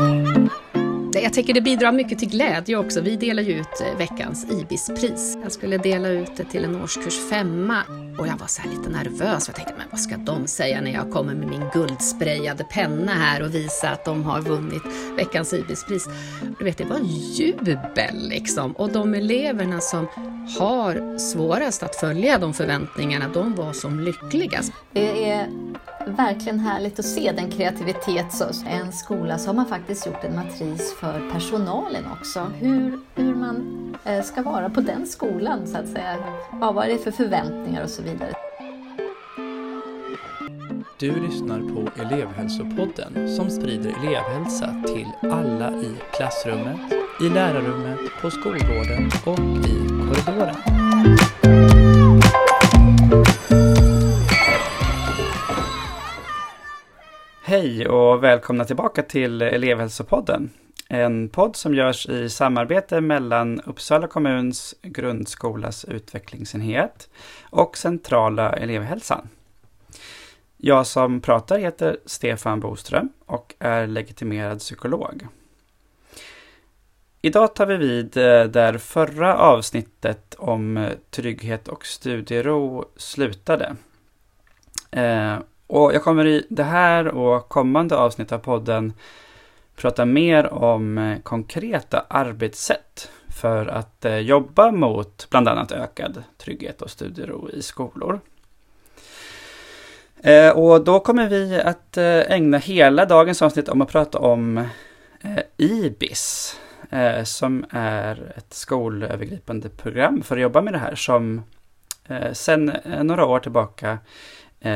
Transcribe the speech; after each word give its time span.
Bye. 0.00 0.39
Jag 1.30 1.34
tycker 1.34 1.54
det 1.54 1.60
bidrar 1.60 1.92
mycket 1.92 2.18
till 2.18 2.28
glädje 2.28 2.76
också. 2.76 3.00
Vi 3.00 3.16
delar 3.16 3.42
ju 3.42 3.52
ut 3.52 3.80
eh, 3.80 3.98
veckans 3.98 4.46
IBIS-pris. 4.50 5.38
Jag 5.42 5.52
skulle 5.52 5.78
dela 5.78 6.08
ut 6.08 6.36
det 6.36 6.44
till 6.44 6.64
en 6.64 6.82
årskurs 6.82 7.30
femma 7.30 7.82
och 8.18 8.26
jag 8.26 8.36
var 8.36 8.46
så 8.46 8.62
lite 8.68 8.90
nervös. 8.90 9.48
Jag 9.48 9.56
tänkte, 9.56 9.74
men 9.78 9.86
vad 9.90 10.00
ska 10.00 10.16
de 10.16 10.46
säga 10.46 10.80
när 10.80 10.90
jag 10.90 11.10
kommer 11.10 11.34
med 11.34 11.48
min 11.48 11.64
guldsprayade 11.72 12.64
penna 12.64 13.12
här 13.12 13.42
och 13.42 13.54
visa 13.54 13.90
att 13.90 14.04
de 14.04 14.24
har 14.24 14.40
vunnit 14.40 14.82
veckans 15.16 15.52
IBIS-pris? 15.52 16.08
Du 16.58 16.64
vet, 16.64 16.78
det 16.78 16.84
var 16.84 17.00
jubel 17.38 18.28
liksom. 18.28 18.72
Och 18.72 18.92
de 18.92 19.14
eleverna 19.14 19.80
som 19.80 20.06
har 20.58 21.18
svårast 21.18 21.82
att 21.82 21.96
följa 21.96 22.38
de 22.38 22.54
förväntningarna, 22.54 23.28
de 23.34 23.54
var 23.54 23.72
som 23.72 24.00
lyckligast. 24.00 24.72
Det 24.92 25.30
är 25.30 25.46
verkligen 26.06 26.58
härligt 26.58 26.98
att 26.98 27.04
se 27.04 27.32
den 27.32 27.50
kreativitet 27.50 28.32
som 28.32 28.66
en 28.66 28.92
skola 28.92 29.38
som 29.38 29.58
har 29.58 29.64
faktiskt 29.64 30.06
gjort 30.06 30.24
en 30.24 30.34
matris 30.34 30.94
för 31.00 31.19
personalen 31.32 32.04
också. 32.12 32.40
Hur, 32.40 32.98
hur 33.14 33.34
man 33.34 33.96
eh, 34.04 34.22
ska 34.22 34.42
vara 34.42 34.70
på 34.70 34.80
den 34.80 35.06
skolan 35.06 35.66
så 35.66 35.78
att 35.78 35.88
säga. 35.88 36.16
Ja, 36.60 36.72
vad 36.72 36.84
är 36.84 36.88
det 36.88 36.98
för 36.98 37.10
förväntningar 37.10 37.82
och 37.84 37.90
så 37.90 38.02
vidare. 38.02 38.34
Du 40.98 41.20
lyssnar 41.20 41.60
på 41.60 42.02
elevhälsopodden 42.02 43.36
som 43.36 43.50
sprider 43.50 43.94
elevhälsa 44.02 44.82
till 44.86 45.30
alla 45.30 45.72
i 45.72 45.96
klassrummet, 46.12 46.80
i 47.20 47.28
lärarrummet, 47.28 47.98
på 48.22 48.30
skolgården 48.30 49.10
och 49.24 49.38
i 49.66 49.88
korridoren. 49.88 50.56
Hej 57.44 57.88
och 57.88 58.24
välkomna 58.24 58.64
tillbaka 58.64 59.02
till 59.02 59.42
elevhälsopodden. 59.42 60.50
En 60.92 61.28
podd 61.28 61.56
som 61.56 61.74
görs 61.74 62.08
i 62.08 62.28
samarbete 62.28 63.00
mellan 63.00 63.60
Uppsala 63.60 64.06
kommuns 64.06 64.74
grundskolas 64.82 65.84
utvecklingsenhet 65.84 67.08
och 67.50 67.76
centrala 67.76 68.52
elevhälsan. 68.52 69.28
Jag 70.56 70.86
som 70.86 71.20
pratar 71.20 71.58
heter 71.58 71.96
Stefan 72.06 72.60
Boström 72.60 73.08
och 73.26 73.54
är 73.58 73.86
legitimerad 73.86 74.58
psykolog. 74.58 75.26
Idag 77.22 77.54
tar 77.54 77.66
vi 77.66 77.76
vid 77.76 78.16
eh, 78.16 78.44
där 78.44 78.78
förra 78.78 79.36
avsnittet 79.36 80.34
om 80.38 80.76
eh, 80.76 80.90
trygghet 81.10 81.68
och 81.68 81.86
studiero 81.86 82.84
slutade. 82.96 83.76
Eh, 84.90 85.36
och 85.66 85.94
jag 85.94 86.02
kommer 86.02 86.26
i 86.26 86.46
det 86.48 86.64
här 86.64 87.08
och 87.08 87.48
kommande 87.48 87.96
avsnitt 87.96 88.32
av 88.32 88.38
podden 88.38 88.92
prata 89.80 90.04
mer 90.04 90.52
om 90.52 90.98
eh, 90.98 91.18
konkreta 91.18 92.04
arbetssätt 92.08 93.10
för 93.28 93.66
att 93.66 94.04
eh, 94.04 94.16
jobba 94.16 94.70
mot 94.70 95.26
bland 95.30 95.48
annat 95.48 95.72
ökad 95.72 96.22
trygghet 96.38 96.82
och 96.82 96.90
studiero 96.90 97.50
i 97.50 97.62
skolor. 97.62 98.20
Eh, 100.22 100.50
och 100.50 100.84
då 100.84 101.00
kommer 101.00 101.28
vi 101.28 101.60
att 101.60 101.96
ägna 101.96 102.58
hela 102.58 103.04
dagens 103.04 103.42
avsnitt 103.42 103.68
om 103.68 103.80
att 103.80 103.88
prata 103.88 104.18
om 104.18 104.68
IBIS, 105.56 106.56
som 107.24 107.64
är 107.70 108.32
ett 108.36 108.54
skolövergripande 108.54 109.68
program 109.68 110.22
för 110.22 110.36
att 110.36 110.42
jobba 110.42 110.62
med 110.62 110.72
det 110.72 110.78
här 110.78 110.94
som 110.94 111.42
sedan 112.32 112.72
några 113.02 113.26
år 113.26 113.38
tillbaka 113.38 113.98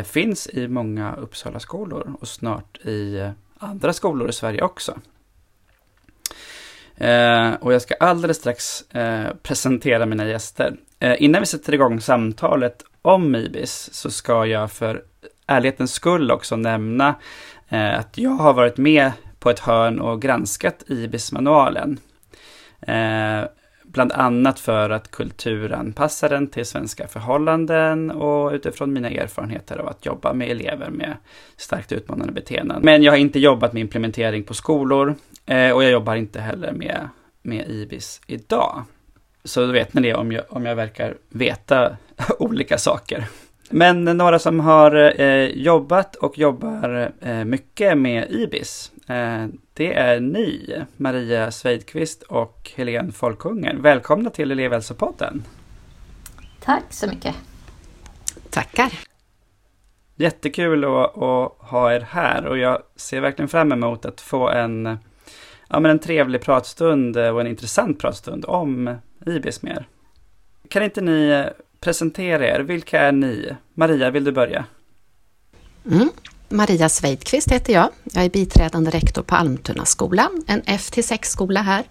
finns 0.05 0.49
i 0.49 0.69
många 0.69 1.15
Uppsala 1.15 1.61
skolor 1.61 2.15
och 2.21 2.29
snart 2.29 2.79
i 2.79 3.31
andra 3.65 3.93
skolor 3.93 4.29
i 4.29 4.33
Sverige 4.33 4.63
också. 4.63 4.99
Eh, 6.97 7.53
och 7.53 7.75
jag 7.75 7.83
ska 7.83 7.95
alldeles 7.95 8.37
strax 8.37 8.91
eh, 8.91 9.35
presentera 9.43 10.07
mina 10.07 10.27
gäster. 10.27 10.77
Eh, 10.99 11.23
innan 11.23 11.43
vi 11.43 11.47
sätter 11.47 11.75
igång 11.75 12.01
samtalet 12.01 12.85
om 13.03 13.35
IBIS 13.35 13.89
så 13.93 14.11
ska 14.11 14.47
jag 14.47 14.73
för 14.73 15.03
ärlighetens 15.47 15.93
skull 15.93 16.31
också 16.31 16.57
nämna 16.57 17.15
eh, 17.69 17.99
att 17.99 18.19
jag 18.19 18.31
har 18.31 18.53
varit 18.53 18.77
med 18.77 19.13
på 19.39 19.51
ett 19.51 19.61
hörn 19.61 20.01
och 20.01 20.23
granskat 20.23 20.85
IBIS-manualen. 20.87 21.99
Bland 23.95 24.13
annat 24.13 24.61
för 24.61 24.91
att 24.91 25.11
kulturanpassa 25.11 26.29
den 26.29 26.47
till 26.47 26.67
svenska 26.67 27.09
förhållanden 27.09 28.11
och 28.11 28.53
utifrån 28.53 28.93
mina 28.93 29.11
erfarenheter 29.11 29.79
av 29.79 29.89
att 29.89 30.07
jobba 30.07 30.33
med 30.33 30.51
elever 30.51 30.91
med 30.91 31.17
starkt 31.57 31.93
utmanande 31.93 32.33
beteenden. 32.33 32.83
Men 32.83 33.03
jag 33.03 33.13
har 33.13 33.17
inte 33.17 33.39
jobbat 33.39 33.73
med 33.73 33.81
implementering 33.81 34.43
på 34.45 34.55
skolor 34.55 35.15
eh, 35.47 35.71
och 35.71 35.85
jag 35.85 35.91
jobbar 35.91 36.15
inte 36.15 36.41
heller 36.41 36.73
med, 36.73 37.09
med 37.43 37.69
IBIS 37.69 38.21
idag. 38.27 38.83
Så 39.45 39.67
då 39.67 39.73
vet 39.73 39.95
ni 39.95 40.03
det 40.03 40.15
om 40.15 40.33
jag, 40.33 40.45
om 40.49 40.67
jag 40.67 40.77
verkar 40.77 41.17
veta 41.29 41.97
olika 42.39 42.79
saker. 42.79 43.27
Men 43.71 44.05
några 44.05 44.39
som 44.39 44.61
har 44.61 45.21
eh, 45.21 45.49
jobbat 45.49 46.17
och 46.17 46.39
jobbar 46.39 47.13
eh, 47.21 47.45
mycket 47.45 47.99
med 47.99 48.31
IBIS, 48.31 48.93
eh, 49.09 49.47
det 49.77 49.95
är 49.95 50.21
ni, 50.21 50.83
Maria 50.97 51.51
Sveidqvist 51.51 52.23
och 52.23 52.73
Helene 52.77 53.13
Folkunger. 53.13 53.75
Välkomna 53.75 54.31
till 54.31 54.51
Elevhälsopodden. 54.51 55.45
Tack 56.61 56.85
så 56.91 57.07
mycket. 57.07 57.35
Tackar. 58.51 58.93
Jättekul 60.17 60.85
att, 60.85 61.19
att, 61.19 61.53
ha 61.59 61.93
er 61.93 62.01
här 62.01 62.47
och 62.47 62.59
jag 62.59 62.83
ser 62.97 63.21
verkligen 63.21 63.49
fram 63.49 63.73
emot 63.73 64.05
att 64.05 64.21
få 64.21 64.49
en, 64.49 64.99
ja, 65.69 65.81
men 65.81 65.91
en 65.91 65.99
trevlig 65.99 66.43
pratstund 66.43 67.17
och 67.17 67.41
en 67.41 67.47
intressant 67.47 67.99
pratstund 67.99 68.45
om 68.45 68.97
IBIS 69.27 69.63
mer. 69.63 69.89
Kan 70.69 70.83
inte 70.83 71.01
ni 71.01 71.45
presentera 71.81 72.47
er. 72.47 72.61
Vilka 72.61 73.01
är 73.01 73.13
ni? 73.13 73.57
Maria, 73.75 74.11
vill 74.11 74.25
du 74.25 74.33
börja? 74.33 74.65
Mm. 75.91 76.09
Maria 76.49 76.89
Sveidqvist 76.89 77.51
heter 77.51 77.73
jag. 77.73 77.89
Jag 78.05 78.25
är 78.25 78.31
biträdande 78.31 78.91
rektor 78.91 79.23
på 79.23 79.35
Almtunaskolan, 79.35 80.45
en 80.47 80.63
F-6-skola 80.67 81.63
här 81.63 81.85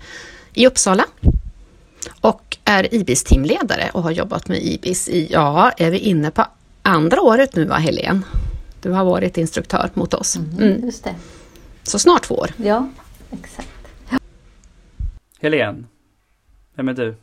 i 0.53 0.67
Uppsala. 0.67 1.05
Och 2.21 2.57
är 2.65 2.93
IBIS-teamledare 2.93 3.89
och 3.93 4.03
har 4.03 4.11
jobbat 4.11 4.47
med 4.47 4.63
IBIS 4.63 5.09
i, 5.09 5.27
ja, 5.31 5.71
är 5.77 5.91
vi 5.91 5.97
inne 5.97 6.31
på 6.31 6.45
andra 6.81 7.21
året 7.21 7.55
nu 7.55 7.65
va, 7.65 7.75
Helene? 7.75 8.21
Du 8.81 8.91
har 8.91 9.05
varit 9.05 9.37
instruktör 9.37 9.89
mot 9.93 10.13
oss. 10.13 10.35
Mm, 10.35 10.57
mm. 10.57 10.85
Just 10.85 11.03
det. 11.03 11.15
Så 11.83 11.99
snart 11.99 12.23
två 12.23 12.35
år. 12.35 12.51
Ja, 12.57 12.89
exakt. 13.31 13.69
Ja. 14.09 14.17
Helene, 15.41 15.83
vem 16.75 16.87
är 16.87 16.93
du? 16.93 17.15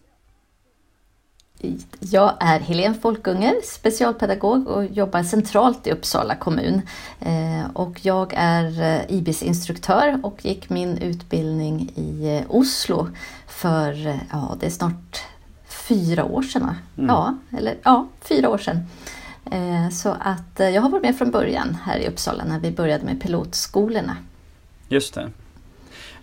Jag 2.00 2.36
är 2.40 2.60
Helene 2.60 2.94
Folkunger, 3.02 3.54
specialpedagog 3.64 4.68
och 4.68 4.84
jobbar 4.84 5.22
centralt 5.22 5.86
i 5.86 5.90
Uppsala 5.90 6.34
kommun. 6.34 6.82
Eh, 7.20 7.70
och 7.72 8.00
jag 8.02 8.32
är 8.36 8.82
eh, 8.82 9.16
IBIS-instruktör 9.16 10.20
och 10.22 10.44
gick 10.44 10.70
min 10.70 10.98
utbildning 10.98 11.92
i 11.94 12.36
eh, 12.36 12.56
Oslo 12.56 13.08
för, 13.46 14.18
ja 14.30 14.56
det 14.60 14.66
är 14.66 14.70
snart 14.70 15.22
fyra 15.88 16.24
år 16.24 16.42
sedan. 16.42 16.74
Mm. 16.98 17.08
Ja, 17.08 17.36
eller, 17.58 17.76
ja, 17.82 18.08
fyra 18.20 18.48
år 18.48 18.58
sedan. 18.58 18.86
Så 19.92 20.16
att 20.20 20.58
jag 20.58 20.82
har 20.82 20.90
varit 20.90 21.02
med 21.02 21.18
från 21.18 21.30
början 21.30 21.76
här 21.84 21.98
i 21.98 22.08
Uppsala 22.08 22.44
när 22.44 22.58
vi 22.58 22.70
började 22.70 23.04
med 23.04 23.22
pilotskolorna. 23.22 24.16
Just 24.88 25.18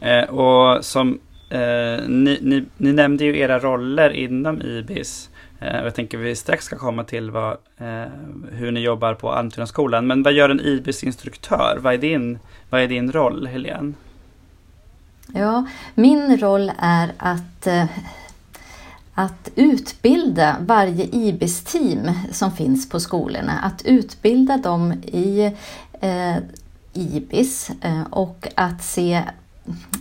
det. 0.02 0.28
Och 0.28 0.86
som 0.86 1.20
Eh, 1.50 2.08
ni, 2.08 2.40
ni, 2.42 2.66
ni, 2.78 2.94
nämnde 2.94 3.26
ju 3.26 3.40
era 3.40 3.60
roller 3.60 4.10
inom 4.10 4.62
IBIS. 4.62 5.30
Eh, 5.60 5.84
jag 5.84 5.96
tänker 5.96 6.18
vi 6.18 6.36
strax 6.36 6.66
ska 6.66 6.78
komma 6.78 7.04
till 7.04 7.32
vad, 7.32 7.52
eh, 7.78 8.12
hur 8.52 8.72
ni 8.72 8.80
jobbar 8.80 9.14
på 9.14 9.32
Almtunaskolan. 9.32 10.08
Men 10.08 10.24
vad 10.24 10.34
gör 10.34 10.50
en 10.50 10.60
IBIS-instruktör? 10.60 11.78
Vad 11.82 11.94
är 11.94 11.98
din, 11.98 12.40
vad 12.70 12.82
är 12.82 12.88
din 12.88 13.12
roll, 13.12 13.48
Helene? 13.48 13.94
Ja, 15.34 15.66
min 15.96 16.38
roll 16.38 16.72
är 16.80 17.12
att 17.18 17.68
eh, 17.68 17.86
att 19.20 19.50
utbilda 19.56 20.58
varje 20.60 21.06
IBIS-team 21.06 22.12
som 22.32 22.52
finns 22.52 22.90
på 22.90 23.00
skolorna, 23.00 23.60
att 23.60 23.82
utbilda 23.86 24.58
dem 24.58 24.94
i 24.94 25.54
eh, 26.02 26.38
IBIS 26.94 27.72
eh, 27.82 28.02
och 28.10 28.48
att 28.56 28.84
se 28.84 29.24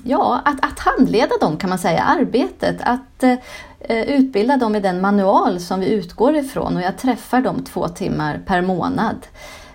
ja, 0.04 0.42
att, 0.44 0.64
att 0.64 0.78
handleda 0.78 1.34
dem 1.40 1.56
kan 1.56 1.70
man 1.70 1.78
säga, 1.78 2.02
arbetet. 2.02 2.76
Att 2.80 3.22
eh, 3.22 4.02
utbilda 4.02 4.56
dem 4.56 4.74
i 4.76 4.80
den 4.80 5.00
manual 5.00 5.60
som 5.60 5.80
vi 5.80 5.92
utgår 5.92 6.36
ifrån 6.36 6.76
och 6.76 6.82
jag 6.82 6.98
träffar 6.98 7.40
dem 7.40 7.64
två 7.64 7.88
timmar 7.88 8.40
per 8.46 8.62
månad 8.62 9.26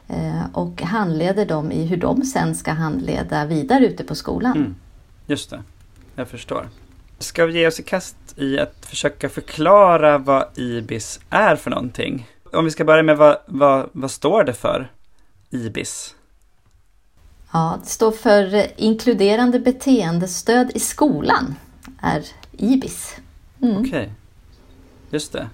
eh, 0.08 0.42
och 0.54 0.82
handleder 0.82 1.46
dem 1.46 1.72
i 1.72 1.86
hur 1.86 1.98
de 1.98 2.24
sen 2.24 2.56
ska 2.56 2.72
handleda 2.72 3.46
vidare 3.46 3.86
ute 3.86 4.04
på 4.04 4.16
skolan. 4.16 4.58
Mm, 4.58 4.76
just 5.26 5.50
det, 5.50 5.64
jag 6.16 6.28
förstår. 6.28 6.70
Ska 7.20 7.46
vi 7.46 7.60
ge 7.60 7.68
oss 7.68 7.80
i 7.80 7.84
kast 7.84 8.16
i 8.36 8.60
att 8.60 8.86
försöka 8.86 9.30
förklara 9.30 10.18
vad 10.18 10.46
IBIS 10.56 11.20
är 11.30 11.56
för 11.56 11.70
någonting? 11.70 12.28
Om 12.54 12.66
vi 12.66 12.72
ska 12.72 12.86
börja 12.86 13.04
med 13.04 13.18
vad, 13.18 13.38
vad, 13.46 13.90
vad 13.92 14.12
står 14.12 14.44
det 14.44 14.54
för, 14.54 14.92
IBIS? 15.50 16.16
Ja, 17.54 17.80
det 17.84 17.90
står 17.90 18.12
för 18.12 18.68
inkluderande 18.78 19.60
beteendestöd 19.60 20.72
i 20.76 20.80
skolan, 20.80 21.56
är 22.02 22.26
IBIS. 22.52 23.16
Mm. 23.62 23.78
Okej, 23.78 23.90
okay. 23.90 24.10
just 25.10 25.34
det. 25.34 25.50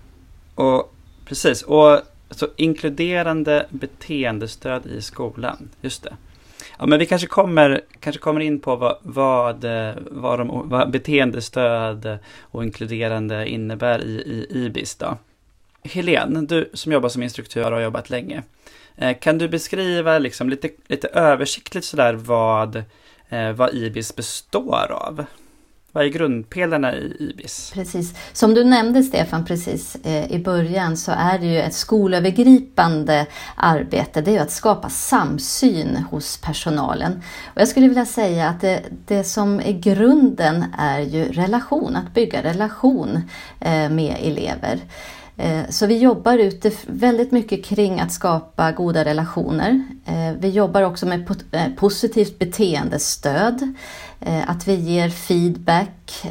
Och 0.55 0.93
precis, 1.25 1.61
och 1.61 2.01
så 2.31 2.47
inkluderande 2.55 3.65
beteendestöd 3.69 4.85
i 4.85 5.01
skolan, 5.01 5.69
just 5.81 6.03
det. 6.03 6.15
Ja, 6.79 6.85
men 6.85 6.99
vi 6.99 7.05
kanske 7.05 7.27
kommer, 7.27 7.81
kanske 7.99 8.21
kommer 8.21 8.41
in 8.41 8.59
på 8.59 8.75
vad, 8.75 8.97
vad, 9.01 9.65
vad, 10.11 10.39
de, 10.39 10.69
vad 10.69 10.91
beteendestöd 10.91 12.19
och 12.39 12.63
inkluderande 12.63 13.47
innebär 13.47 14.03
i, 14.03 14.11
i 14.11 14.47
IBIS. 14.49 14.95
Då. 14.95 15.17
Helene, 15.83 16.41
du 16.41 16.69
som 16.73 16.91
jobbar 16.91 17.09
som 17.09 17.23
instruktör 17.23 17.71
och 17.71 17.77
har 17.77 17.83
jobbat 17.83 18.09
länge. 18.09 18.43
Eh, 18.97 19.17
kan 19.19 19.37
du 19.37 19.49
beskriva 19.49 20.19
liksom 20.19 20.49
lite, 20.49 20.69
lite 20.87 21.07
översiktligt 21.07 21.85
sådär 21.85 22.13
vad, 22.13 22.75
eh, 23.29 23.51
vad 23.51 23.73
IBIS 23.73 24.15
består 24.15 24.91
av? 24.91 25.25
Vad 25.91 26.05
är 26.05 26.09
grundpelarna 26.09 26.95
i 26.95 27.15
IBIS? 27.19 27.71
Precis. 27.73 28.13
Som 28.33 28.53
du 28.53 28.63
nämnde 28.63 29.03
Stefan 29.03 29.45
precis 29.45 29.95
eh, 30.03 30.31
i 30.31 30.39
början 30.39 30.97
så 30.97 31.11
är 31.11 31.39
det 31.39 31.45
ju 31.45 31.61
ett 31.61 31.73
skolövergripande 31.73 33.25
arbete. 33.55 34.21
Det 34.21 34.31
är 34.31 34.33
ju 34.33 34.39
att 34.39 34.51
skapa 34.51 34.89
samsyn 34.89 35.95
hos 36.11 36.37
personalen. 36.37 37.21
Och 37.45 37.61
jag 37.61 37.67
skulle 37.67 37.87
vilja 37.87 38.05
säga 38.05 38.49
att 38.49 38.61
det, 38.61 38.81
det 39.05 39.23
som 39.23 39.59
är 39.59 39.71
grunden 39.71 40.65
är 40.77 40.99
ju 40.99 41.31
relation, 41.31 41.95
att 41.95 42.13
bygga 42.13 42.43
relation 42.43 43.21
eh, 43.59 43.89
med 43.89 44.17
elever. 44.19 44.79
Eh, 45.37 45.69
så 45.69 45.85
vi 45.85 45.97
jobbar 45.97 46.37
ute 46.37 46.71
väldigt 46.87 47.31
mycket 47.31 47.65
kring 47.65 47.99
att 47.99 48.11
skapa 48.11 48.71
goda 48.71 49.05
relationer. 49.05 49.83
Eh, 50.05 50.31
vi 50.39 50.49
jobbar 50.49 50.81
också 50.81 51.05
med 51.05 51.31
eh, 51.51 51.67
positivt 51.77 52.39
beteendestöd, 52.39 53.73
att 54.47 54.67
vi 54.67 54.75
ger 54.75 55.09
feedback, 55.09 56.25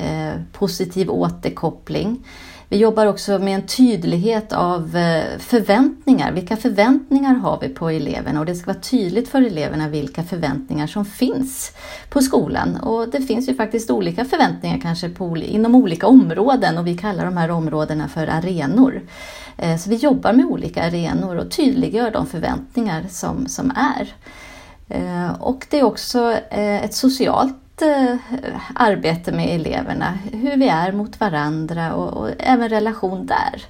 positiv 0.52 1.10
återkoppling. 1.10 2.24
Vi 2.68 2.76
jobbar 2.76 3.06
också 3.06 3.38
med 3.38 3.54
en 3.54 3.66
tydlighet 3.66 4.52
av 4.52 4.96
eh, 4.96 5.38
förväntningar. 5.38 6.32
Vilka 6.32 6.56
förväntningar 6.56 7.34
har 7.34 7.58
vi 7.60 7.68
på 7.68 7.88
eleverna? 7.88 8.40
Och 8.40 8.46
det 8.46 8.54
ska 8.54 8.66
vara 8.66 8.80
tydligt 8.80 9.28
för 9.28 9.42
eleverna 9.42 9.88
vilka 9.88 10.22
förväntningar 10.22 10.86
som 10.86 11.04
finns 11.04 11.72
på 12.10 12.22
skolan. 12.22 12.76
Och 12.76 13.08
det 13.08 13.20
finns 13.20 13.48
ju 13.48 13.54
faktiskt 13.54 13.90
olika 13.90 14.24
förväntningar 14.24 14.78
kanske 14.82 15.08
på, 15.08 15.36
inom 15.36 15.74
olika 15.74 16.06
områden 16.06 16.78
och 16.78 16.86
vi 16.86 16.98
kallar 16.98 17.24
de 17.24 17.36
här 17.36 17.50
områdena 17.50 18.08
för 18.08 18.26
arenor. 18.26 19.02
Eh, 19.56 19.76
så 19.76 19.90
vi 19.90 19.96
jobbar 19.96 20.32
med 20.32 20.46
olika 20.46 20.84
arenor 20.84 21.36
och 21.36 21.50
tydliggör 21.50 22.10
de 22.10 22.26
förväntningar 22.26 23.04
som, 23.08 23.46
som 23.46 23.72
är. 23.76 24.14
Eh, 24.88 25.42
och 25.42 25.66
det 25.70 25.78
är 25.78 25.84
också 25.84 26.32
ett 26.50 26.94
socialt 26.94 27.65
Eh, 27.80 28.16
arbete 28.74 29.32
med 29.32 29.54
eleverna, 29.54 30.18
hur 30.32 30.56
vi 30.56 30.68
är 30.68 30.92
mot 30.92 31.20
varandra 31.20 31.94
och, 31.94 32.12
och 32.12 32.30
även 32.38 32.68
relation 32.68 33.26
där. 33.26 33.64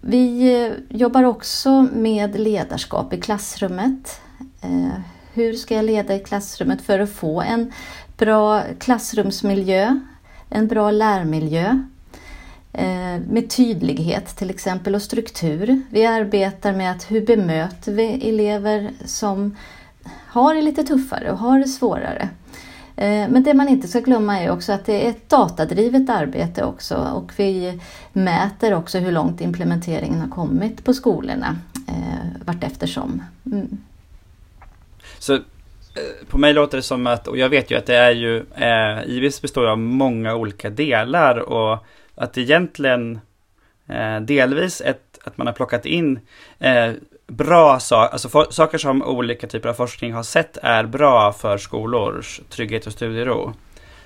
Vi 0.00 0.54
eh, 0.64 0.72
jobbar 0.88 1.22
också 1.22 1.88
med 1.92 2.40
ledarskap 2.40 3.12
i 3.12 3.20
klassrummet. 3.20 4.20
Eh, 4.62 5.00
hur 5.34 5.52
ska 5.52 5.74
jag 5.74 5.84
leda 5.84 6.14
i 6.14 6.20
klassrummet 6.20 6.82
för 6.82 6.98
att 6.98 7.12
få 7.12 7.40
en 7.40 7.72
bra 8.16 8.62
klassrumsmiljö, 8.78 10.00
en 10.48 10.68
bra 10.68 10.90
lärmiljö 10.90 11.80
eh, 12.72 13.20
med 13.28 13.50
tydlighet 13.50 14.36
till 14.36 14.50
exempel 14.50 14.94
och 14.94 15.02
struktur. 15.02 15.82
Vi 15.90 16.06
arbetar 16.06 16.72
med 16.72 16.90
att 16.90 17.10
hur 17.10 17.26
bemöter 17.26 17.92
vi 17.92 18.28
elever 18.28 18.90
som 19.04 19.56
har 20.26 20.54
det 20.54 20.62
lite 20.62 20.84
tuffare 20.84 21.32
och 21.32 21.38
har 21.38 21.58
det 21.58 21.68
svårare. 21.68 22.28
Eh, 22.96 23.28
men 23.28 23.42
det 23.42 23.54
man 23.54 23.68
inte 23.68 23.88
ska 23.88 24.00
glömma 24.00 24.40
är 24.40 24.50
också 24.50 24.72
att 24.72 24.86
det 24.86 25.06
är 25.06 25.10
ett 25.10 25.28
datadrivet 25.28 26.10
arbete 26.10 26.64
också 26.64 26.94
och 26.94 27.32
vi 27.36 27.80
mäter 28.12 28.74
också 28.74 28.98
hur 28.98 29.12
långt 29.12 29.40
implementeringen 29.40 30.20
har 30.20 30.28
kommit 30.28 30.84
på 30.84 30.94
skolorna 30.94 31.56
eh, 31.88 32.44
vart 32.44 32.64
eftersom. 32.64 33.22
Mm. 33.52 33.78
Så 35.18 35.34
eh, 35.34 35.40
på 36.28 36.38
mig 36.38 36.52
låter 36.52 36.76
det 36.78 36.82
som 36.82 37.06
att, 37.06 37.28
och 37.28 37.38
jag 37.38 37.48
vet 37.48 37.70
ju 37.70 37.76
att 37.76 37.86
det 37.86 37.96
är 37.96 38.10
ju, 38.10 38.44
eh, 38.54 39.16
IBIS 39.16 39.42
består 39.42 39.66
av 39.66 39.78
många 39.78 40.34
olika 40.34 40.70
delar 40.70 41.38
och 41.38 41.86
att 42.14 42.38
egentligen 42.38 43.20
eh, 43.88 44.20
delvis 44.20 44.80
ett, 44.80 45.18
att 45.24 45.38
man 45.38 45.46
har 45.46 45.54
plockat 45.54 45.86
in 45.86 46.20
eh, 46.58 46.90
bra 47.26 47.80
saker, 47.80 48.12
alltså 48.12 48.28
for, 48.28 48.46
saker 48.50 48.78
som 48.78 49.02
olika 49.02 49.46
typer 49.46 49.68
av 49.68 49.74
forskning 49.74 50.12
har 50.12 50.22
sett 50.22 50.56
är 50.62 50.84
bra 50.84 51.32
för 51.32 51.58
skolors 51.58 52.40
trygghet 52.50 52.86
och 52.86 52.92
studiero. 52.92 53.54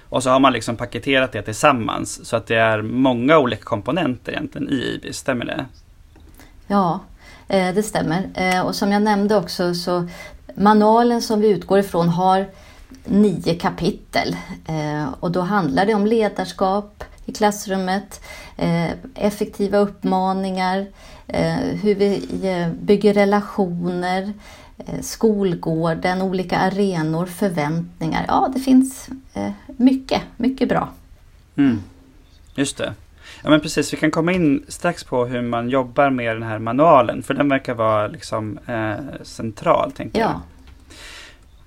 Och 0.09 0.23
så 0.23 0.31
har 0.31 0.41
man 0.41 0.53
liksom 0.53 0.77
paketerat 0.77 1.33
det 1.33 1.43
tillsammans 1.43 2.27
så 2.27 2.37
att 2.37 2.47
det 2.47 2.57
är 2.57 2.83
många 2.83 3.39
olika 3.39 3.63
komponenter 3.63 4.33
egentligen 4.33 4.69
i 4.69 4.75
IBIS, 4.75 5.17
stämmer 5.17 5.45
det? 5.45 5.67
Ja, 6.67 7.01
eh, 7.49 7.75
det 7.75 7.83
stämmer. 7.83 8.31
Eh, 8.35 8.61
och 8.61 8.75
som 8.75 8.93
jag 8.93 9.03
nämnde 9.03 9.37
också 9.37 9.75
så 9.75 10.09
manualen 10.55 11.23
som 11.23 11.41
vi 11.41 11.49
utgår 11.49 11.79
ifrån 11.79 12.09
har 12.09 12.47
nio 13.05 13.55
kapitel 13.55 14.37
eh, 14.69 15.15
och 15.21 15.31
då 15.31 15.41
handlar 15.41 15.87
det 15.87 15.95
om 15.95 16.07
ledarskap 16.07 17.05
i 17.25 17.33
klassrummet, 17.33 18.21
effektiva 19.15 19.79
uppmaningar, 19.79 20.87
hur 21.83 21.95
vi 21.95 22.29
eh, 22.43 22.73
bygger 22.73 23.15
relationer, 23.15 24.33
eh, 24.79 25.01
skolgården, 25.01 26.23
olika 26.23 26.59
arenor, 26.59 27.27
förväntningar. 27.27 28.25
Ja, 28.29 28.51
det 28.55 28.61
finns 28.61 29.09
mycket, 29.67 30.23
mycket 30.37 30.69
bra. 30.69 30.89
Mm. 31.57 31.79
Just 32.55 32.77
det. 32.77 32.95
Ja 33.43 33.51
men 33.51 33.61
precis, 33.61 33.93
vi 33.93 33.97
kan 33.97 34.11
komma 34.11 34.33
in 34.33 34.65
strax 34.69 35.05
på 35.05 35.27
hur 35.27 35.43
man 35.43 35.69
jobbar 35.69 36.11
med 36.11 36.37
den 36.37 36.43
här 36.43 36.59
manualen, 36.59 37.23
för 37.23 37.35
den 37.35 37.49
verkar 37.49 37.75
vara 37.75 38.07
liksom 38.07 38.59
eh, 38.67 39.23
central. 39.23 39.93
Tänker 39.93 40.21
ja. 40.21 40.43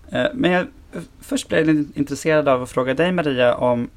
jag. 0.10 0.26
Eh, 0.26 0.32
men 0.34 0.52
jag, 0.52 0.68
först 1.22 1.48
blev 1.48 1.68
jag 1.68 1.86
intresserad 1.94 2.48
av 2.48 2.64
att 2.64 2.70
fråga 2.70 2.94
dig 2.94 3.12
Maria 3.12 3.56
om 3.56 3.90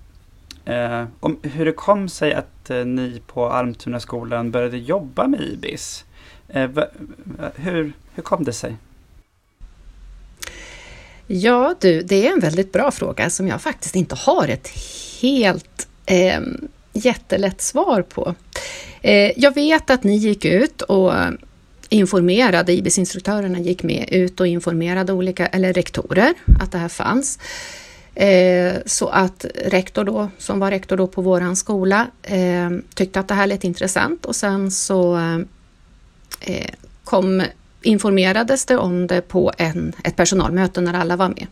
Eh, 0.66 1.04
om 1.20 1.38
hur 1.42 1.64
det 1.64 1.72
kom 1.72 2.08
sig 2.08 2.34
att 2.34 2.70
eh, 2.70 2.84
ni 2.84 3.22
på 3.26 3.48
Almtunaskolan 3.48 4.50
började 4.50 4.78
jobba 4.78 5.26
med 5.26 5.40
IBIS. 5.40 6.04
Eh, 6.48 6.66
va, 6.66 6.86
hur, 7.54 7.92
hur 8.14 8.22
kom 8.22 8.44
det 8.44 8.52
sig? 8.52 8.76
Ja 11.26 11.74
du, 11.80 12.02
det 12.02 12.26
är 12.26 12.32
en 12.32 12.40
väldigt 12.40 12.72
bra 12.72 12.90
fråga 12.90 13.30
som 13.30 13.48
jag 13.48 13.62
faktiskt 13.62 13.96
inte 13.96 14.14
har 14.14 14.48
ett 14.48 14.68
helt 15.22 15.88
eh, 16.06 16.40
jättelätt 16.92 17.60
svar 17.60 18.02
på. 18.02 18.34
Eh, 19.02 19.32
jag 19.36 19.54
vet 19.54 19.90
att 19.90 20.04
ni 20.04 20.16
gick 20.16 20.44
ut 20.44 20.82
och 20.82 21.12
informerade, 21.88 22.72
IBIS-instruktörerna 22.72 23.58
gick 23.58 23.82
med 23.82 24.08
ut 24.12 24.40
och 24.40 24.46
informerade 24.46 25.12
olika, 25.12 25.46
eller 25.46 25.72
rektorer 25.72 26.34
att 26.60 26.72
det 26.72 26.78
här 26.78 26.88
fanns. 26.88 27.38
Eh, 28.16 28.76
så 28.86 29.08
att 29.08 29.46
rektor 29.64 30.04
då, 30.04 30.28
som 30.38 30.58
var 30.58 30.70
rektor 30.70 30.96
då 30.96 31.06
på 31.06 31.22
våran 31.22 31.56
skola, 31.56 32.06
eh, 32.22 32.70
tyckte 32.94 33.20
att 33.20 33.28
det 33.28 33.34
här 33.34 33.46
lät 33.46 33.64
intressant 33.64 34.24
och 34.24 34.36
sen 34.36 34.70
så 34.70 35.16
eh, 35.16 35.38
eh 36.40 36.70
kom, 37.04 37.42
informerades 37.82 38.66
det 38.66 38.76
om 38.76 39.06
det 39.06 39.20
på 39.20 39.52
en, 39.58 39.92
ett 40.04 40.16
personalmöte 40.16 40.80
när 40.80 40.94
alla 40.94 41.16
var 41.16 41.28
med. 41.28 41.46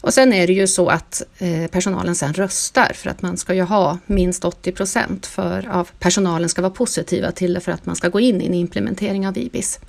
Och 0.00 0.14
sen 0.14 0.32
är 0.32 0.46
det 0.46 0.52
ju 0.52 0.66
så 0.66 0.88
att 0.88 1.22
eh, 1.38 1.66
personalen 1.70 2.14
sen 2.14 2.32
röstar 2.32 2.92
för 2.94 3.10
att 3.10 3.22
man 3.22 3.36
ska 3.36 3.54
ju 3.54 3.62
ha 3.62 3.98
minst 4.06 4.44
80 4.44 4.72
procent 4.72 5.26
för 5.26 5.68
av 5.68 5.88
personalen 5.98 6.48
ska 6.48 6.62
vara 6.62 6.72
positiva 6.72 7.32
till 7.32 7.54
det 7.54 7.60
för 7.60 7.72
att 7.72 7.86
man 7.86 7.96
ska 7.96 8.08
gå 8.08 8.20
in 8.20 8.40
i 8.40 8.46
en 8.46 8.54
implementering 8.54 9.28
av 9.28 9.38
IBIS. 9.38 9.80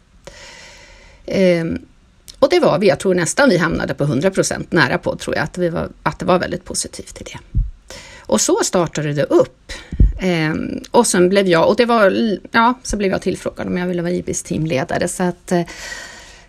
Eh, 1.25 1.65
och 2.45 2.51
det 2.51 2.59
var 2.59 2.79
vi, 2.79 2.87
jag 2.87 2.99
tror 2.99 3.15
nästan 3.15 3.49
vi 3.49 3.57
hamnade 3.57 3.93
på 3.93 4.03
100 4.03 4.31
procent, 4.31 4.71
nära 4.71 4.97
på 4.97 5.15
tror 5.15 5.35
jag, 5.35 5.43
att, 5.43 5.57
vi 5.57 5.69
var, 5.69 5.89
att 6.03 6.19
det 6.19 6.25
var 6.25 6.39
väldigt 6.39 6.65
positivt 6.65 7.15
till 7.15 7.25
det. 7.25 7.59
Och 8.19 8.41
så 8.41 8.59
startade 8.63 9.13
det 9.13 9.23
upp. 9.23 9.71
Ehm, 10.21 10.83
och 10.91 11.07
sen 11.07 11.29
blev 11.29 11.47
jag, 11.47 11.69
och 11.69 11.75
det 11.75 11.85
var, 11.85 12.13
ja, 12.51 12.73
så 12.83 12.97
blev 12.97 13.11
jag 13.11 13.21
tillfrågad 13.21 13.67
om 13.67 13.77
jag 13.77 13.87
ville 13.87 14.01
vara 14.01 14.11
IBIS 14.11 14.43
teamledare. 14.43 15.07
Så 15.07 15.23
att, 15.23 15.51
eh, 15.51 15.61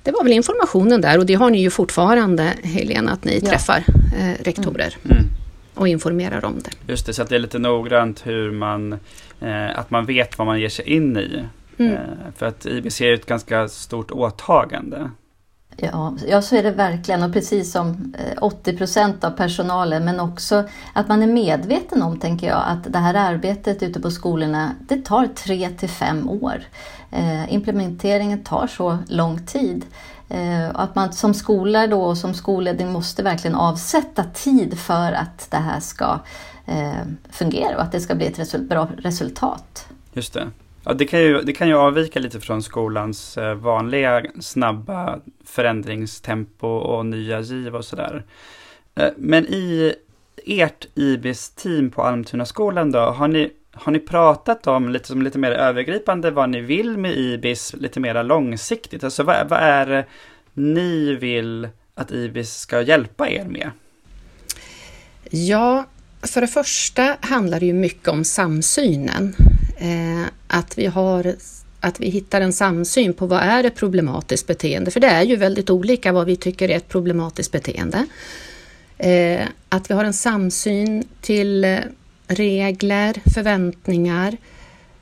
det 0.03 0.11
var 0.11 0.25
väl 0.25 0.33
informationen 0.33 1.01
där 1.01 1.19
och 1.19 1.27
det 1.27 1.35
har 1.35 1.51
ni 1.51 1.61
ju 1.61 1.71
fortfarande, 1.71 2.53
Helena, 2.63 3.13
att 3.13 3.25
ni 3.25 3.41
ja. 3.43 3.51
träffar 3.51 3.85
eh, 4.19 4.45
rektorer 4.45 4.97
mm. 5.05 5.17
mm. 5.17 5.29
och 5.75 5.89
informerar 5.89 6.45
om 6.45 6.59
det. 6.65 6.93
Just 6.93 7.07
det, 7.07 7.13
så 7.13 7.23
att 7.23 7.29
det 7.29 7.35
är 7.35 7.39
lite 7.39 7.59
noggrant 7.59 8.27
hur 8.27 8.51
man, 8.51 8.93
eh, 9.41 9.79
att 9.79 9.91
man 9.91 10.07
vet 10.07 10.39
vad 10.39 10.47
man 10.47 10.61
ger 10.61 10.69
sig 10.69 10.85
in 10.85 11.17
i. 11.17 11.45
Mm. 11.79 11.93
Eh, 11.93 11.99
för 12.37 12.47
att 12.47 12.67
IBC 12.67 13.01
är 13.01 13.15
ett 13.15 13.27
ganska 13.27 13.69
stort 13.69 14.11
åtagande. 14.11 15.11
Ja, 15.77 16.15
ja, 16.29 16.43
så 16.43 16.57
är 16.57 16.63
det 16.63 16.71
verkligen 16.71 17.23
och 17.23 17.33
precis 17.33 17.73
som 17.73 18.15
eh, 18.19 18.43
80 18.43 18.77
procent 18.77 19.25
av 19.25 19.31
personalen 19.31 20.05
men 20.05 20.21
också 20.21 20.65
att 20.93 21.09
man 21.09 21.23
är 21.23 21.27
medveten 21.27 22.03
om, 22.03 22.19
tänker 22.19 22.47
jag, 22.47 22.63
att 22.67 22.93
det 22.93 22.99
här 22.99 23.15
arbetet 23.15 23.83
ute 23.83 24.01
på 24.01 24.11
skolorna 24.11 24.71
det 24.89 25.05
tar 25.05 25.27
tre 25.27 25.69
till 25.69 25.89
fem 25.89 26.31
år. 26.31 26.63
Eh, 27.11 27.55
implementeringen 27.55 28.45
tar 28.45 28.67
så 28.67 28.99
lång 29.09 29.47
tid 29.47 29.85
Eh, 30.29 30.71
att 30.75 30.95
man 30.95 31.13
som 31.13 31.35
skola 31.35 31.87
då 31.87 32.03
och 32.03 32.19
som 32.19 32.35
skolledning 32.35 32.93
måste 32.93 33.23
verkligen 33.23 33.55
avsätta 33.55 34.25
tid 34.25 34.79
för 34.79 35.13
att 35.13 35.51
det 35.51 35.57
här 35.57 35.81
ska 35.81 36.21
eh, 36.67 37.03
fungera 37.31 37.77
och 37.77 37.83
att 37.83 37.93
det 37.93 38.01
ska 38.01 38.15
bli 38.15 38.27
ett 38.27 38.39
resul 38.39 38.63
bra 38.63 38.89
resultat. 38.99 39.89
Just 40.13 40.35
det. 40.35 40.51
Ja, 40.89 40.95
det, 40.95 41.07
kan 41.07 41.21
ju, 41.21 41.43
det 41.43 41.53
kan 41.53 41.69
ju 41.69 41.75
avvika 41.75 42.21
lite 42.21 42.41
från 42.41 42.63
skolans 42.63 43.39
eh, 43.39 43.55
vanliga 43.55 44.23
snabba 44.41 45.21
förändringstempo 45.45 46.67
och 46.67 47.07
nya 47.07 47.41
giv 47.41 47.77
och 47.77 47.85
sådär. 47.85 48.25
Eh, 48.95 49.09
men 49.17 49.47
i 49.47 49.95
ert 50.47 50.87
IBIS-team 50.95 51.91
på 51.91 52.03
Almtunaskolan 52.03 52.93
då, 52.93 52.99
har 52.99 53.29
ni, 53.29 53.51
har 53.73 53.93
ni 53.93 53.99
pratat 53.99 54.67
om 54.67 54.89
lite, 54.89 55.09
som 55.09 55.23
lite 55.23 55.39
mer 55.39 55.51
övergripande 55.51 56.31
vad 56.31 56.51
ni 56.51 56.61
vill 56.61 56.99
med 56.99 57.17
IBIS 57.17 57.75
lite 57.75 58.01
mer 58.01 58.23
långsiktigt? 58.23 59.05
Alltså 59.05 59.23
vad, 59.23 59.49
vad 59.49 59.61
är 59.61 59.87
det 59.87 60.05
ni 60.55 61.15
vill 61.15 61.69
att 61.95 62.13
IBIS 62.13 62.55
ska 62.55 62.83
hjälpa 62.83 63.29
er 63.29 63.45
med? 63.45 63.71
Ja, 65.31 65.85
för 66.23 66.41
det 66.41 66.49
första 66.49 67.17
handlar 67.21 67.61
det 67.61 67.67
ju 67.67 67.75
mycket 67.75 68.09
om 68.09 68.25
samsynen. 68.25 69.35
Eh, 69.77 70.27
att, 70.47 70.79
vi 70.79 70.87
har, 70.87 71.35
att 71.81 72.01
vi 72.01 72.09
hittar 72.09 72.41
en 72.41 72.53
samsyn 72.53 73.15
på 73.15 73.27
vad 73.27 73.41
är 73.41 73.65
ett 73.65 73.77
problematiskt 73.77 74.47
beteende, 74.47 74.91
för 74.91 75.01
det 75.01 75.07
är 75.07 75.23
ju 75.23 75.37
väldigt 75.37 75.71
olika 75.71 76.13
vad 76.13 76.27
vi 76.27 76.37
tycker 76.37 76.69
är 76.69 76.77
ett 76.77 76.89
problematiskt 76.89 77.53
beteende. 77.53 78.07
Eh, 78.99 79.47
att 79.69 79.91
vi 79.91 79.95
har 79.95 80.05
en 80.05 80.13
samsyn 80.13 81.05
till 81.21 81.65
eh, 81.65 81.79
regler, 82.29 83.23
förväntningar. 83.35 84.37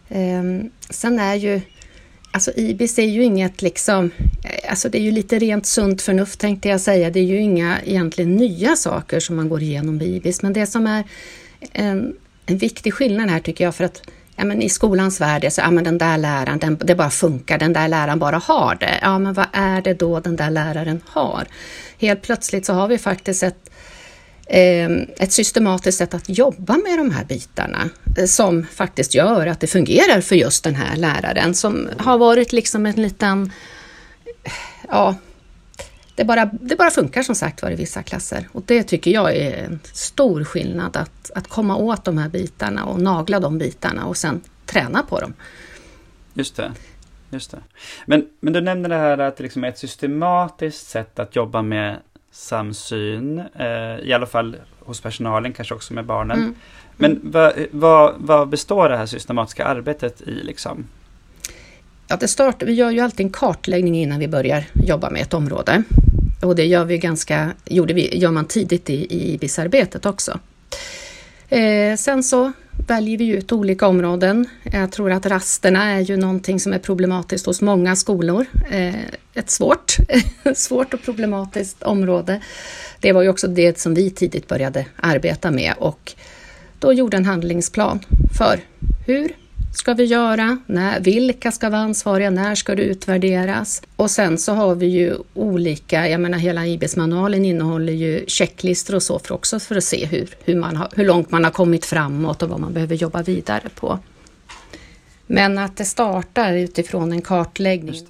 Eh, 0.09 0.43
sen 0.91 1.19
är 1.19 1.35
ju 1.35 1.61
Alltså 2.35 2.53
IBIS 2.57 2.99
är 2.99 3.07
ju 3.07 3.25
inget 3.25 3.63
liksom, 3.63 4.11
eh, 4.45 4.71
alltså 4.71 4.89
det 4.89 4.99
är 4.99 5.03
ju 5.03 5.11
lite 5.11 5.39
rent 5.39 5.67
sunt 5.67 6.03
förnuft 6.03 6.41
tänkte 6.41 6.69
jag 6.69 6.81
säga. 6.81 7.11
Det 7.11 7.21
är 7.21 7.25
ju 7.25 7.41
inga 7.41 7.81
egentligen 7.85 8.37
nya 8.37 8.77
saker 8.77 9.21
som 9.21 9.37
man 9.37 9.49
går 9.49 9.63
igenom 9.63 9.97
med 9.97 10.07
IBIS, 10.07 10.43
men 10.43 10.53
det 10.53 10.67
som 10.67 10.87
är 10.87 11.05
en, 11.73 12.17
en 12.47 12.59
viktig 12.59 12.95
skillnad 12.95 13.31
här 13.31 13.41
tycker 13.41 13.65
jag 13.65 13.75
för 13.75 13.85
att 13.85 14.03
ja, 14.37 14.45
men 14.45 14.63
i 14.63 14.69
skolans 14.69 15.21
värld 15.21 15.45
är 15.45 15.51
så, 15.51 15.61
ja 15.61 15.71
men 15.71 15.85
den 15.85 15.99
där 15.99 16.19
läraren, 16.19 16.59
den, 16.59 16.79
det 16.85 16.95
bara 16.95 17.11
funkar, 17.11 17.59
den 17.59 17.73
där 17.73 17.89
läraren 17.89 18.19
bara 18.19 18.39
har 18.39 18.75
det. 18.75 18.99
Ja 19.03 19.19
men 19.19 19.35
vad 19.35 19.47
är 19.53 19.83
det 19.83 19.95
då 19.95 20.21
den 20.21 20.37
där 20.37 20.51
läraren 20.51 21.01
har? 21.07 21.45
Helt 21.99 22.23
plötsligt 22.23 22.67
så 22.67 22.73
har 22.73 22.89
vi 22.89 22.99
faktiskt 22.99 23.43
ett 23.43 23.71
Eh, 24.47 24.91
ett 25.19 25.33
systematiskt 25.33 25.99
sätt 25.99 26.15
att 26.15 26.29
jobba 26.29 26.75
med 26.77 26.99
de 26.99 27.11
här 27.11 27.25
bitarna 27.25 27.91
eh, 28.17 28.25
som 28.25 28.67
faktiskt 28.67 29.15
gör 29.15 29.47
att 29.47 29.61
det 29.61 29.67
fungerar 29.67 30.21
för 30.21 30.37
just 30.37 30.65
den 30.65 30.75
här 30.75 30.97
läraren 30.97 31.55
som 31.55 31.89
har 31.99 32.19
varit 32.19 32.53
liksom 32.53 32.87
en 32.87 32.95
liten, 32.95 33.53
ja, 34.89 35.15
det 36.15 36.25
bara, 36.25 36.45
det 36.45 36.77
bara 36.77 36.91
funkar 36.91 37.23
som 37.23 37.35
sagt 37.35 37.63
var 37.63 37.71
i 37.71 37.75
vissa 37.75 38.03
klasser 38.03 38.49
och 38.53 38.63
det 38.67 38.83
tycker 38.83 39.11
jag 39.11 39.37
är 39.37 39.65
en 39.65 39.81
stor 39.93 40.45
skillnad 40.45 40.97
att, 40.97 41.31
att 41.35 41.49
komma 41.49 41.77
åt 41.77 42.05
de 42.05 42.19
här 42.19 42.29
bitarna 42.29 42.85
och 42.85 43.01
nagla 43.01 43.41
de 43.41 43.59
bitarna 43.59 44.07
och 44.07 44.17
sen 44.17 44.41
träna 44.67 45.03
på 45.03 45.21
dem. 45.21 45.35
Just 46.35 46.57
det. 46.57 46.73
Just 47.31 47.51
det. 47.51 47.59
Men, 48.07 48.27
men 48.41 48.53
du 48.53 48.61
nämnde 48.61 48.89
det 48.89 48.95
här 48.95 49.19
att 49.19 49.37
det 49.37 49.43
liksom 49.43 49.65
är 49.65 49.69
ett 49.69 49.79
systematiskt 49.79 50.89
sätt 50.89 51.19
att 51.19 51.37
jobba 51.37 51.63
med 51.63 51.97
samsyn, 52.31 53.39
eh, 53.39 53.99
i 54.03 54.13
alla 54.13 54.27
fall 54.27 54.57
hos 54.81 55.01
personalen, 55.01 55.53
kanske 55.53 55.75
också 55.75 55.95
med 55.95 56.05
barnen. 56.05 56.39
Mm. 56.39 56.55
Men 56.97 57.21
vad, 57.23 57.67
vad, 57.71 58.15
vad, 58.19 58.49
består 58.49 58.89
det 58.89 58.97
här 58.97 59.07
systematiska 59.07 59.65
arbetet 59.65 60.21
i 60.21 60.31
liksom? 60.31 60.87
Ja, 62.09 62.17
det 62.17 62.29
start, 62.29 62.63
vi 62.63 62.73
gör 62.73 62.91
ju 62.91 63.01
alltid 63.01 63.27
en 63.27 63.33
kartläggning 63.33 63.97
innan 63.97 64.19
vi 64.19 64.29
börjar 64.29 64.65
jobba 64.75 65.11
med 65.11 65.23
ett 65.23 65.35
område. 65.35 65.83
Och 66.43 66.57
det 66.57 66.65
gör, 66.65 66.85
vi 66.85 66.99
ganska, 66.99 67.53
gjorde 67.65 67.95
vi, 67.95 68.19
gör 68.19 68.31
man 68.31 68.45
tidigt 68.45 68.91
i, 68.91 68.95
i 68.95 69.35
IBIS-arbetet 69.35 70.07
också. 70.07 70.39
Eh, 71.49 71.97
sen 71.97 72.23
så 72.23 72.53
väljer 72.87 73.19
vi 73.19 73.27
ut 73.27 73.53
olika 73.53 73.87
områden. 73.87 74.49
Jag 74.63 74.93
tror 74.93 75.13
att 75.13 75.27
rasterna 75.27 75.91
är 75.91 76.01
ju 76.01 76.17
någonting 76.17 76.61
som 76.61 76.73
är 76.73 76.79
problematiskt 76.79 77.47
hos 77.47 77.61
många 77.61 77.97
skolor. 77.97 78.47
Eh, 78.71 78.95
ett 79.35 79.51
svårt, 79.51 79.97
svårt 80.55 80.95
och 80.95 81.03
problematiskt 81.03 81.83
område. 81.83 82.41
Det 83.01 83.13
var 83.13 83.23
ju 83.23 83.29
också 83.29 83.49
det 83.49 83.79
som 83.79 83.95
vi 83.95 84.11
tidigt 84.11 84.49
började 84.49 84.87
arbeta 84.97 85.51
med 85.51 85.75
och 85.79 86.13
då 86.79 86.93
gjorde 86.93 87.17
en 87.17 87.25
handlingsplan 87.25 88.01
för 88.39 88.61
hur 89.07 89.33
ska 89.75 89.95
vi 89.95 90.05
göra? 90.05 90.59
När, 90.67 91.01
vilka 91.01 91.53
ska 91.53 91.71
vara 91.71 91.81
ansvariga? 91.81 92.31
När 92.31 92.55
ska 92.55 92.75
det 92.75 92.83
utvärderas? 92.83 93.83
Och 93.97 94.11
sen 94.11 94.39
så 94.39 94.53
har 94.53 94.75
vi 94.75 94.87
ju 94.87 95.15
olika, 95.35 96.09
jag 96.09 96.21
menar 96.21 96.39
hela 96.39 96.67
IBS-manualen 96.67 97.45
innehåller 97.45 97.93
ju 97.93 98.25
checklistor 98.27 98.95
och 98.95 99.03
så 99.03 99.19
för 99.19 99.35
också 99.35 99.61
för 99.61 99.77
att 99.77 99.85
se 99.85 100.07
hur, 100.07 100.29
hur, 100.45 100.57
man 100.57 100.77
har, 100.77 100.89
hur 100.97 101.05
långt 101.05 101.31
man 101.31 101.45
har 101.45 101.51
kommit 101.51 101.87
framåt 101.87 102.43
och 102.43 102.49
vad 102.49 102.61
man 102.61 102.73
behöver 102.73 102.95
jobba 102.95 103.23
vidare 103.23 103.69
på. 103.75 103.99
Men 105.27 105.59
att 105.59 105.77
det 105.77 105.85
startar 105.85 106.53
utifrån 106.53 107.13
en 107.13 107.23
kartläggning. 107.23 108.07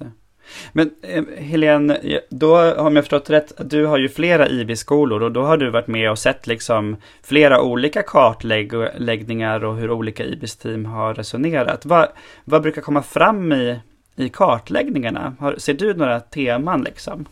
Men 0.71 0.91
eh, 1.01 1.23
Helene, 1.37 2.19
då 2.29 2.55
har 2.55 2.91
jag 2.91 3.03
förstått 3.03 3.29
rätt, 3.29 3.51
du 3.69 3.85
har 3.85 3.97
ju 3.97 4.09
flera 4.09 4.49
IB-skolor 4.49 5.23
och 5.23 5.31
då 5.31 5.43
har 5.43 5.57
du 5.57 5.69
varit 5.69 5.87
med 5.87 6.11
och 6.11 6.19
sett 6.19 6.47
liksom 6.47 6.97
flera 7.23 7.61
olika 7.61 8.03
kartläggningar 8.03 9.63
och 9.63 9.75
hur 9.75 9.91
olika 9.91 10.23
IBs 10.23 10.55
team 10.55 10.85
har 10.85 11.13
resonerat. 11.13 11.85
Vad, 11.85 12.07
vad 12.43 12.61
brukar 12.61 12.81
komma 12.81 13.01
fram 13.01 13.53
i, 13.53 13.79
i 14.15 14.29
kartläggningarna? 14.29 15.35
Har, 15.39 15.55
ser 15.57 15.73
du 15.73 15.93
några 15.93 16.19
teman 16.19 16.83
liksom? 16.83 17.25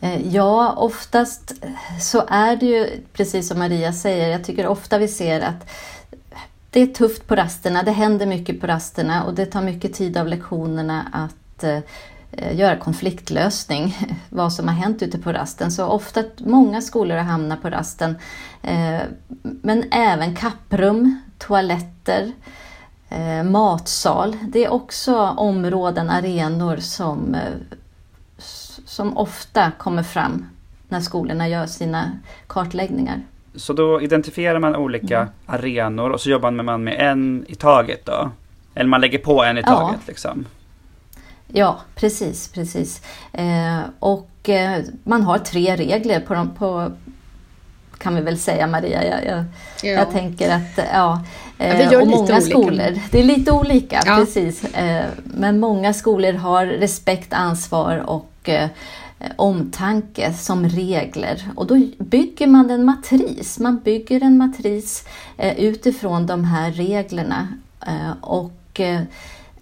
Eh, 0.00 0.34
ja, 0.34 0.74
oftast 0.76 1.54
så 2.00 2.24
är 2.28 2.56
det 2.56 2.66
ju 2.66 2.86
precis 3.12 3.48
som 3.48 3.58
Maria 3.58 3.92
säger. 3.92 4.28
Jag 4.28 4.44
tycker 4.44 4.66
ofta 4.66 4.98
vi 4.98 5.08
ser 5.08 5.40
att 5.40 5.70
det 6.70 6.80
är 6.80 6.86
tufft 6.86 7.26
på 7.26 7.36
rasterna, 7.36 7.82
det 7.82 7.90
händer 7.90 8.26
mycket 8.26 8.60
på 8.60 8.66
rasterna 8.66 9.24
och 9.24 9.34
det 9.34 9.46
tar 9.46 9.62
mycket 9.62 9.94
tid 9.94 10.16
av 10.16 10.26
lektionerna 10.28 11.06
att 11.12 11.39
eh, 11.64 12.56
göra 12.56 12.76
konfliktlösning, 12.76 13.96
vad 14.28 14.52
som 14.52 14.68
har 14.68 14.74
hänt 14.74 15.02
ute 15.02 15.18
på 15.18 15.32
rasten. 15.32 15.70
Så 15.70 15.86
ofta, 15.86 16.24
många 16.38 16.80
skolor 16.80 17.16
har 17.16 17.24
hamnat 17.24 17.62
på 17.62 17.70
rasten. 17.70 18.16
Eh, 18.62 19.00
men 19.42 19.84
även 19.92 20.36
kapprum, 20.36 21.20
toaletter, 21.38 22.32
eh, 23.08 23.42
matsal. 23.42 24.36
Det 24.48 24.64
är 24.64 24.72
också 24.72 25.16
områden, 25.16 26.10
arenor 26.10 26.76
som, 26.76 27.36
som 28.84 29.16
ofta 29.16 29.72
kommer 29.78 30.02
fram 30.02 30.46
när 30.88 31.00
skolorna 31.00 31.48
gör 31.48 31.66
sina 31.66 32.12
kartläggningar. 32.46 33.22
Så 33.54 33.72
då 33.72 34.00
identifierar 34.00 34.58
man 34.58 34.76
olika 34.76 35.20
mm. 35.20 35.32
arenor 35.46 36.10
och 36.10 36.20
så 36.20 36.30
jobbar 36.30 36.50
man 36.50 36.84
med 36.84 37.10
en 37.10 37.44
i 37.48 37.54
taget 37.54 38.06
då? 38.06 38.30
Eller 38.74 38.88
man 38.88 39.00
lägger 39.00 39.18
på 39.18 39.44
en 39.44 39.58
i 39.58 39.62
taget 39.62 40.00
ja. 40.00 40.06
liksom? 40.06 40.44
Ja, 41.52 41.80
precis, 41.94 42.48
precis. 42.48 43.02
Eh, 43.32 43.80
och 43.98 44.48
eh, 44.48 44.82
man 45.04 45.22
har 45.22 45.38
tre 45.38 45.76
regler 45.76 46.20
på, 46.20 46.34
de, 46.34 46.50
på 46.50 46.92
kan 48.00 48.14
vi 48.14 48.20
väl 48.20 48.38
säga 48.38 48.66
Maria. 48.66 49.04
Jag, 49.04 49.24
jag, 49.26 49.44
ja. 49.82 49.90
jag 49.90 50.10
tänker 50.10 50.50
att, 50.50 50.86
ja, 50.92 51.24
eh, 51.58 51.80
ja 51.80 52.00
och 52.00 52.08
många 52.08 52.40
skolor, 52.40 52.98
det 53.10 53.18
är 53.18 53.22
lite 53.22 53.52
olika, 53.52 54.02
ja. 54.06 54.16
precis. 54.16 54.64
Eh, 54.64 55.04
men 55.24 55.60
många 55.60 55.92
skolor 55.94 56.32
har 56.32 56.66
respekt, 56.66 57.32
ansvar 57.32 57.98
och 57.98 58.48
eh, 58.48 58.68
omtanke 59.36 60.32
som 60.32 60.68
regler. 60.68 61.48
Och 61.56 61.66
då 61.66 61.80
bygger 61.98 62.46
man 62.46 62.70
en 62.70 62.84
matris. 62.84 63.58
Man 63.58 63.78
bygger 63.78 64.22
en 64.22 64.38
matris 64.38 65.04
eh, 65.36 65.60
utifrån 65.60 66.26
de 66.26 66.44
här 66.44 66.72
reglerna. 66.72 67.48
och 68.20 68.80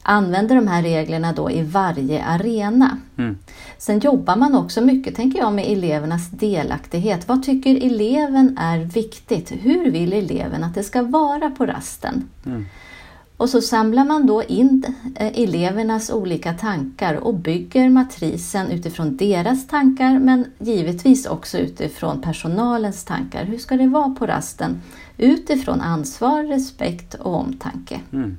använder 0.02 0.56
de 0.56 0.68
här 0.68 0.82
reglerna 0.82 1.32
då 1.32 1.50
i 1.50 1.62
varje 1.62 2.24
arena. 2.24 2.98
Mm. 3.16 3.38
Sen 3.78 4.00
jobbar 4.00 4.36
man 4.36 4.54
också 4.54 4.80
mycket, 4.80 5.14
tänker 5.14 5.38
jag, 5.38 5.52
med 5.52 5.72
elevernas 5.72 6.30
delaktighet. 6.30 7.28
Vad 7.28 7.42
tycker 7.42 7.86
eleven 7.86 8.58
är 8.58 8.78
viktigt? 8.78 9.52
Hur 9.60 9.90
vill 9.90 10.12
eleven 10.12 10.64
att 10.64 10.74
det 10.74 10.82
ska 10.82 11.02
vara 11.02 11.50
på 11.50 11.66
rasten? 11.66 12.28
Mm. 12.46 12.64
Och 13.38 13.48
så 13.48 13.60
samlar 13.60 14.04
man 14.04 14.26
då 14.26 14.42
in 14.42 14.84
eh, 15.16 15.40
elevernas 15.42 16.10
olika 16.10 16.52
tankar 16.54 17.14
och 17.14 17.34
bygger 17.34 17.88
matrisen 17.88 18.70
utifrån 18.70 19.16
deras 19.16 19.66
tankar 19.66 20.18
men 20.18 20.44
givetvis 20.58 21.26
också 21.26 21.58
utifrån 21.58 22.20
personalens 22.20 23.04
tankar. 23.04 23.44
Hur 23.44 23.58
ska 23.58 23.76
det 23.76 23.86
vara 23.86 24.10
på 24.10 24.26
rasten? 24.26 24.80
Utifrån 25.16 25.80
ansvar, 25.80 26.44
respekt 26.44 27.14
och 27.14 27.34
omtanke. 27.34 28.00
Mm. 28.12 28.36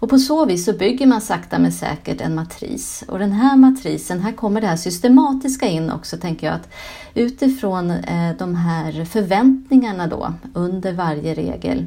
Och 0.00 0.08
på 0.08 0.18
så 0.18 0.44
vis 0.44 0.64
så 0.64 0.72
bygger 0.72 1.06
man 1.06 1.20
sakta 1.20 1.58
men 1.58 1.72
säkert 1.72 2.20
en 2.20 2.34
matris. 2.34 3.04
Och 3.08 3.18
den 3.18 3.32
här 3.32 3.56
matrisen, 3.56 4.20
här 4.20 4.32
kommer 4.32 4.60
det 4.60 4.66
här 4.66 4.76
systematiska 4.76 5.66
in 5.66 5.90
också 5.90 6.16
tänker 6.16 6.46
jag. 6.46 6.56
att 6.56 6.68
Utifrån 7.14 7.90
eh, 7.90 8.36
de 8.38 8.54
här 8.54 9.04
förväntningarna 9.04 10.06
då 10.06 10.34
under 10.54 10.92
varje 10.92 11.34
regel 11.34 11.86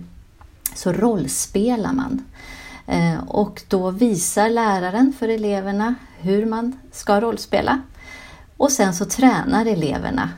så 0.76 0.94
rollspelar 0.94 1.94
man. 1.94 2.26
Eh, 2.88 3.24
och 3.28 3.62
då 3.68 3.92
visar 3.92 4.50
läraren 4.50 5.14
för 5.20 5.28
eleverna 5.28 5.96
hur 6.20 6.46
man 6.46 6.80
ska 6.92 7.22
rollspela. 7.22 7.82
Och 8.58 8.72
sen 8.72 8.94
så 8.94 9.06
tränar 9.06 9.66
eleverna 9.66 10.30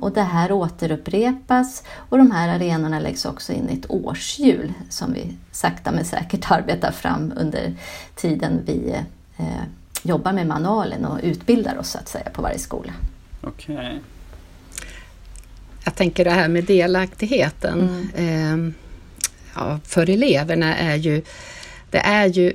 och 0.00 0.12
det 0.12 0.22
här 0.22 0.52
återupprepas 0.52 1.82
och 1.92 2.18
de 2.18 2.30
här 2.30 2.48
arenorna 2.48 3.00
läggs 3.00 3.24
också 3.24 3.52
in 3.52 3.70
i 3.70 3.74
ett 3.74 3.90
årshjul 3.90 4.72
som 4.88 5.12
vi 5.12 5.36
sakta 5.52 5.92
men 5.92 6.04
säkert 6.04 6.50
arbetar 6.50 6.92
fram 6.92 7.32
under 7.36 7.74
tiden 8.14 8.60
vi 8.66 8.94
eh, 9.36 9.62
jobbar 10.02 10.32
med 10.32 10.46
manualen 10.46 11.04
och 11.04 11.20
utbildar 11.22 11.78
oss 11.78 11.90
så 11.90 11.98
att 11.98 12.08
säga 12.08 12.30
på 12.30 12.42
varje 12.42 12.58
skola. 12.58 12.92
Okej. 13.40 13.76
Okay. 13.76 13.98
Jag 15.84 15.94
tänker 15.94 16.24
det 16.24 16.30
här 16.30 16.48
med 16.48 16.64
delaktigheten 16.64 18.08
mm. 18.14 18.68
eh, 18.68 18.74
ja, 19.54 19.78
för 19.84 20.10
eleverna 20.10 20.76
är 20.76 20.96
ju, 20.96 21.22
det 21.90 21.98
är 21.98 22.26
ju 22.26 22.52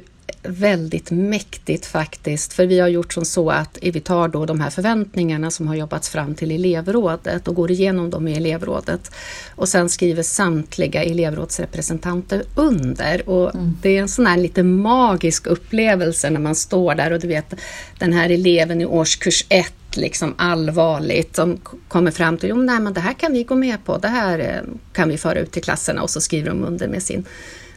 väldigt 0.48 1.12
mäktigt 1.12 1.86
faktiskt, 1.86 2.54
för 2.54 2.66
vi 2.66 2.80
har 2.80 2.88
gjort 2.88 3.14
som 3.14 3.26
så 3.26 3.50
att 3.50 3.78
vi 3.82 4.00
tar 4.00 4.28
då 4.28 4.46
de 4.46 4.60
här 4.60 4.70
förväntningarna 4.70 5.52
som 5.52 5.68
har 5.68 5.76
jobbats 5.76 6.10
fram 6.10 6.36
till 6.36 6.52
elevrådet 6.52 7.48
och 7.48 7.56
går 7.56 7.72
igenom 7.72 8.10
dem 8.10 8.28
i 8.28 8.38
elevrådet 8.38 9.12
och 9.56 9.70
sen 9.70 9.90
skriver 9.90 10.24
samtliga 10.24 11.04
elevrådsrepresentanter 11.04 12.44
under 12.56 13.30
och 13.30 13.56
mm. 13.56 13.78
det 13.82 13.98
är 13.98 14.02
en 14.02 14.08
sån 14.08 14.28
här 14.28 14.38
lite 14.38 14.64
magisk 14.64 15.48
upplevelse 15.48 16.30
när 16.30 16.40
man 16.40 16.56
står 16.56 16.96
där 16.96 17.14
och 17.14 17.20
du 17.20 17.28
vet 17.28 17.54
den 18.00 18.14
här 18.14 18.30
eleven 18.30 18.82
i 18.82 18.86
årskurs 18.86 19.46
1 19.50 19.74
liksom 19.98 20.34
allvarligt 20.38 21.36
som 21.36 21.58
kommer 21.88 22.12
fram 22.12 22.38
till, 22.38 22.50
jo 22.50 22.56
nej 22.56 22.80
men 22.80 22.94
det 22.94 23.00
här 23.00 23.14
kan 23.14 23.34
vi 23.34 23.44
gå 23.44 23.56
med 23.56 23.86
på, 23.86 23.98
det 23.98 24.08
här 24.08 24.40
eh, 24.40 24.74
kan 24.94 25.10
vi 25.10 25.18
föra 25.18 25.40
ut 25.40 25.52
till 25.52 25.64
klasserna 25.64 26.02
och 26.02 26.10
så 26.10 26.22
skriver 26.22 26.50
de 26.50 26.64
under 26.64 26.88
med 26.88 27.04
sin 27.04 27.26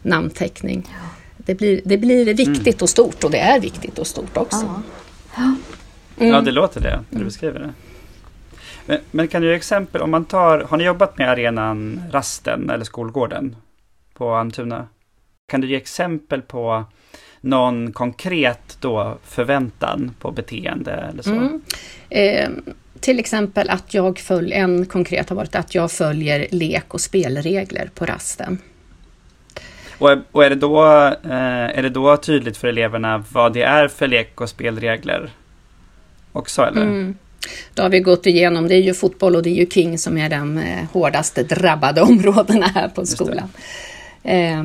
namnteckning. 0.03 0.89
Ja. 1.03 1.18
Det 1.49 1.55
blir, 1.55 1.81
det 1.85 1.99
blir 1.99 2.25
viktigt 2.25 2.67
mm. 2.67 2.83
och 2.83 2.89
stort 2.89 3.25
och 3.25 3.31
det 3.31 3.39
är 3.39 3.61
viktigt 3.61 3.99
och 3.99 4.07
stort 4.07 4.37
också. 4.37 4.83
Ja, 5.37 5.55
mm. 6.17 6.33
ja 6.33 6.41
det 6.41 6.51
låter 6.51 6.81
det 6.81 6.91
när 6.91 7.05
du 7.11 7.17
mm. 7.17 7.25
beskriver 7.25 7.61
det. 7.61 7.73
Men, 8.87 8.99
men, 9.11 9.29
kan 9.29 9.43
du 9.43 9.49
ge 9.49 9.55
exempel, 9.55 10.01
om 10.03 10.11
man 10.11 10.25
tar, 10.25 10.61
har 10.61 10.77
ni 10.77 10.85
jobbat 10.85 11.19
med 11.19 11.31
arenan 11.31 12.03
Rasten 12.11 12.71
eller 12.71 12.85
skolgården 12.85 13.57
på 14.15 14.35
Antuna? 14.35 14.89
Kan 15.51 15.61
du 15.61 15.69
ge 15.69 15.77
exempel 15.77 16.43
på 16.43 16.85
någon 17.41 17.93
konkret 17.93 18.79
då 18.81 19.19
förväntan 19.25 20.15
på 20.19 20.31
beteende 20.31 20.93
eller 20.93 21.23
så? 21.23 21.31
Mm. 21.31 21.63
Eh, 22.09 22.49
till 23.01 23.19
exempel 23.19 23.71
att 23.71 23.95
jag 23.95 24.19
följer, 24.19 24.59
en 24.59 24.87
konkret 24.87 25.29
har 25.29 25.37
varit 25.37 25.55
att 25.55 25.75
jag 25.75 25.93
följer 25.93 26.47
lek 26.51 26.95
och 26.95 27.01
spelregler 27.01 27.91
på 27.95 28.07
rasten. 28.07 28.59
Och, 29.99 30.11
och 30.33 30.45
är, 30.45 30.51
det 30.51 30.57
då, 30.57 30.85
eh, 31.25 31.79
är 31.79 31.83
det 31.83 31.89
då 31.89 32.17
tydligt 32.17 32.57
för 32.57 32.69
eleverna 32.69 33.25
vad 33.33 33.53
det 33.53 33.63
är 33.63 33.89
för 33.89 34.07
lek 34.07 34.41
och 34.41 34.49
spelregler 34.49 35.31
också 36.33 36.63
eller? 36.63 36.83
Mm. 36.83 37.15
Då 37.75 37.83
har 37.83 37.91
vi 37.91 38.01
gått 38.01 38.27
igenom, 38.27 38.69
det 38.69 38.75
är 38.75 38.83
ju 38.83 38.95
fotboll 38.95 39.37
och 39.37 39.43
det 39.43 39.51
är 39.51 39.55
ju 39.55 39.67
King 39.67 39.99
som 39.99 40.19
är 40.19 40.31
de 40.31 40.59
eh, 40.59 40.85
hårdaste 40.93 41.43
drabbade 41.43 42.03
områdena 42.03 42.67
här 42.67 42.89
på 42.89 43.07
skolan. 43.07 43.49
Eh, 44.23 44.65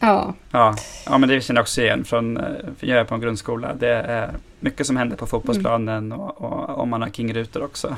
ja. 0.00 0.34
ja. 0.50 0.76
Ja, 1.04 1.18
men 1.18 1.28
det 1.28 1.40
känner 1.40 1.58
jag 1.58 1.62
också 1.62 1.82
igen 1.82 2.04
från, 2.04 2.36
eh, 2.36 2.44
jag 2.80 2.98
är 2.98 3.04
på 3.04 3.14
en 3.14 3.20
grundskola. 3.20 3.74
Det 3.74 3.88
är 3.88 4.30
mycket 4.60 4.86
som 4.86 4.96
händer 4.96 5.16
på 5.16 5.26
fotbollsplanen 5.26 6.12
mm. 6.12 6.20
och, 6.20 6.42
och 6.42 6.78
om 6.78 6.88
man 6.88 7.02
har 7.02 7.08
King-rutor 7.08 7.62
också. 7.62 7.96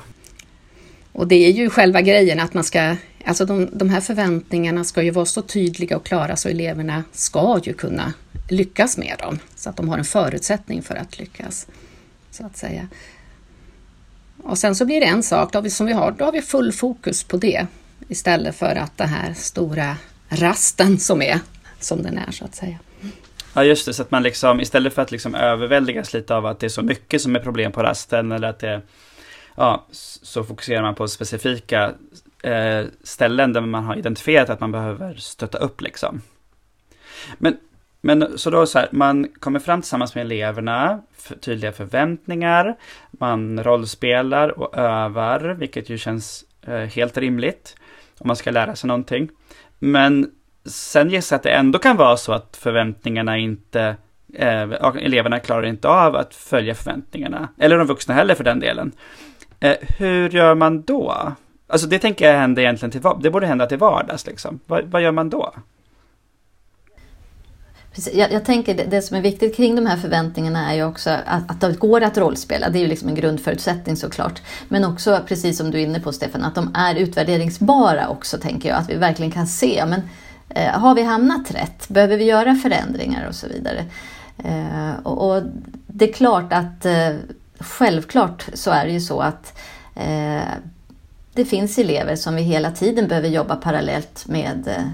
Och 1.12 1.26
det 1.26 1.46
är 1.46 1.50
ju 1.50 1.70
själva 1.70 2.00
grejen 2.00 2.40
att 2.40 2.54
man 2.54 2.64
ska, 2.64 2.96
alltså 3.24 3.44
de, 3.44 3.68
de 3.72 3.90
här 3.90 4.00
förväntningarna 4.00 4.84
ska 4.84 5.02
ju 5.02 5.10
vara 5.10 5.26
så 5.26 5.42
tydliga 5.42 5.96
och 5.96 6.06
klara 6.06 6.36
så 6.36 6.48
eleverna 6.48 7.04
ska 7.12 7.60
ju 7.64 7.72
kunna 7.72 8.12
lyckas 8.48 8.98
med 8.98 9.16
dem. 9.18 9.38
Så 9.56 9.70
att 9.70 9.76
de 9.76 9.88
har 9.88 9.98
en 9.98 10.04
förutsättning 10.04 10.82
för 10.82 10.94
att 10.94 11.18
lyckas. 11.18 11.66
Så 12.30 12.46
att 12.46 12.56
säga. 12.56 12.88
Och 14.42 14.58
sen 14.58 14.74
så 14.74 14.84
blir 14.84 15.00
det 15.00 15.06
en 15.06 15.22
sak 15.22 15.52
då 15.52 15.60
vi, 15.60 15.70
som 15.70 15.86
vi 15.86 15.92
har, 15.92 16.10
då 16.10 16.24
har 16.24 16.32
vi 16.32 16.42
full 16.42 16.72
fokus 16.72 17.24
på 17.24 17.36
det 17.36 17.66
istället 18.08 18.56
för 18.56 18.76
att 18.76 18.98
den 18.98 19.08
här 19.08 19.34
stora 19.34 19.96
rasten 20.28 20.98
som 20.98 21.22
är 21.22 21.40
som 21.80 22.02
den 22.02 22.18
är 22.18 22.30
så 22.30 22.44
att 22.44 22.54
säga. 22.54 22.78
Ja 23.54 23.64
just 23.64 23.86
det, 23.86 23.94
så 23.94 24.02
att 24.02 24.10
man 24.10 24.22
liksom 24.22 24.60
istället 24.60 24.94
för 24.94 25.02
att 25.02 25.10
liksom 25.10 25.34
överväldigas 25.34 26.14
lite 26.14 26.34
av 26.34 26.46
att 26.46 26.60
det 26.60 26.66
är 26.66 26.68
så 26.68 26.82
mycket 26.82 27.22
som 27.22 27.36
är 27.36 27.40
problem 27.40 27.72
på 27.72 27.82
rasten 27.82 28.32
eller 28.32 28.48
att 28.48 28.58
det 28.58 28.82
ja, 29.56 29.86
så 30.22 30.44
fokuserar 30.44 30.82
man 30.82 30.94
på 30.94 31.08
specifika 31.08 31.92
eh, 32.42 32.86
ställen 33.02 33.52
där 33.52 33.60
man 33.60 33.84
har 33.84 33.96
identifierat 33.96 34.50
att 34.50 34.60
man 34.60 34.72
behöver 34.72 35.14
stötta 35.14 35.58
upp 35.58 35.80
liksom. 35.80 36.22
Men, 37.38 37.56
men 38.00 38.38
så 38.38 38.50
då 38.50 38.66
så 38.66 38.78
här, 38.78 38.88
man 38.92 39.28
kommer 39.28 39.58
fram 39.58 39.80
tillsammans 39.80 40.14
med 40.14 40.22
eleverna, 40.22 41.02
för 41.16 41.34
tydliga 41.34 41.72
förväntningar, 41.72 42.76
man 43.10 43.64
rollspelar 43.64 44.60
och 44.60 44.78
övar, 44.78 45.40
vilket 45.40 45.88
ju 45.90 45.98
känns 45.98 46.44
eh, 46.62 46.74
helt 46.74 47.18
rimligt 47.18 47.76
om 48.18 48.26
man 48.26 48.36
ska 48.36 48.50
lära 48.50 48.76
sig 48.76 48.88
någonting. 48.88 49.28
Men 49.78 50.30
sen 50.64 51.10
gissar 51.10 51.34
jag 51.34 51.38
att 51.38 51.42
det 51.42 51.50
ändå 51.50 51.78
kan 51.78 51.96
vara 51.96 52.16
så 52.16 52.32
att 52.32 52.56
förväntningarna 52.56 53.38
inte 53.38 53.96
eh, 54.34 54.62
eleverna 54.96 55.40
klarar 55.40 55.66
inte 55.66 55.88
av 55.88 56.16
att 56.16 56.34
följa 56.34 56.74
förväntningarna. 56.74 57.48
Eller 57.58 57.78
de 57.78 57.86
vuxna 57.86 58.14
heller 58.14 58.34
för 58.34 58.44
den 58.44 58.60
delen. 58.60 58.92
Eh, 59.60 59.76
hur 59.98 60.30
gör 60.30 60.54
man 60.54 60.82
då? 60.82 61.32
Alltså 61.70 61.86
det 61.86 61.98
tänker 61.98 62.30
jag 62.30 62.38
händer 62.38 62.62
egentligen 62.62 62.90
till 62.90 63.02
Det 63.22 63.30
borde 63.30 63.46
hända 63.46 63.66
till 63.66 63.78
vardags 63.78 64.26
liksom. 64.26 64.60
Vad, 64.66 64.84
vad 64.84 65.02
gör 65.02 65.12
man 65.12 65.30
då? 65.30 65.54
Jag, 68.12 68.32
jag, 68.32 68.44
tänker 68.44 68.74
det, 68.74 68.84
det, 68.84 69.02
som 69.02 69.16
är 69.16 69.20
viktigt 69.20 69.56
kring 69.56 69.76
de 69.76 69.86
här 69.86 69.96
förväntningarna 69.96 70.70
är 70.70 70.74
ju 70.74 70.84
också 70.84 71.10
att, 71.10 71.50
att 71.50 71.60
det 71.60 71.78
går 71.78 72.00
att 72.00 72.18
rollspela. 72.18 72.70
Det 72.70 72.78
är 72.78 72.80
ju 72.80 72.86
liksom 72.86 73.08
en 73.08 73.14
grundförutsättning 73.14 73.96
såklart. 73.96 74.42
Men 74.68 74.84
också, 74.84 75.20
precis 75.26 75.58
som 75.58 75.70
du 75.70 75.78
är 75.78 75.82
inne 75.82 76.00
på 76.00 76.12
Stefan, 76.12 76.44
att 76.44 76.54
de 76.54 76.74
är 76.74 76.94
utvärderingsbara 76.94 78.08
också 78.08 78.38
tänker 78.38 78.68
jag. 78.68 78.78
Att 78.78 78.90
vi 78.90 78.96
verkligen 78.96 79.32
kan 79.32 79.46
se, 79.46 79.84
men 79.86 80.02
eh, 80.48 80.80
har 80.80 80.94
vi 80.94 81.02
hamnat 81.02 81.50
rätt? 81.50 81.88
Behöver 81.88 82.16
vi 82.16 82.24
göra 82.24 82.54
förändringar 82.54 83.28
och 83.28 83.34
så 83.34 83.48
vidare? 83.48 83.84
Eh, 84.38 84.92
och, 85.02 85.30
och, 85.30 85.42
det 85.86 86.08
är 86.08 86.12
klart 86.12 86.52
att 86.52 86.86
eh, 86.86 87.14
självklart 87.58 88.48
så 88.54 88.70
är 88.70 88.86
det 88.86 88.92
ju 88.92 89.00
så 89.00 89.20
att 89.20 89.58
eh, 89.94 90.40
det 91.34 91.44
finns 91.44 91.78
elever 91.78 92.16
som 92.16 92.34
vi 92.34 92.42
hela 92.42 92.70
tiden 92.70 93.08
behöver 93.08 93.28
jobba 93.28 93.56
parallellt 93.56 94.26
med 94.28 94.68
eh, 94.68 94.84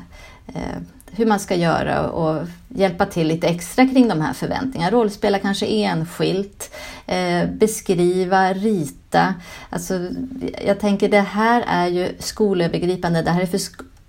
eh, 0.57 0.79
hur 1.11 1.27
man 1.27 1.41
ska 1.41 1.55
göra 1.55 2.11
och 2.11 2.47
hjälpa 2.69 3.07
till 3.07 3.27
lite 3.27 3.47
extra 3.47 3.87
kring 3.87 4.09
de 4.09 4.21
här 4.21 4.33
förväntningarna. 4.33 4.91
Rollspela 4.91 5.39
kanske 5.39 5.67
enskilt, 5.67 6.75
eh, 7.07 7.49
beskriva, 7.49 8.53
rita. 8.53 9.35
Alltså, 9.71 10.09
jag 10.67 10.81
tänker 10.81 11.09
det 11.09 11.21
här 11.21 11.65
är 11.67 11.87
ju 11.87 12.09
skolövergripande, 12.19 13.23
det 13.23 13.31
här 13.31 13.43
är 13.43 13.47
för 13.47 13.61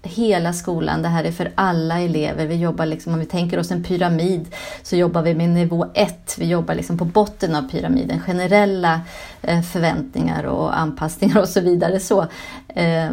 hela 0.07 0.53
skolan. 0.53 1.01
Det 1.01 1.07
här 1.07 1.23
är 1.23 1.31
för 1.31 1.51
alla 1.55 1.99
elever. 1.99 2.45
Vi 2.45 2.55
jobbar 2.55 2.85
liksom, 2.85 3.13
om 3.13 3.19
vi 3.19 3.25
tänker 3.25 3.59
oss 3.59 3.71
en 3.71 3.83
pyramid 3.83 4.55
så 4.83 4.95
jobbar 4.95 5.21
vi 5.21 5.33
med 5.33 5.49
nivå 5.49 5.85
1. 5.93 6.35
Vi 6.37 6.45
jobbar 6.45 6.75
liksom 6.75 6.97
på 6.97 7.05
botten 7.05 7.55
av 7.55 7.61
pyramiden. 7.61 8.21
Generella 8.21 9.01
eh, 9.41 9.61
förväntningar 9.61 10.43
och 10.43 10.77
anpassningar 10.77 11.41
och 11.41 11.49
så 11.49 11.61
vidare. 11.61 11.99
Så, 11.99 12.25
eh, 12.67 13.09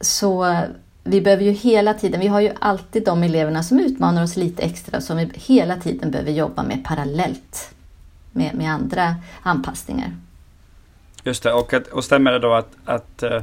så 0.00 0.56
vi 1.04 1.20
behöver 1.20 1.44
ju 1.44 1.50
hela 1.50 1.94
tiden, 1.94 2.20
vi 2.20 2.26
har 2.26 2.40
ju 2.40 2.52
alltid 2.58 3.04
de 3.04 3.22
eleverna 3.22 3.62
som 3.62 3.80
utmanar 3.80 4.22
oss 4.22 4.36
lite 4.36 4.62
extra 4.62 5.00
som 5.00 5.16
vi 5.16 5.30
hela 5.34 5.76
tiden 5.76 6.10
behöver 6.10 6.32
jobba 6.32 6.62
med 6.62 6.84
parallellt 6.84 7.74
med, 8.32 8.54
med 8.54 8.70
andra 8.70 9.14
anpassningar. 9.42 10.16
Just 11.24 11.42
det, 11.42 11.52
och, 11.52 11.74
att, 11.74 11.86
och 11.86 12.04
stämmer 12.04 12.32
det 12.32 12.38
då 12.38 12.54
att, 12.54 12.70
att 12.84 13.22
eh, 13.22 13.42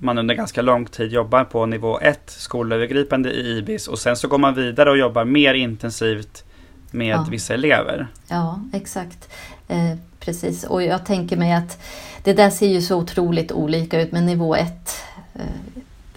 man 0.00 0.18
under 0.18 0.34
ganska 0.34 0.62
lång 0.62 0.86
tid 0.86 1.12
jobbar 1.12 1.44
på 1.44 1.66
nivå 1.66 2.00
1, 2.00 2.20
skolövergripande 2.26 3.30
i 3.30 3.58
IBIS 3.58 3.88
och 3.88 3.98
sen 3.98 4.16
så 4.16 4.28
går 4.28 4.38
man 4.38 4.54
vidare 4.54 4.90
och 4.90 4.98
jobbar 4.98 5.24
mer 5.24 5.54
intensivt 5.54 6.44
med 6.90 7.16
ja. 7.16 7.26
vissa 7.30 7.54
elever. 7.54 8.08
Ja, 8.28 8.60
exakt. 8.72 9.28
Eh, 9.68 9.94
precis, 10.20 10.64
och 10.64 10.82
jag 10.82 11.06
tänker 11.06 11.36
mig 11.36 11.52
att 11.52 11.82
det 12.24 12.32
där 12.32 12.50
ser 12.50 12.68
ju 12.68 12.82
så 12.82 12.96
otroligt 12.96 13.52
olika 13.52 14.00
ut 14.00 14.12
med 14.12 14.22
nivå 14.22 14.56
1. 14.56 14.68
Eh, 15.34 15.40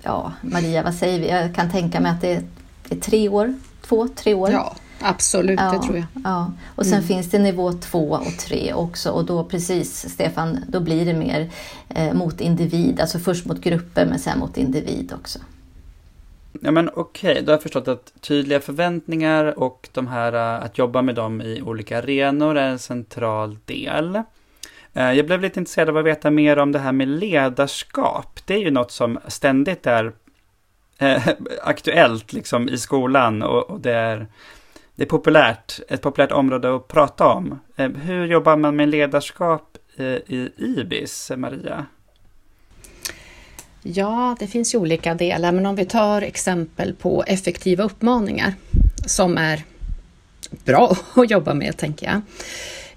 ja, 0.01 0.31
Maria, 0.41 0.83
vad 0.83 0.93
säger 0.93 1.19
vi? 1.19 1.29
Jag 1.29 1.55
kan 1.55 1.71
tänka 1.71 1.99
mig 1.99 2.11
att 2.11 2.21
det 2.21 2.33
är, 2.33 2.43
det 2.87 2.95
är 2.95 2.99
tre 2.99 3.29
år, 3.29 3.53
två, 3.81 4.07
tre 4.07 4.33
år. 4.33 4.51
Ja, 4.51 4.75
Absolut, 5.03 5.59
ja, 5.59 5.71
det 5.71 5.83
tror 5.83 5.97
jag. 5.97 6.05
Ja. 6.23 6.51
Och 6.75 6.85
sen 6.85 6.93
mm. 6.93 7.07
finns 7.07 7.29
det 7.29 7.39
nivå 7.39 7.73
två 7.73 8.09
och 8.09 8.37
tre 8.39 8.73
också 8.73 9.09
och 9.09 9.25
då 9.25 9.43
precis 9.43 10.09
Stefan, 10.09 10.59
då 10.67 10.79
blir 10.79 11.05
det 11.05 11.13
mer 11.13 11.51
eh, 11.89 12.13
mot 12.13 12.41
individ, 12.41 12.99
alltså 12.99 13.19
först 13.19 13.45
mot 13.45 13.61
grupper 13.61 14.05
men 14.05 14.19
sen 14.19 14.39
mot 14.39 14.57
individ 14.57 15.13
också. 15.15 15.39
Ja 16.61 16.71
men 16.71 16.89
okej, 16.93 17.31
okay. 17.31 17.43
då 17.43 17.51
har 17.51 17.53
jag 17.53 17.61
förstått 17.61 17.87
att 17.87 18.13
tydliga 18.21 18.59
förväntningar 18.59 19.59
och 19.59 19.89
de 19.91 20.07
här 20.07 20.33
eh, 20.33 20.63
att 20.65 20.77
jobba 20.77 21.01
med 21.01 21.15
dem 21.15 21.41
i 21.41 21.61
olika 21.61 21.97
arenor 21.97 22.57
är 22.57 22.69
en 22.69 22.79
central 22.79 23.57
del. 23.65 24.15
Eh, 24.93 25.11
jag 25.11 25.25
blev 25.25 25.41
lite 25.41 25.59
intresserad 25.59 25.89
av 25.89 25.97
att 25.97 26.05
veta 26.05 26.31
mer 26.31 26.59
om 26.59 26.71
det 26.71 26.79
här 26.79 26.91
med 26.91 27.07
ledarskap. 27.07 28.39
Det 28.45 28.53
är 28.53 28.59
ju 28.59 28.71
något 28.71 28.91
som 28.91 29.19
ständigt 29.27 29.87
är 29.87 30.13
eh, 30.97 31.27
aktuellt 31.63 32.33
liksom 32.33 32.69
i 32.69 32.77
skolan 32.77 33.43
och, 33.43 33.69
och 33.69 33.79
det 33.79 33.93
är 33.93 34.27
det 34.95 35.03
är 35.03 35.07
populärt, 35.07 35.79
ett 35.89 36.01
populärt 36.01 36.31
område 36.31 36.75
att 36.75 36.87
prata 36.87 37.27
om. 37.27 37.59
Eh, 37.75 37.89
hur 37.89 38.27
jobbar 38.27 38.57
man 38.57 38.75
med 38.75 38.89
ledarskap 38.89 39.77
eh, 39.97 40.05
i 40.05 40.51
IBIS, 40.57 41.31
Maria? 41.37 41.85
Ja, 43.81 44.35
det 44.39 44.47
finns 44.47 44.73
ju 44.73 44.77
olika 44.77 45.13
delar, 45.13 45.51
men 45.51 45.65
om 45.65 45.75
vi 45.75 45.85
tar 45.85 46.21
exempel 46.21 46.93
på 46.93 47.23
effektiva 47.27 47.83
uppmaningar 47.83 48.53
som 49.05 49.37
är 49.37 49.63
bra 50.65 50.97
att 51.15 51.29
jobba 51.29 51.53
med, 51.53 51.77
tänker 51.77 52.05
jag. 52.05 52.21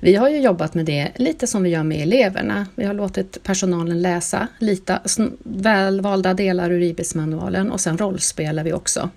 Vi 0.00 0.14
har 0.14 0.28
ju 0.28 0.38
jobbat 0.38 0.74
med 0.74 0.86
det 0.86 1.12
lite 1.14 1.46
som 1.46 1.62
vi 1.62 1.70
gör 1.70 1.82
med 1.82 2.02
eleverna. 2.02 2.66
Vi 2.74 2.84
har 2.84 2.94
låtit 2.94 3.42
personalen 3.42 4.02
läsa 4.02 4.48
lite 4.58 5.00
välvalda 5.42 6.34
delar 6.34 6.70
ur 6.70 6.82
IBIS-manualen 6.82 7.70
och 7.70 7.80
sen 7.80 7.98
rollspelar 7.98 8.64
vi 8.64 8.72
också. 8.72 9.10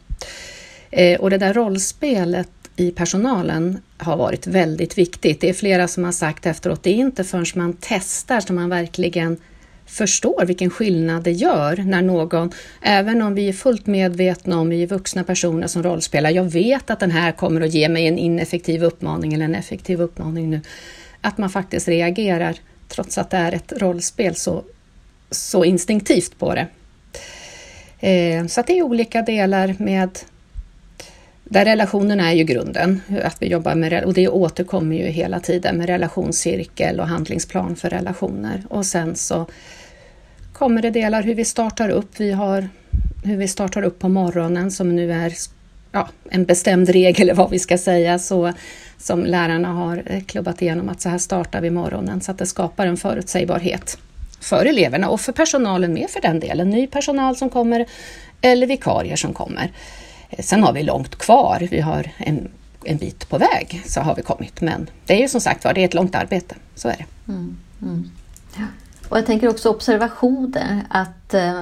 Eh, 0.91 1.19
och 1.19 1.29
det 1.29 1.37
där 1.37 1.53
rollspelet 1.53 2.49
i 2.79 2.91
personalen 2.91 3.81
har 3.97 4.17
varit 4.17 4.47
väldigt 4.47 4.97
viktigt. 4.97 5.41
Det 5.41 5.49
är 5.49 5.53
flera 5.53 5.87
som 5.87 6.03
har 6.03 6.11
sagt 6.11 6.45
efteråt, 6.45 6.83
det 6.83 6.89
är 6.89 6.95
inte 6.95 7.23
förrän 7.23 7.45
man 7.55 7.77
testar 7.79 8.39
som 8.39 8.55
man 8.55 8.69
verkligen 8.69 9.37
förstår 9.85 10.45
vilken 10.45 10.69
skillnad 10.69 11.23
det 11.23 11.31
gör 11.31 11.77
när 11.77 12.01
någon, 12.01 12.51
även 12.81 13.21
om 13.21 13.35
vi 13.35 13.49
är 13.49 13.53
fullt 13.53 13.87
medvetna 13.87 14.59
om 14.59 14.69
vi 14.69 14.83
är 14.83 14.87
vuxna 14.87 15.23
personer 15.23 15.67
som 15.67 15.83
rollspelar, 15.83 16.29
jag 16.29 16.43
vet 16.43 16.89
att 16.89 16.99
den 16.99 17.11
här 17.11 17.31
kommer 17.31 17.61
att 17.61 17.73
ge 17.73 17.89
mig 17.89 18.07
en 18.07 18.17
ineffektiv 18.17 18.83
uppmaning 18.83 19.33
eller 19.33 19.45
en 19.45 19.55
effektiv 19.55 20.01
uppmaning 20.01 20.49
nu, 20.49 20.61
att 21.21 21.37
man 21.37 21.49
faktiskt 21.49 21.87
reagerar 21.87 22.55
trots 22.87 23.17
att 23.17 23.29
det 23.29 23.37
är 23.37 23.51
ett 23.51 23.73
rollspel 23.77 24.35
så, 24.35 24.63
så 25.31 25.65
instinktivt 25.65 26.39
på 26.39 26.55
det. 26.55 26.67
Eh, 27.99 28.45
så 28.47 28.59
att 28.59 28.67
det 28.67 28.79
är 28.79 28.83
olika 28.83 29.21
delar 29.21 29.75
med 29.79 30.19
där 31.49 31.65
relationerna 31.65 32.31
är 32.31 32.35
ju 32.35 32.43
grunden, 32.43 33.01
att 33.23 33.41
vi 33.41 33.47
jobbar 33.47 33.75
med, 33.75 34.03
och 34.03 34.13
det 34.13 34.27
återkommer 34.27 34.95
ju 34.95 35.03
hela 35.03 35.39
tiden 35.39 35.77
med 35.77 35.87
relationscirkel 35.87 36.99
och 36.99 37.07
handlingsplan 37.07 37.75
för 37.75 37.89
relationer. 37.89 38.63
Och 38.69 38.85
sen 38.85 39.15
så 39.15 39.45
kommer 40.53 40.81
det 40.81 40.89
delar 40.89 41.23
hur 41.23 41.35
vi 41.35 41.45
startar 41.45 41.89
upp. 41.89 42.19
Vi 42.19 42.31
har 42.31 42.69
hur 43.23 43.37
vi 43.37 43.47
startar 43.47 43.83
upp 43.83 43.99
på 43.99 44.09
morgonen 44.09 44.71
som 44.71 44.95
nu 44.95 45.11
är 45.11 45.33
ja, 45.91 46.09
en 46.29 46.45
bestämd 46.45 46.89
regel, 46.89 47.21
eller 47.21 47.33
vad 47.33 47.49
vi 47.49 47.59
ska 47.59 47.77
säga, 47.77 48.19
så, 48.19 48.53
som 48.97 49.25
lärarna 49.25 49.73
har 49.73 50.03
eh, 50.05 50.21
klubbat 50.21 50.61
igenom 50.61 50.89
att 50.89 51.01
så 51.01 51.09
här 51.09 51.17
startar 51.17 51.61
vi 51.61 51.69
morgonen 51.69 52.21
så 52.21 52.31
att 52.31 52.37
det 52.37 52.45
skapar 52.45 52.87
en 52.87 52.97
förutsägbarhet 52.97 53.97
för 54.41 54.65
eleverna 54.65 55.09
och 55.09 55.21
för 55.21 55.31
personalen 55.31 55.93
med 55.93 56.09
för 56.09 56.21
den 56.21 56.39
delen. 56.39 56.69
Ny 56.69 56.87
personal 56.87 57.35
som 57.35 57.49
kommer 57.49 57.85
eller 58.41 58.67
vikarier 58.67 59.15
som 59.15 59.33
kommer. 59.33 59.71
Sen 60.39 60.63
har 60.63 60.73
vi 60.73 60.83
långt 60.83 61.15
kvar. 61.15 61.67
Vi 61.71 61.81
har 61.81 62.11
en, 62.17 62.51
en 62.83 62.97
bit 62.97 63.29
på 63.29 63.37
väg 63.37 63.83
så 63.85 64.01
har 64.01 64.15
vi 64.15 64.21
kommit, 64.21 64.61
men 64.61 64.89
det 65.05 65.13
är 65.13 65.21
ju 65.21 65.27
som 65.27 65.41
sagt 65.41 65.63
var, 65.63 65.73
det 65.73 65.81
är 65.81 65.85
ett 65.85 65.93
långt 65.93 66.15
arbete. 66.15 66.55
Så 66.75 66.89
är 66.89 66.97
det. 66.97 67.31
Mm, 67.31 67.57
mm. 67.81 68.11
Ja. 68.57 68.65
Och 69.09 69.17
jag 69.17 69.25
tänker 69.25 69.49
också 69.49 69.69
observationer, 69.69 70.83
att 70.89 71.33
eh, 71.33 71.61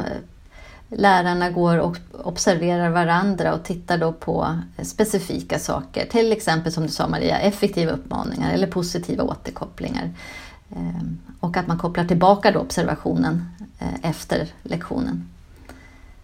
lärarna 0.90 1.50
går 1.50 1.78
och 1.78 1.98
observerar 2.24 2.90
varandra 2.90 3.54
och 3.54 3.64
tittar 3.64 3.98
då 3.98 4.14
på 4.14 4.60
specifika 4.84 5.60
saker. 5.60 6.06
Till 6.06 6.32
exempel 6.32 6.72
som 6.72 6.84
du 6.84 6.90
sa 6.90 7.08
Maria, 7.08 7.40
effektiva 7.40 7.92
uppmaningar 7.92 8.54
eller 8.54 8.68
positiva 8.68 9.24
återkopplingar. 9.24 10.10
Eh, 10.70 11.04
och 11.40 11.58
att 11.58 11.68
man 11.68 11.78
kopplar 11.78 12.06
tillbaka 12.06 12.52
då 12.52 12.60
observationen 12.60 13.46
eh, 13.80 14.10
efter 14.10 14.48
lektionen. 14.64 15.30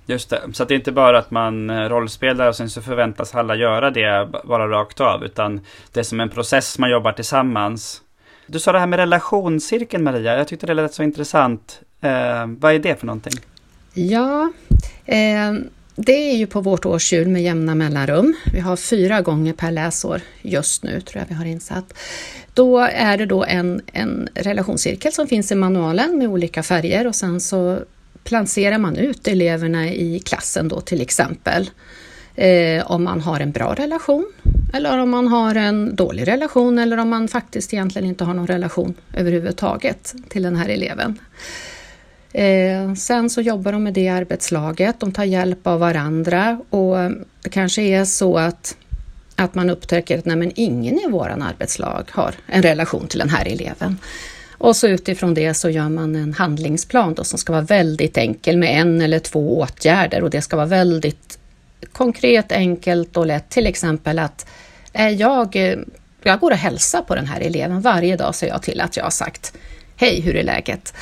Just 0.06 0.30
det, 0.30 0.42
så 0.54 0.64
att 0.64 0.70
det 0.70 0.76
är 0.76 0.78
inte 0.78 0.92
bara 0.92 1.18
att 1.18 1.32
man 1.32 1.70
eh, 1.70 1.90
rollspelar 1.90 2.48
och 2.48 2.56
sen 2.56 2.70
så 2.70 2.82
förväntas 2.82 3.36
alla 3.36 3.56
göra 3.56 3.92
det 3.92 4.30
bara 4.44 4.68
rakt 4.68 5.02
av, 5.02 5.24
utan 5.24 5.62
det 5.92 6.00
är 6.00 6.04
som 6.04 6.20
en 6.20 6.30
process 6.30 6.80
man 6.80 6.90
jobbar 6.90 7.12
tillsammans 7.12 8.02
du 8.48 8.60
sa 8.60 8.72
det 8.72 8.80
här 8.80 8.88
med 8.88 9.00
relationscirkeln 9.00 10.04
Maria, 10.04 10.38
jag 10.38 10.48
tyckte 10.48 10.68
det 10.68 10.74
lät 10.74 10.94
så 10.94 11.04
intressant. 11.04 11.82
Eh, 12.02 12.48
vad 12.48 12.74
är 12.74 12.80
det 12.80 13.00
för 13.00 13.06
någonting? 13.06 13.34
Ja, 13.94 14.52
eh, 15.06 15.54
det 15.96 16.32
är 16.32 16.36
ju 16.36 16.48
på 16.48 16.62
vårt 16.62 16.86
årshjul 16.86 17.28
med 17.28 17.44
jämna 17.44 17.76
mellanrum. 17.76 18.36
Vi 18.54 18.60
har 18.60 18.76
fyra 18.76 19.22
gånger 19.22 19.54
per 19.54 19.72
läsår 19.72 20.22
just 20.42 20.84
nu, 20.84 21.02
tror 21.02 21.22
jag 21.22 21.28
vi 21.28 21.34
har 21.34 21.46
insatt. 21.46 21.94
Då 22.54 22.80
är 22.80 23.18
det 23.18 23.26
då 23.26 23.44
en, 23.44 23.82
en 23.94 24.30
relationscirkel 24.36 25.12
som 25.12 25.28
finns 25.28 25.52
i 25.52 25.56
manualen 25.56 26.18
med 26.18 26.28
olika 26.28 26.64
färger 26.64 27.08
och 27.08 27.16
sen 27.16 27.42
så 27.42 27.80
placerar 28.24 28.78
man 28.78 28.96
ut 28.96 29.28
eleverna 29.28 29.90
i 29.90 30.20
klassen 30.20 30.68
då 30.68 30.82
till 30.82 31.02
exempel. 31.02 31.70
Eh, 32.36 32.92
om 32.92 33.04
man 33.04 33.22
har 33.22 33.40
en 33.40 33.52
bra 33.52 33.74
relation 33.74 34.34
eller 34.74 34.98
om 34.98 35.10
man 35.10 35.28
har 35.28 35.56
en 35.56 35.96
dålig 35.96 36.28
relation 36.28 36.80
eller 36.80 36.98
om 36.98 37.10
man 37.10 37.28
faktiskt 37.28 37.74
egentligen 37.74 38.08
inte 38.08 38.24
har 38.24 38.34
någon 38.34 38.48
relation 38.48 38.94
överhuvudtaget 39.14 40.16
till 40.30 40.44
den 40.44 40.56
här 40.56 40.70
eleven. 40.70 41.20
Eh, 42.32 42.94
sen 42.94 43.30
så 43.30 43.42
jobbar 43.42 43.72
de 43.72 43.84
med 43.84 43.94
det 43.94 44.08
arbetslaget, 44.08 45.00
de 45.00 45.12
tar 45.12 45.24
hjälp 45.24 45.68
av 45.68 45.80
varandra 45.80 46.62
och 46.70 46.96
det 47.42 47.50
kanske 47.50 47.82
är 47.82 48.06
så 48.06 48.38
att, 48.38 48.76
att 49.36 49.56
man 49.56 49.70
upptäcker 49.70 50.18
att 50.18 50.26
nej, 50.26 50.36
men 50.36 50.52
ingen 50.56 51.00
i 51.00 51.08
våran 51.10 51.42
arbetslag 51.42 52.10
har 52.12 52.36
en 52.48 52.62
relation 52.62 53.08
till 53.08 53.20
den 53.20 53.30
här 53.30 53.48
eleven. 53.48 53.98
Och 54.58 54.76
så 54.76 54.88
utifrån 54.88 55.34
det 55.34 55.54
så 55.54 55.70
gör 55.70 55.90
man 55.90 56.16
en 56.16 56.34
handlingsplan 56.34 57.14
då 57.14 57.24
som 57.24 57.40
ska 57.40 57.54
vara 57.54 57.62
väldigt 57.62 58.18
enkel 58.18 58.58
med 58.58 58.80
en 58.82 59.02
eller 59.02 59.20
två 59.20 59.60
åtgärder 59.60 60.24
och 60.24 60.30
det 60.30 60.42
ska 60.42 60.56
vara 60.56 60.66
väldigt 60.66 61.40
konkret, 61.92 62.52
enkelt 62.52 63.18
och 63.18 63.26
lätt. 63.26 63.50
Till 63.50 63.68
exempel 63.68 64.20
att 64.20 64.48
eh, 64.94 65.10
jag, 65.10 65.56
eh, 65.56 65.80
jag 66.24 66.40
går 66.40 66.52
och 66.52 66.58
hälsar 66.58 67.02
på 67.02 67.16
den 67.16 67.26
här 67.26 67.42
eleven 67.42 67.82
varje 67.82 68.18
dag 68.18 68.36
ser 68.36 68.48
jag 68.48 68.62
till 68.62 68.82
att 68.82 68.98
jag 68.98 69.04
har 69.04 69.12
sagt 69.12 69.54
Hej, 69.96 70.22
hur 70.22 70.36
är 70.36 70.44
läget? 70.44 70.94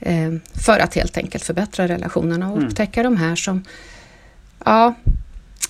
Eh, 0.00 0.32
för 0.64 0.78
att 0.78 0.94
helt 0.94 1.16
enkelt 1.16 1.44
förbättra 1.44 1.88
relationerna 1.88 2.50
och 2.50 2.56
mm. 2.56 2.68
upptäcka 2.68 3.02
de 3.02 3.16
här 3.16 3.36
som, 3.36 3.64
ja, 4.64 4.94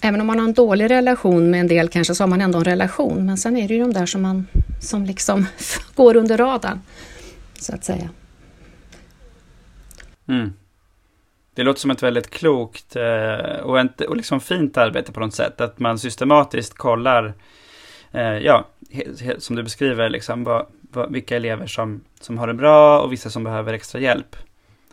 även 0.05 0.21
om 0.21 0.27
man 0.27 0.39
har 0.39 0.47
en 0.47 0.55
dålig 0.55 0.91
relation 0.91 1.51
med 1.51 1.61
en 1.61 1.67
del 1.67 1.89
kanske 1.89 2.15
så 2.15 2.23
har 2.23 2.29
man 2.29 2.41
ändå 2.41 2.59
en 2.59 2.65
relation, 2.65 3.27
men 3.27 3.37
sen 3.37 3.57
är 3.57 3.69
det 3.69 3.75
ju 3.75 3.81
de 3.81 3.93
där 3.93 4.07
som 4.07 4.23
man 4.23 4.47
som 4.81 5.05
liksom 5.05 5.47
går 5.95 6.17
under 6.17 6.39
radarn, 6.39 6.81
så 7.59 7.75
att 7.75 7.85
säga. 7.85 8.09
Mm. 10.29 10.53
Det 11.55 11.63
låter 11.63 11.81
som 11.81 11.91
ett 11.91 12.03
väldigt 12.03 12.31
klokt 12.31 12.97
eh, 12.97 13.57
och, 13.63 13.81
ett, 13.81 14.01
och 14.01 14.17
liksom 14.17 14.41
fint 14.41 14.77
arbete 14.77 15.13
på 15.13 15.21
något 15.21 15.35
sätt. 15.35 15.61
Att 15.61 15.79
man 15.79 15.99
systematiskt 15.99 16.75
kollar, 16.75 17.35
eh, 18.13 18.39
ja, 18.39 18.67
som 19.39 19.57
du 19.57 19.63
beskriver, 19.63 20.11
liksom, 20.11 20.45
vad, 20.45 20.67
vad, 20.81 21.13
vilka 21.13 21.37
elever 21.37 21.67
som, 21.67 22.01
som 22.21 22.39
har 22.39 22.47
det 22.47 22.55
bra 22.55 23.01
och 23.01 23.13
vissa 23.13 23.31
som 23.31 23.45
behöver 23.45 23.73
extra 23.73 24.01
hjälp. 24.01 24.37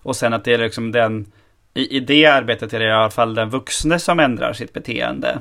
Och 0.01 0.15
sen 0.15 0.33
att 0.33 0.43
det 0.43 0.53
är 0.53 0.57
liksom 0.57 0.91
den, 0.91 1.31
i, 1.73 1.97
i 1.97 1.99
det 1.99 2.25
arbetet 2.25 2.73
är 2.73 2.79
det 2.79 2.85
i 2.85 2.91
alla 2.91 3.09
fall 3.09 3.35
den 3.35 3.49
vuxne 3.49 3.99
som 3.99 4.19
ändrar 4.19 4.53
sitt 4.53 4.73
beteende. 4.73 5.39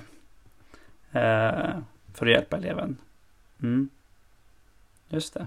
Eh, 1.12 1.70
för 2.14 2.26
att 2.26 2.32
hjälpa 2.32 2.56
eleven. 2.56 2.96
Mm. 3.62 3.88
Just 5.08 5.34
det. 5.34 5.46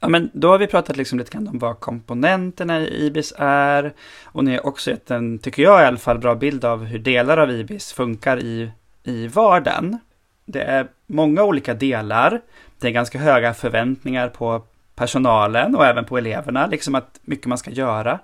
Ja, 0.00 0.08
men 0.08 0.30
då 0.32 0.50
har 0.50 0.58
vi 0.58 0.66
pratat 0.66 0.96
liksom 0.96 1.18
lite 1.18 1.30
grann 1.30 1.48
om 1.48 1.58
vad 1.58 1.80
komponenterna 1.80 2.80
i 2.80 3.06
IBIS 3.06 3.34
är. 3.38 3.92
Och 4.24 4.44
ni 4.44 4.50
har 4.50 4.66
också 4.66 4.90
gett 4.90 5.10
en, 5.10 5.38
tycker 5.38 5.62
jag 5.62 5.82
i 5.82 5.84
alla 5.84 5.96
fall, 5.96 6.18
bra 6.18 6.34
bild 6.34 6.64
av 6.64 6.84
hur 6.84 6.98
delar 6.98 7.38
av 7.38 7.50
IBIS 7.50 7.92
funkar 7.92 8.38
i, 8.38 8.70
i 9.02 9.28
vardagen. 9.28 9.98
Det 10.44 10.62
är 10.62 10.88
många 11.06 11.42
olika 11.42 11.74
delar. 11.74 12.40
Det 12.78 12.86
är 12.86 12.92
ganska 12.92 13.18
höga 13.18 13.54
förväntningar 13.54 14.28
på 14.28 14.62
personalen 14.94 15.76
och 15.76 15.86
även 15.86 16.04
på 16.04 16.18
eleverna, 16.18 16.66
liksom 16.66 16.94
att 16.94 17.20
mycket 17.22 17.46
man 17.46 17.58
ska 17.58 17.70
göra. 17.70 18.18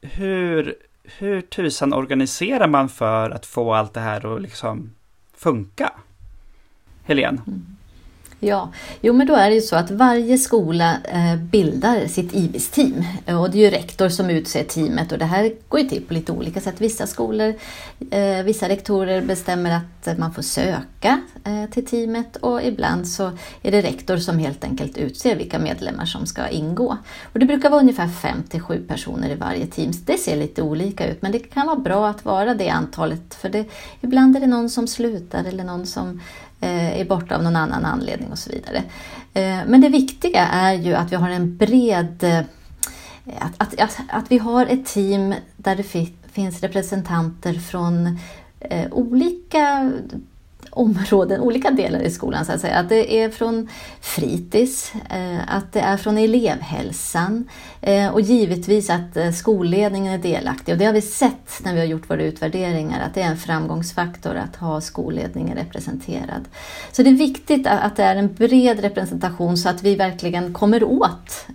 Hur, 0.00 0.74
hur 1.04 1.40
tusan 1.40 1.92
organiserar 1.92 2.68
man 2.68 2.88
för 2.88 3.30
att 3.30 3.46
få 3.46 3.74
allt 3.74 3.94
det 3.94 4.00
här 4.00 4.34
att 4.36 4.42
liksom 4.42 4.94
funka? 5.34 5.92
Helene? 7.02 7.42
Mm. 7.46 7.76
Ja, 8.42 8.72
jo 9.00 9.12
men 9.12 9.26
då 9.26 9.34
är 9.34 9.48
det 9.48 9.54
ju 9.54 9.60
så 9.60 9.76
att 9.76 9.90
varje 9.90 10.38
skola 10.38 10.96
eh, 11.04 11.36
bildar 11.36 12.06
sitt 12.06 12.34
IBIS-team 12.34 13.04
och 13.26 13.50
det 13.50 13.58
är 13.58 13.62
ju 13.62 13.70
rektor 13.70 14.08
som 14.08 14.30
utser 14.30 14.64
teamet 14.64 15.12
och 15.12 15.18
det 15.18 15.24
här 15.24 15.52
går 15.68 15.80
ju 15.80 15.88
till 15.88 16.02
på 16.02 16.14
lite 16.14 16.32
olika 16.32 16.60
sätt. 16.60 16.74
Vissa 16.78 17.06
skolor, 17.06 17.54
eh, 18.10 18.42
vissa 18.44 18.68
rektorer 18.68 19.22
bestämmer 19.22 19.70
att 19.70 20.18
man 20.18 20.34
får 20.34 20.42
söka 20.42 21.20
eh, 21.44 21.70
till 21.70 21.86
teamet 21.86 22.36
och 22.36 22.62
ibland 22.62 23.08
så 23.08 23.30
är 23.62 23.70
det 23.70 23.82
rektor 23.82 24.16
som 24.16 24.38
helt 24.38 24.64
enkelt 24.64 24.98
utser 24.98 25.36
vilka 25.36 25.58
medlemmar 25.58 26.04
som 26.04 26.26
ska 26.26 26.48
ingå. 26.48 26.96
Och 27.32 27.38
det 27.38 27.46
brukar 27.46 27.70
vara 27.70 27.80
ungefär 27.80 28.08
5 28.08 28.42
till 28.42 28.60
7 28.60 28.84
personer 28.88 29.30
i 29.30 29.34
varje 29.34 29.66
team. 29.66 29.92
Det 30.06 30.18
ser 30.18 30.36
lite 30.36 30.62
olika 30.62 31.10
ut 31.10 31.22
men 31.22 31.32
det 31.32 31.38
kan 31.38 31.66
vara 31.66 31.78
bra 31.78 32.08
att 32.08 32.24
vara 32.24 32.54
det 32.54 32.68
antalet 32.68 33.34
för 33.34 33.48
det, 33.48 33.64
ibland 34.00 34.36
är 34.36 34.40
det 34.40 34.46
någon 34.46 34.70
som 34.70 34.86
slutar 34.86 35.44
eller 35.44 35.64
någon 35.64 35.86
som 35.86 36.20
Eh, 36.62 37.00
är 37.00 37.04
borta 37.04 37.36
av 37.36 37.42
någon 37.42 37.56
annan 37.56 37.84
anledning 37.84 38.30
och 38.30 38.38
så 38.38 38.50
vidare. 38.50 38.82
Eh, 39.34 39.58
men 39.66 39.80
det 39.80 39.88
viktiga 39.88 40.46
är 40.46 40.72
ju 40.72 40.94
att 40.94 41.12
vi 41.12 41.16
har 41.16 41.30
en 41.30 41.56
bred... 41.56 42.24
Eh, 42.24 42.40
att, 43.40 43.52
att, 43.56 43.80
att, 43.80 44.00
att 44.08 44.30
vi 44.32 44.38
har 44.38 44.66
ett 44.66 44.86
team 44.86 45.34
där 45.56 45.76
det 45.76 46.08
finns 46.32 46.60
representanter 46.60 47.54
från 47.54 48.18
olika 48.90 49.92
områden, 50.70 51.40
olika 51.40 51.70
delar 51.70 52.00
i 52.00 52.10
skolan 52.10 52.44
så 52.44 52.52
att 52.52 52.60
säga. 52.60 52.76
Att 52.76 52.88
det 52.88 53.22
är 53.22 53.30
från 53.30 53.68
fritids, 54.00 54.92
eh, 55.10 55.56
att 55.56 55.72
det 55.72 55.80
är 55.80 55.96
från 55.96 56.18
elevhälsan 56.18 57.48
eh, 57.80 58.08
och 58.08 58.20
givetvis 58.20 58.90
att 58.90 59.16
eh, 59.16 59.30
skolledningen 59.30 60.12
är 60.12 60.18
delaktig. 60.18 60.72
Och 60.72 60.78
det 60.78 60.84
har 60.84 60.92
vi 60.92 61.02
sett 61.02 61.60
när 61.64 61.74
vi 61.74 61.80
har 61.80 61.86
gjort 61.86 62.10
våra 62.10 62.22
utvärderingar 62.22 63.06
att 63.06 63.14
det 63.14 63.22
är 63.22 63.26
en 63.26 63.36
framgångsfaktor 63.36 64.34
att 64.34 64.56
ha 64.56 64.80
skolledningen 64.80 65.56
representerad. 65.56 66.44
Så 66.92 67.02
det 67.02 67.10
är 67.10 67.14
viktigt 67.14 67.66
att 67.66 67.96
det 67.96 68.04
är 68.04 68.16
en 68.16 68.34
bred 68.34 68.80
representation 68.80 69.56
så 69.56 69.68
att 69.68 69.82
vi 69.82 69.94
verkligen 69.94 70.52
kommer 70.54 70.84
åt 70.84 71.46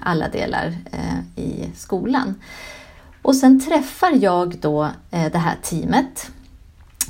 alla 0.00 0.28
delar 0.28 0.74
i 1.36 1.68
skolan. 1.76 2.34
Och 3.22 3.36
sen 3.36 3.60
träffar 3.60 4.12
jag 4.20 4.56
då 4.58 4.88
det 5.10 5.38
här 5.38 5.56
teamet 5.62 6.30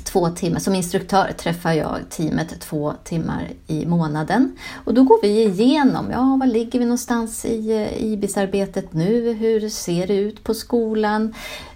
två 0.05 0.29
timmar, 0.29 0.59
som 0.59 0.75
instruktör 0.75 1.31
träffar 1.37 1.73
jag 1.73 1.99
teamet 2.09 2.59
två 2.59 2.93
timmar 3.03 3.49
i 3.67 3.85
månaden. 3.85 4.57
Och 4.85 4.93
då 4.93 5.03
går 5.03 5.21
vi 5.21 5.43
igenom, 5.43 6.11
ja 6.11 6.37
var 6.39 6.47
ligger 6.47 6.79
vi 6.79 6.85
någonstans 6.85 7.45
i 7.45 7.71
eh, 7.71 8.03
IBIS-arbetet 8.03 8.93
nu? 8.93 9.33
Hur 9.33 9.69
ser 9.69 10.07
det 10.07 10.15
ut 10.15 10.43
på 10.43 10.53
skolan? 10.53 11.33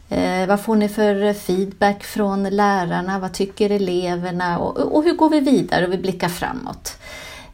Eh, 0.09 0.47
vad 0.47 0.61
får 0.61 0.75
ni 0.75 0.89
för 0.89 1.33
feedback 1.33 2.03
från 2.03 2.43
lärarna? 2.43 3.19
Vad 3.19 3.33
tycker 3.33 3.69
eleverna? 3.69 4.59
Och, 4.59 4.77
och 4.77 5.03
hur 5.03 5.13
går 5.13 5.29
vi 5.29 5.39
vidare 5.39 5.85
och 5.85 5.93
vi 5.93 5.97
blickar 5.97 6.29
framåt? 6.29 6.97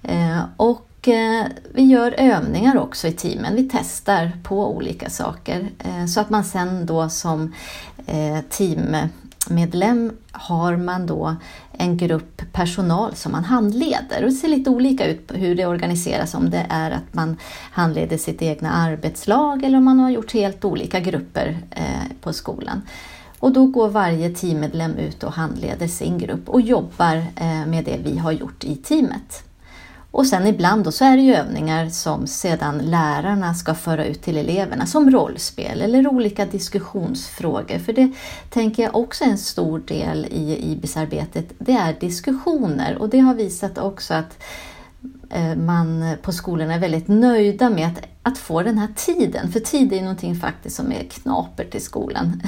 Eh, 0.04 0.42
och 0.58 1.08
eh, 1.08 1.46
vi 1.74 1.84
gör 1.84 2.16
övningar 2.18 2.78
också 2.78 3.08
i 3.08 3.12
teamen. 3.12 3.56
Vi 3.56 3.70
testar 3.72 4.32
på 4.44 4.76
olika 4.76 5.10
saker 5.10 5.70
eh, 5.80 6.06
så 6.06 6.22
att 6.22 6.30
man 6.30 6.44
sen 6.44 6.86
då 6.86 7.10
som 7.10 7.54
team 8.50 8.96
medlem 9.50 10.12
har 10.32 10.78
man 10.78 11.06
då 11.06 11.36
en 11.72 11.98
grupp 11.98 12.42
personal 12.52 13.16
som 13.16 13.32
man 13.32 13.44
handleder. 13.44 14.24
Och 14.24 14.30
det 14.30 14.32
ser 14.32 14.48
lite 14.48 14.70
olika 14.70 15.08
ut 15.08 15.32
hur 15.34 15.56
det 15.56 15.66
organiseras, 15.66 16.34
om 16.34 16.50
det 16.50 16.66
är 16.70 16.92
att 16.92 17.14
man 17.14 17.38
handleder 17.72 18.18
sitt 18.18 18.42
egna 18.42 18.72
arbetslag 18.72 19.64
eller 19.64 19.78
om 19.78 19.84
man 19.84 20.00
har 20.00 20.10
gjort 20.10 20.34
helt 20.34 20.66
olika 20.66 21.00
grupper 21.00 21.58
eh, 21.72 22.18
på 22.22 22.34
skolan. 22.34 22.82
Och 23.40 23.52
då 23.52 23.66
går 23.66 23.90
varje 23.90 24.30
teammedlem 24.30 24.96
ut 24.96 25.24
och 25.24 25.34
handleder 25.34 25.88
sin 25.88 26.18
grupp 26.18 26.50
och 26.50 26.62
jobbar 26.62 27.16
eh, 27.16 27.66
med 27.68 27.86
det 27.86 27.98
vi 28.04 28.18
har 28.18 28.32
gjort 28.32 28.64
i 28.64 28.76
teamet. 28.76 29.44
Och 30.14 30.28
sen 30.28 30.48
ibland 30.48 30.84
då 30.84 30.92
så 30.92 31.06
är 31.06 31.18
det 31.18 31.24
ju 31.24 31.36
övningar 31.36 31.90
som 31.90 32.28
sedan 32.28 32.78
lärarna 32.78 33.54
ska 33.54 33.74
föra 33.74 34.06
ut 34.06 34.22
till 34.22 34.38
eleverna 34.38 34.86
som 34.86 35.12
rollspel 35.12 35.82
eller 35.82 36.08
olika 36.08 36.46
diskussionsfrågor. 36.46 37.80
För 37.80 37.94
det 37.94 38.12
tänker 38.50 38.84
jag 38.84 38.96
också 38.96 39.24
är 39.24 39.28
en 39.28 39.38
stor 39.38 39.80
del 39.80 40.26
i 40.26 40.72
IBIS-arbetet. 40.72 41.46
Det 41.58 41.72
är 41.72 41.96
diskussioner 42.00 42.98
och 42.98 43.10
det 43.10 43.20
har 43.20 43.34
visat 43.34 43.78
också 43.78 44.14
att 44.14 44.44
eh, 45.30 45.56
man 45.56 46.16
på 46.22 46.32
skolorna 46.32 46.74
är 46.74 46.80
väldigt 46.80 47.08
nöjda 47.08 47.70
med 47.70 47.88
att, 47.88 48.04
att 48.24 48.38
få 48.38 48.62
den 48.62 48.78
här 48.78 48.90
tiden. 48.96 49.52
För 49.52 49.60
tid 49.60 49.94
är 49.94 50.02
någonting 50.02 50.36
faktiskt 50.36 50.76
som 50.76 50.92
är 50.92 51.04
knapert 51.04 51.76
i 51.76 51.80
skolan. 51.80 52.42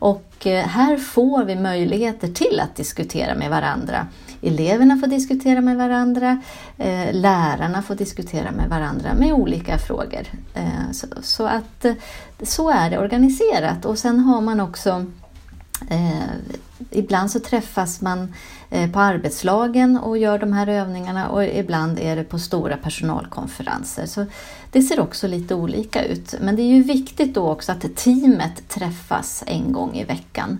Och 0.00 0.46
eh, 0.46 0.66
här 0.66 0.96
får 0.96 1.44
vi 1.44 1.56
möjligheter 1.56 2.28
till 2.28 2.60
att 2.60 2.76
diskutera 2.76 3.34
med 3.34 3.50
varandra 3.50 4.06
eleverna 4.42 4.96
får 4.96 5.06
diskutera 5.06 5.60
med 5.60 5.76
varandra, 5.76 6.42
eh, 6.78 7.12
lärarna 7.12 7.82
får 7.82 7.94
diskutera 7.94 8.50
med 8.50 8.68
varandra 8.68 9.14
med 9.14 9.32
olika 9.32 9.78
frågor. 9.78 10.26
Eh, 10.54 10.90
så, 11.22 11.46
att 11.46 11.84
eh, 11.84 11.94
så 12.42 12.70
är 12.70 12.90
det 12.90 12.98
organiserat 12.98 13.84
och 13.84 13.98
sen 13.98 14.18
har 14.18 14.40
man 14.40 14.60
också 14.60 15.06
Ibland 16.90 17.30
så 17.30 17.40
träffas 17.40 18.00
man 18.00 18.34
på 18.92 19.00
arbetslagen 19.00 19.98
och 19.98 20.18
gör 20.18 20.38
de 20.38 20.52
här 20.52 20.66
övningarna 20.66 21.28
och 21.28 21.44
ibland 21.44 21.98
är 21.98 22.16
det 22.16 22.24
på 22.24 22.38
stora 22.38 22.76
personalkonferenser. 22.76 24.06
Så 24.06 24.26
det 24.70 24.82
ser 24.82 25.00
också 25.00 25.28
lite 25.28 25.54
olika 25.54 26.04
ut. 26.04 26.34
Men 26.40 26.56
det 26.56 26.62
är 26.62 26.74
ju 26.74 26.82
viktigt 26.82 27.34
då 27.34 27.50
också 27.50 27.72
att 27.72 27.96
teamet 27.96 28.68
träffas 28.68 29.44
en 29.46 29.72
gång 29.72 29.96
i 29.96 30.04
veckan. 30.04 30.58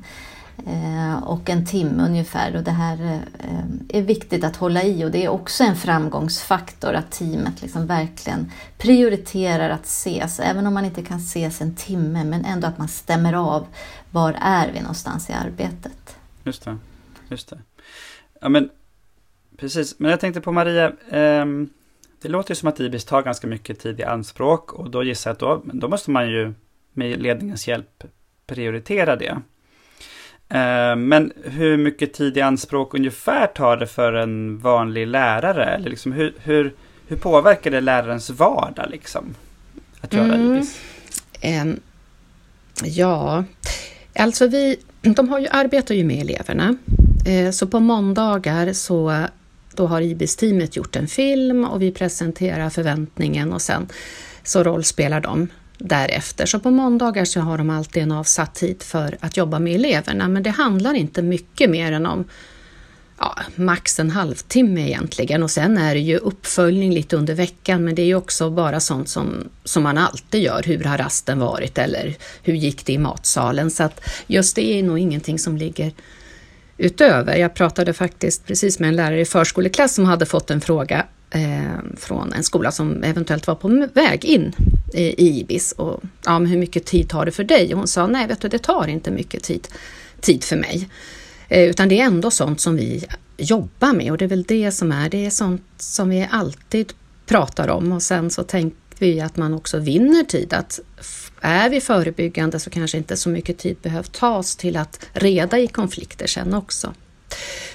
Eh, 0.67 1.23
och 1.23 1.51
en 1.51 1.67
timme 1.67 2.03
ungefär. 2.03 2.57
Och 2.57 2.63
det 2.63 2.71
här 2.71 3.21
eh, 3.39 3.99
är 3.99 4.03
viktigt 4.03 4.45
att 4.45 4.57
hålla 4.57 4.83
i 4.83 5.05
och 5.05 5.11
det 5.11 5.25
är 5.25 5.29
också 5.29 5.65
en 5.65 5.77
framgångsfaktor 5.77 6.95
att 6.95 7.11
teamet 7.11 7.63
liksom 7.63 7.87
verkligen 7.87 8.51
prioriterar 8.79 9.71
att 9.71 9.87
ses, 9.87 10.41
även 10.41 10.67
om 10.67 10.75
man 10.75 10.85
inte 10.85 11.03
kan 11.03 11.19
ses 11.19 11.61
en 11.61 11.75
timme, 11.75 12.25
men 12.25 12.45
ändå 12.45 12.67
att 12.67 12.79
man 12.79 12.89
stämmer 12.89 13.33
av 13.33 13.67
var 14.11 14.37
är 14.41 14.73
vi 14.73 14.81
någonstans 14.81 15.31
i 15.31 15.33
arbetet. 15.33 16.17
Just 16.45 16.65
det. 16.65 16.79
Just 17.29 17.51
det. 17.51 17.59
Ja, 18.41 18.49
men, 18.49 18.71
precis, 19.57 19.99
men 19.99 20.11
jag 20.11 20.21
tänkte 20.21 20.41
på 20.41 20.53
Maria, 20.53 20.93
ehm... 21.11 21.71
det 22.23 22.29
låter 22.29 22.51
ju 22.51 22.55
som 22.55 22.69
att 22.69 22.81
IBIS 22.81 23.05
tar 23.05 23.23
ganska 23.23 23.47
mycket 23.47 23.81
tid 23.81 24.01
i 24.01 24.05
anspråk 24.05 24.73
och 24.73 24.91
då 24.91 25.05
gissar 25.05 25.31
jag 25.31 25.35
att 25.35 25.41
då, 25.41 25.63
då 25.73 25.89
måste 25.89 26.11
man 26.11 26.31
ju 26.31 26.55
med 26.93 27.23
ledningens 27.23 27.69
hjälp 27.69 28.05
prioritera 28.47 29.17
det. 29.17 29.39
Eh, 30.55 30.97
men 30.97 31.33
hur 31.45 31.77
mycket 31.77 32.13
tid 32.13 32.37
i 32.37 32.41
anspråk 32.41 32.95
ungefär 32.95 33.47
tar 33.47 33.77
det 33.77 33.87
för 33.87 34.13
en 34.13 34.59
vanlig 34.59 35.07
lärare? 35.07 35.65
Eller 35.65 35.91
liksom 35.91 36.13
hur, 36.13 36.35
hur, 36.39 36.75
hur 37.07 37.17
påverkar 37.17 37.71
det 37.71 37.81
lärarens 37.81 38.31
vardag 38.31 38.87
liksom? 38.91 39.35
Att 40.01 40.13
göra 40.13 40.35
mm. 40.35 40.53
IBIS? 40.53 40.81
Um, 41.43 41.81
ja, 42.85 43.45
alltså 44.15 44.47
vi 44.47 44.77
de 45.03 45.29
har 45.29 45.39
ju, 45.39 45.47
arbetar 45.51 45.95
ju 45.95 46.05
med 46.05 46.21
eleverna. 46.21 46.77
Eh, 47.27 47.51
så 47.51 47.67
på 47.67 47.81
måndagar 47.81 48.73
så 48.73 49.25
då 49.75 49.87
har 49.87 50.01
IBIS-teamet 50.01 50.77
gjort 50.77 50.97
en 50.97 51.09
film 51.09 51.65
och 51.65 51.83
vi 51.83 51.93
presenterar 51.93 52.71
förväntningen 52.71 53.53
och 53.53 53.63
sen 53.63 53.89
så 54.43 54.63
rollspelar 54.63 55.21
de 55.21 55.49
därefter. 55.85 56.47
Så 56.47 56.61
på 56.61 56.71
måndagar 56.71 57.25
så 57.25 57.41
har 57.41 57.59
de 57.59 57.71
alltid 57.71 58.03
en 58.03 58.13
avsatt 58.13 58.55
tid 58.55 58.83
för 58.83 59.19
att 59.21 59.37
jobba 59.37 59.59
med 59.59 59.75
eleverna, 59.75 60.29
men 60.29 60.43
det 60.43 60.51
handlar 60.51 60.95
inte 60.95 61.23
mycket 61.23 61.71
mer 61.71 61.93
än 61.93 62.07
om 62.07 62.25
ja, 63.19 63.39
max 63.55 64.01
en 64.01 64.11
halvtimme 64.11 64.87
egentligen 64.89 65.43
och 65.43 65.51
sen 65.51 65.79
är 65.79 65.95
det 65.95 66.01
ju 66.01 66.17
uppföljning 66.17 66.93
lite 66.95 67.17
under 67.17 67.35
veckan 67.35 67.85
men 67.85 67.95
det 67.95 68.03
är 68.03 68.07
ju 68.07 68.15
också 68.15 68.51
bara 68.51 68.81
sånt 68.81 69.09
som, 69.09 69.49
som 69.65 69.83
man 69.83 69.99
alltid 69.99 70.43
gör. 70.43 70.63
Hur 70.63 70.85
har 70.85 70.99
rasten 70.99 71.39
varit 71.39 71.79
eller 71.79 72.15
hur 72.43 72.55
gick 72.55 72.87
det 72.87 72.93
i 72.93 72.99
matsalen? 72.99 73.71
Så 73.71 73.83
att 73.83 74.01
just 74.27 74.57
det 74.57 74.79
är 74.79 74.83
nog 74.83 74.99
ingenting 74.99 75.39
som 75.39 75.57
ligger 75.57 75.93
utöver. 76.79 77.37
Jag 77.37 77.55
pratade 77.55 77.93
faktiskt 77.93 78.47
precis 78.47 78.79
med 78.79 78.89
en 78.89 78.97
lärare 78.97 79.21
i 79.21 79.25
förskoleklass 79.25 79.95
som 79.95 80.05
hade 80.05 80.27
fått 80.27 80.51
en 80.51 80.61
fråga 80.61 81.07
Eh, 81.35 81.79
från 81.97 82.33
en 82.33 82.43
skola 82.43 82.73
som 82.73 83.03
eventuellt 83.03 83.47
var 83.47 83.55
på 83.55 83.89
väg 83.93 84.25
in 84.25 84.55
i, 84.95 85.29
IBIS. 85.29 85.73
Och, 85.73 86.03
ja, 86.25 86.39
men 86.39 86.47
hur 86.47 86.59
mycket 86.59 86.85
tid 86.85 87.09
tar 87.09 87.25
det 87.25 87.33
för 87.33 87.45
dig? 87.45 87.73
Och 87.73 87.79
hon 87.79 87.89
sa, 87.89 88.07
nej 88.07 88.27
vet 88.27 88.41
du, 88.41 88.49
det 88.49 88.59
tar 88.59 88.89
inte 88.89 89.11
mycket 89.11 89.43
tid, 89.43 89.69
tid 90.21 90.45
för 90.45 90.57
mig. 90.57 90.89
Eh, 91.49 91.63
utan 91.63 91.89
det 91.89 92.01
är 92.01 92.05
ändå 92.05 92.31
sånt 92.31 92.61
som 92.61 92.77
vi 92.77 93.05
jobbar 93.37 93.93
med 93.93 94.11
och 94.11 94.19
det 94.19 94.25
är 94.25 94.29
väl 94.29 94.43
det 94.43 94.73
som 94.73 94.93
är, 94.93 95.09
det 95.09 95.27
är 95.27 95.31
sånt 95.31 95.63
som 95.77 96.09
vi 96.09 96.29
alltid 96.31 96.93
pratar 97.27 97.69
om 97.69 97.93
och 97.93 98.03
sen 98.03 98.31
så 98.31 98.43
tänker 98.43 98.77
vi 98.99 99.21
att 99.21 99.37
man 99.37 99.55
också 99.55 99.79
vinner 99.79 100.25
tid. 100.25 100.53
Att 100.53 100.81
är 101.41 101.71
vi 101.71 101.81
förebyggande 101.81 102.61
så 102.61 102.71
kanske 102.71 102.99
inte 102.99 103.17
så 103.17 103.29
mycket 103.29 103.59
tid 103.59 103.77
behöver 103.83 104.09
tas 104.09 104.57
till 104.57 104.77
att 104.77 105.07
reda 105.13 105.59
i 105.59 105.67
konflikter 105.67 106.27
sen 106.27 106.55
också. 106.55 106.95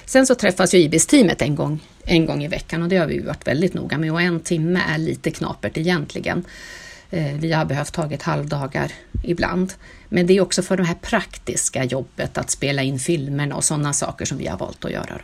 Sen 0.04 0.26
så 0.26 0.34
träffas 0.34 0.74
ju 0.74 0.78
IBIS-teamet 0.78 1.42
en 1.42 1.54
gång, 1.54 1.80
en 2.04 2.26
gång 2.26 2.44
i 2.44 2.48
veckan 2.48 2.82
och 2.82 2.88
det 2.88 2.96
har 2.96 3.06
vi 3.06 3.18
varit 3.18 3.46
väldigt 3.46 3.74
noga 3.74 3.98
med 3.98 4.12
och 4.12 4.22
en 4.22 4.40
timme 4.40 4.82
är 4.88 4.98
lite 4.98 5.30
knapert 5.30 5.76
egentligen. 5.76 6.44
Eh, 7.10 7.34
vi 7.34 7.52
har 7.52 7.64
behövt 7.64 7.92
tagit 7.92 8.22
halvdagar 8.22 8.92
ibland. 9.22 9.72
Men 10.08 10.26
det 10.26 10.36
är 10.36 10.40
också 10.40 10.62
för 10.62 10.76
det 10.76 10.84
här 10.84 10.94
praktiska 10.94 11.84
jobbet 11.84 12.38
att 12.38 12.50
spela 12.50 12.82
in 12.82 12.98
filmerna 12.98 13.56
och 13.56 13.64
sådana 13.64 13.92
saker 13.92 14.24
som 14.24 14.38
vi 14.38 14.46
har 14.46 14.58
valt 14.58 14.84
att 14.84 14.90
göra. 14.90 15.20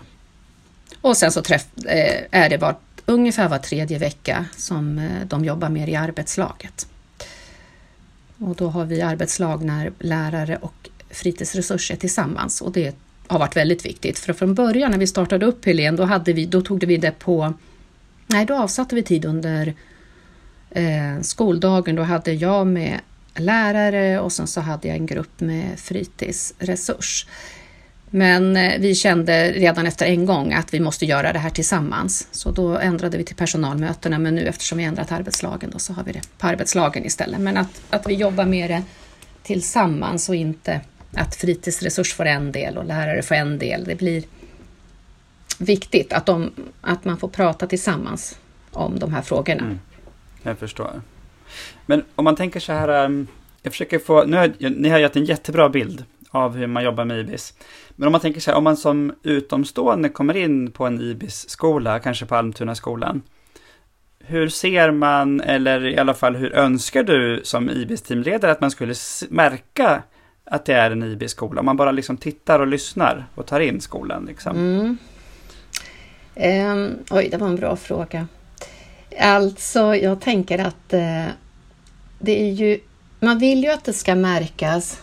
Och 1.01 1.16
sen 1.16 1.33
så 1.33 1.42
träff, 1.42 1.66
eh, 1.87 2.25
är 2.31 2.51
det 2.51 2.57
var, 2.57 2.77
ungefär 3.07 3.49
var 3.49 3.59
tredje 3.59 3.99
vecka 3.99 4.44
som 4.57 4.99
eh, 4.99 5.27
de 5.27 5.44
jobbar 5.44 5.68
mer 5.68 5.87
i 5.87 5.97
arbetslaget. 5.97 6.87
Och 8.38 8.55
då 8.55 8.68
har 8.68 8.85
vi 8.85 9.03
arbetslag 9.03 9.64
när 9.64 9.92
lärare 9.99 10.57
och 10.57 10.88
fritidsresurser 11.11 11.97
tillsammans 11.97 12.61
och 12.61 12.73
det 12.73 12.97
har 13.26 13.38
varit 13.38 13.56
väldigt 13.56 13.87
viktigt. 13.87 14.18
För 14.18 14.32
från 14.32 14.54
början 14.54 14.90
när 14.90 14.98
vi 14.98 15.06
startade 15.06 15.46
upp 15.46 15.64
Helen, 15.66 15.96
då, 15.96 16.04
hade 16.04 16.32
vi, 16.32 16.46
då 16.46 16.60
tog 16.60 16.84
vi 16.84 16.96
det 16.96 17.18
på... 17.18 17.54
Nej, 18.26 18.46
då 18.46 18.54
avsatte 18.54 18.94
vi 18.94 19.02
tid 19.02 19.24
under 19.24 19.74
eh, 20.70 21.20
skoldagen. 21.22 21.96
Då 21.96 22.02
hade 22.02 22.32
jag 22.32 22.66
med 22.66 23.00
lärare 23.37 24.20
och 24.20 24.32
sen 24.32 24.46
så 24.46 24.60
hade 24.60 24.88
jag 24.88 24.96
en 24.96 25.06
grupp 25.06 25.40
med 25.40 25.78
fritidsresurs. 25.78 27.26
Men 28.10 28.56
eh, 28.56 28.80
vi 28.80 28.94
kände 28.94 29.52
redan 29.52 29.87
efter 29.87 30.06
en 30.06 30.26
gång 30.26 30.52
att 30.52 30.74
vi 30.74 30.80
måste 30.80 31.06
göra 31.06 31.32
det 31.32 31.38
här 31.38 31.50
tillsammans. 31.50 32.28
Så 32.30 32.50
då 32.50 32.78
ändrade 32.78 33.18
vi 33.18 33.24
till 33.24 33.37
personalmötena, 33.37 34.18
men 34.18 34.34
nu 34.34 34.46
eftersom 34.46 34.78
vi 34.78 34.84
ändrat 34.84 35.12
arbetslagen 35.12 35.70
då 35.70 35.78
så 35.78 35.92
har 35.92 36.04
vi 36.04 36.12
det 36.12 36.20
på 36.38 36.46
arbetslagen 36.46 37.04
istället. 37.04 37.40
Men 37.40 37.56
att, 37.56 37.80
att 37.90 38.08
vi 38.08 38.14
jobbar 38.14 38.44
med 38.44 38.70
det 38.70 38.82
tillsammans 39.42 40.28
och 40.28 40.34
inte 40.34 40.80
att 41.16 41.37
fritidsresurs 41.37 42.14
får 42.14 42.24
en 42.24 42.53
del 42.53 42.79
och 42.79 42.85
lärare 42.85 43.22
får 43.22 43.35
en 43.35 43.59
del. 43.59 43.85
Det 43.85 43.94
blir, 43.94 44.24
viktigt 45.59 46.12
att, 46.12 46.27
de, 46.27 46.50
att 46.81 47.05
man 47.05 47.18
får 47.18 47.29
prata 47.29 47.66
tillsammans 47.66 48.38
om 48.70 48.98
de 48.98 49.12
här 49.12 49.22
frågorna. 49.22 49.62
Mm. 49.62 49.79
Jag 50.42 50.59
förstår. 50.59 51.00
Men 51.87 52.05
om 52.14 52.24
man 52.24 52.37
tänker 52.37 52.61
så 52.61 52.72
här, 52.72 52.88
ehm, 52.88 53.27
jag 53.62 53.72
försöker 53.72 53.98
få, 53.98 54.24
nu 54.24 54.37
har, 54.37 54.53
ni 54.70 54.88
har 54.88 54.98
gett 54.98 55.16
en 55.16 55.24
jättebra 55.24 55.68
bild 55.68 56.05
av 56.31 56.57
hur 56.57 56.66
man 56.66 56.85
jobbar 56.85 57.05
med 57.05 57.18
IBIS. 57.18 57.55
Men 57.96 58.07
om 58.07 58.12
man 58.12 58.20
tänker 58.20 58.40
så 58.40 58.50
här, 58.50 58.59
om 58.59 58.64
man 58.64 58.77
som 58.77 59.14
utomstående 59.22 60.09
kommer 60.09 60.37
in 60.37 60.70
på 60.70 60.87
en 60.87 61.00
IBIS-skola, 61.00 61.98
kanske 61.98 62.27
på 62.27 62.37
Almtuna 62.37 62.74
skolan. 62.74 63.22
Hur 64.18 64.48
ser 64.48 64.90
man, 64.90 65.40
eller 65.40 65.87
i 65.87 65.98
alla 65.98 66.14
fall 66.14 66.37
hur 66.37 66.53
önskar 66.53 67.03
du 67.03 67.40
som 67.44 67.70
IBIS-teamledare 67.70 68.50
att 68.50 68.61
man 68.61 68.70
skulle 68.70 68.94
märka 69.29 70.03
att 70.44 70.64
det 70.64 70.74
är 70.74 70.90
en 70.90 71.02
IB-skola. 71.02 71.61
Om 71.61 71.66
man 71.66 71.76
bara 71.76 71.92
liksom 71.92 72.16
tittar 72.16 72.61
och 72.61 72.66
lyssnar 72.66 73.26
och 73.35 73.46
tar 73.46 73.61
in 73.61 73.80
skolan. 73.80 74.24
Liksom. 74.24 74.57
Mm. 74.57 74.98
Eh, 76.35 76.96
oj, 77.11 77.28
det 77.30 77.37
var 77.37 77.46
en 77.46 77.57
bra 77.57 77.76
fråga. 77.76 78.26
Alltså, 79.20 79.96
jag 79.96 80.20
tänker 80.20 80.59
att 80.59 80.92
eh, 80.92 81.26
det 82.18 82.40
är 82.42 82.52
ju, 82.52 82.78
man 83.20 83.38
vill 83.38 83.64
ju 83.64 83.70
att 83.70 83.85
det 83.85 83.92
ska 83.92 84.14
märkas 84.14 85.00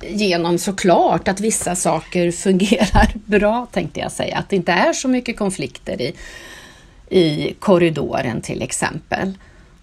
genom 0.00 0.58
såklart 0.58 1.28
att 1.28 1.40
vissa 1.40 1.74
saker 1.74 2.30
fungerar 2.30 3.14
bra, 3.26 3.66
tänkte 3.72 4.00
jag 4.00 4.12
säga. 4.12 4.38
Att 4.38 4.48
det 4.48 4.56
inte 4.56 4.72
är 4.72 4.92
så 4.92 5.08
mycket 5.08 5.36
konflikter 5.36 6.00
i, 6.00 6.14
i 7.08 7.54
korridoren 7.58 8.40
till 8.40 8.62
exempel. 8.62 9.34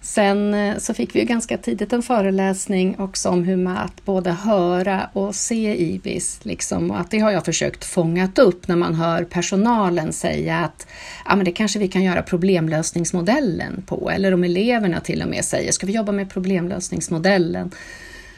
Sen 0.03 0.53
eh, 0.53 0.77
så 0.77 0.93
fick 0.93 1.15
vi 1.15 1.19
ju 1.19 1.25
ganska 1.25 1.57
tidigt 1.57 1.93
en 1.93 2.01
föreläsning 2.01 2.99
också 2.99 3.29
om 3.29 3.43
hur 3.43 3.55
man 3.55 3.77
att 3.77 4.05
både 4.05 4.31
höra 4.31 5.09
och 5.13 5.35
se 5.35 5.75
IBIS. 5.75 6.39
Liksom, 6.43 6.91
och 6.91 6.99
att 6.99 7.11
det 7.11 7.19
har 7.19 7.31
jag 7.31 7.45
försökt 7.45 7.85
fångat 7.85 8.39
upp 8.39 8.67
när 8.67 8.75
man 8.75 8.95
hör 8.95 9.23
personalen 9.23 10.13
säga 10.13 10.57
att 10.57 10.87
ja, 11.25 11.35
men 11.35 11.45
det 11.45 11.51
kanske 11.51 11.79
vi 11.79 11.87
kan 11.87 12.03
göra 12.03 12.21
problemlösningsmodellen 12.21 13.83
på. 13.87 14.11
Eller 14.11 14.33
om 14.33 14.43
eleverna 14.43 14.99
till 14.99 15.21
och 15.21 15.29
med 15.29 15.45
säger, 15.45 15.71
ska 15.71 15.85
vi 15.85 15.93
jobba 15.93 16.11
med 16.11 16.29
problemlösningsmodellen? 16.29 17.71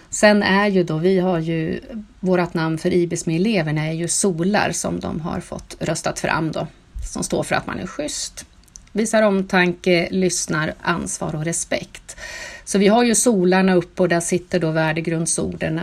Sen 0.09 0.43
är 0.43 0.67
ju 0.67 0.83
då, 0.83 0.97
vi 0.97 1.19
har 1.19 1.39
ju, 1.39 1.79
vårt 2.19 2.53
namn 2.53 2.77
för 2.77 2.93
IBIS 2.93 3.25
med 3.25 3.35
eleverna 3.35 3.87
är 3.87 3.93
ju 3.93 4.07
SOLAR 4.07 4.71
som 4.71 4.99
de 4.99 5.21
har 5.21 5.39
fått 5.39 5.77
röstat 5.79 6.19
fram 6.19 6.51
då, 6.51 6.67
som 7.13 7.23
står 7.23 7.43
för 7.43 7.55
att 7.55 7.67
man 7.67 7.79
är 7.79 7.87
schysst 7.87 8.45
visar 8.93 9.23
omtanke, 9.23 10.07
lyssnar, 10.11 10.73
ansvar 10.81 11.35
och 11.35 11.45
respekt. 11.45 12.17
Så 12.65 12.77
vi 12.77 12.87
har 12.87 13.03
ju 13.03 13.15
solarna 13.15 13.75
uppe 13.75 14.01
och 14.01 14.09
där 14.09 14.19
sitter 14.19 14.59
då 14.59 14.71
värdegrundsorden. 14.71 15.81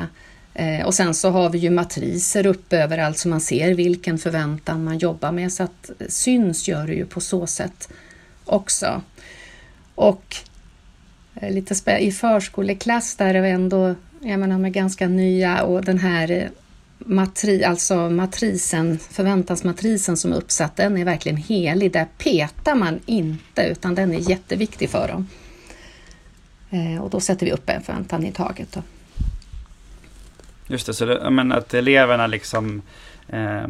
Eh, 0.54 0.86
och 0.86 0.94
sen 0.94 1.14
så 1.14 1.30
har 1.30 1.50
vi 1.50 1.58
ju 1.58 1.70
matriser 1.70 2.46
uppe 2.46 2.78
överallt 2.78 3.18
så 3.18 3.28
man 3.28 3.40
ser 3.40 3.74
vilken 3.74 4.18
förväntan 4.18 4.84
man 4.84 4.98
jobbar 4.98 5.32
med. 5.32 5.52
Så 5.52 5.62
att 5.62 5.90
syns 6.08 6.68
gör 6.68 6.86
det 6.86 6.94
ju 6.94 7.06
på 7.06 7.20
så 7.20 7.46
sätt 7.46 7.88
också. 8.44 9.02
Och 9.94 10.36
eh, 11.34 11.52
lite 11.52 11.98
i 11.98 12.12
förskoleklass 12.12 13.16
där 13.16 13.34
är 13.34 13.40
vi 13.40 13.50
ändå, 13.50 13.94
jag 14.20 14.40
menar, 14.40 14.58
med 14.58 14.72
ganska 14.72 15.08
nya 15.08 15.62
och 15.62 15.84
den 15.84 15.98
här 15.98 16.30
eh, 16.30 16.48
matri, 17.10 17.64
alltså 17.64 18.10
matrisen, 18.10 18.98
förväntansmatrisen 18.98 20.16
som 20.16 20.32
är 20.32 20.36
uppsatt, 20.36 20.76
den 20.76 20.96
är 20.96 21.04
verkligen 21.04 21.36
helig. 21.36 21.92
Där 21.92 22.06
petar 22.18 22.74
man 22.74 23.00
inte, 23.06 23.62
utan 23.62 23.94
den 23.94 24.14
är 24.14 24.30
jätteviktig 24.30 24.90
för 24.90 25.08
dem. 25.08 25.26
Eh, 26.70 27.02
och 27.02 27.10
då 27.10 27.20
sätter 27.20 27.46
vi 27.46 27.52
upp 27.52 27.70
en 27.70 27.82
förväntan 27.82 28.24
i 28.24 28.32
taget. 28.32 28.72
Då. 28.72 28.82
Just 30.66 30.86
det, 30.86 30.94
så 30.94 31.04
det, 31.04 31.30
men 31.30 31.52
att 31.52 31.74
eleverna 31.74 32.26
liksom 32.26 32.82
eh, 33.28 33.66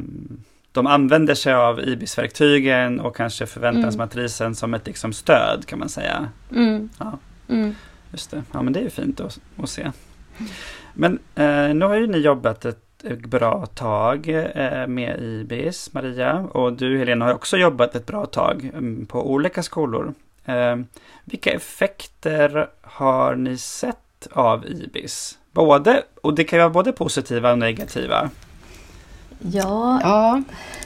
de 0.72 0.86
använder 0.86 1.34
sig 1.34 1.52
av 1.52 1.80
IBIS-verktygen 1.80 3.00
och 3.00 3.16
kanske 3.16 3.46
förväntansmatrisen 3.46 4.46
mm. 4.46 4.54
som 4.54 4.74
ett 4.74 4.86
liksom 4.86 5.12
stöd 5.12 5.66
kan 5.66 5.78
man 5.78 5.88
säga. 5.88 6.28
Mm. 6.50 6.88
Ja. 6.98 7.18
Mm. 7.48 7.74
Just 8.12 8.30
det, 8.30 8.42
ja 8.52 8.62
men 8.62 8.72
det 8.72 8.80
är 8.80 8.84
ju 8.84 8.90
fint 8.90 9.20
att, 9.20 9.40
att 9.56 9.70
se. 9.70 9.90
Men 10.94 11.18
eh, 11.34 11.74
nu 11.74 11.84
har 11.84 11.94
ju 11.94 12.06
ni 12.06 12.18
jobbat 12.18 12.64
ett 12.64 12.89
ett 13.04 13.26
bra 13.26 13.66
tag 13.66 14.28
eh, 14.28 14.86
med 14.86 15.20
IBIS, 15.20 15.92
Maria. 15.92 16.38
Och 16.38 16.72
du 16.72 16.98
Helena 16.98 17.24
har 17.24 17.34
också 17.34 17.56
jobbat 17.56 17.94
ett 17.94 18.06
bra 18.06 18.26
tag 18.26 18.70
mm, 18.74 19.06
på 19.06 19.30
olika 19.30 19.62
skolor. 19.62 20.14
Eh, 20.44 20.76
vilka 21.24 21.50
effekter 21.50 22.68
har 22.82 23.34
ni 23.34 23.58
sett 23.58 24.28
av 24.32 24.66
IBIS? 24.66 25.38
Både, 25.52 26.02
och 26.22 26.34
det 26.34 26.44
kan 26.44 26.58
ju 26.58 26.62
vara 26.62 26.70
både 26.70 26.92
positiva 26.92 27.52
och 27.52 27.58
negativa. 27.58 28.30
Ja. 29.38 30.00
ja, 30.02 30.42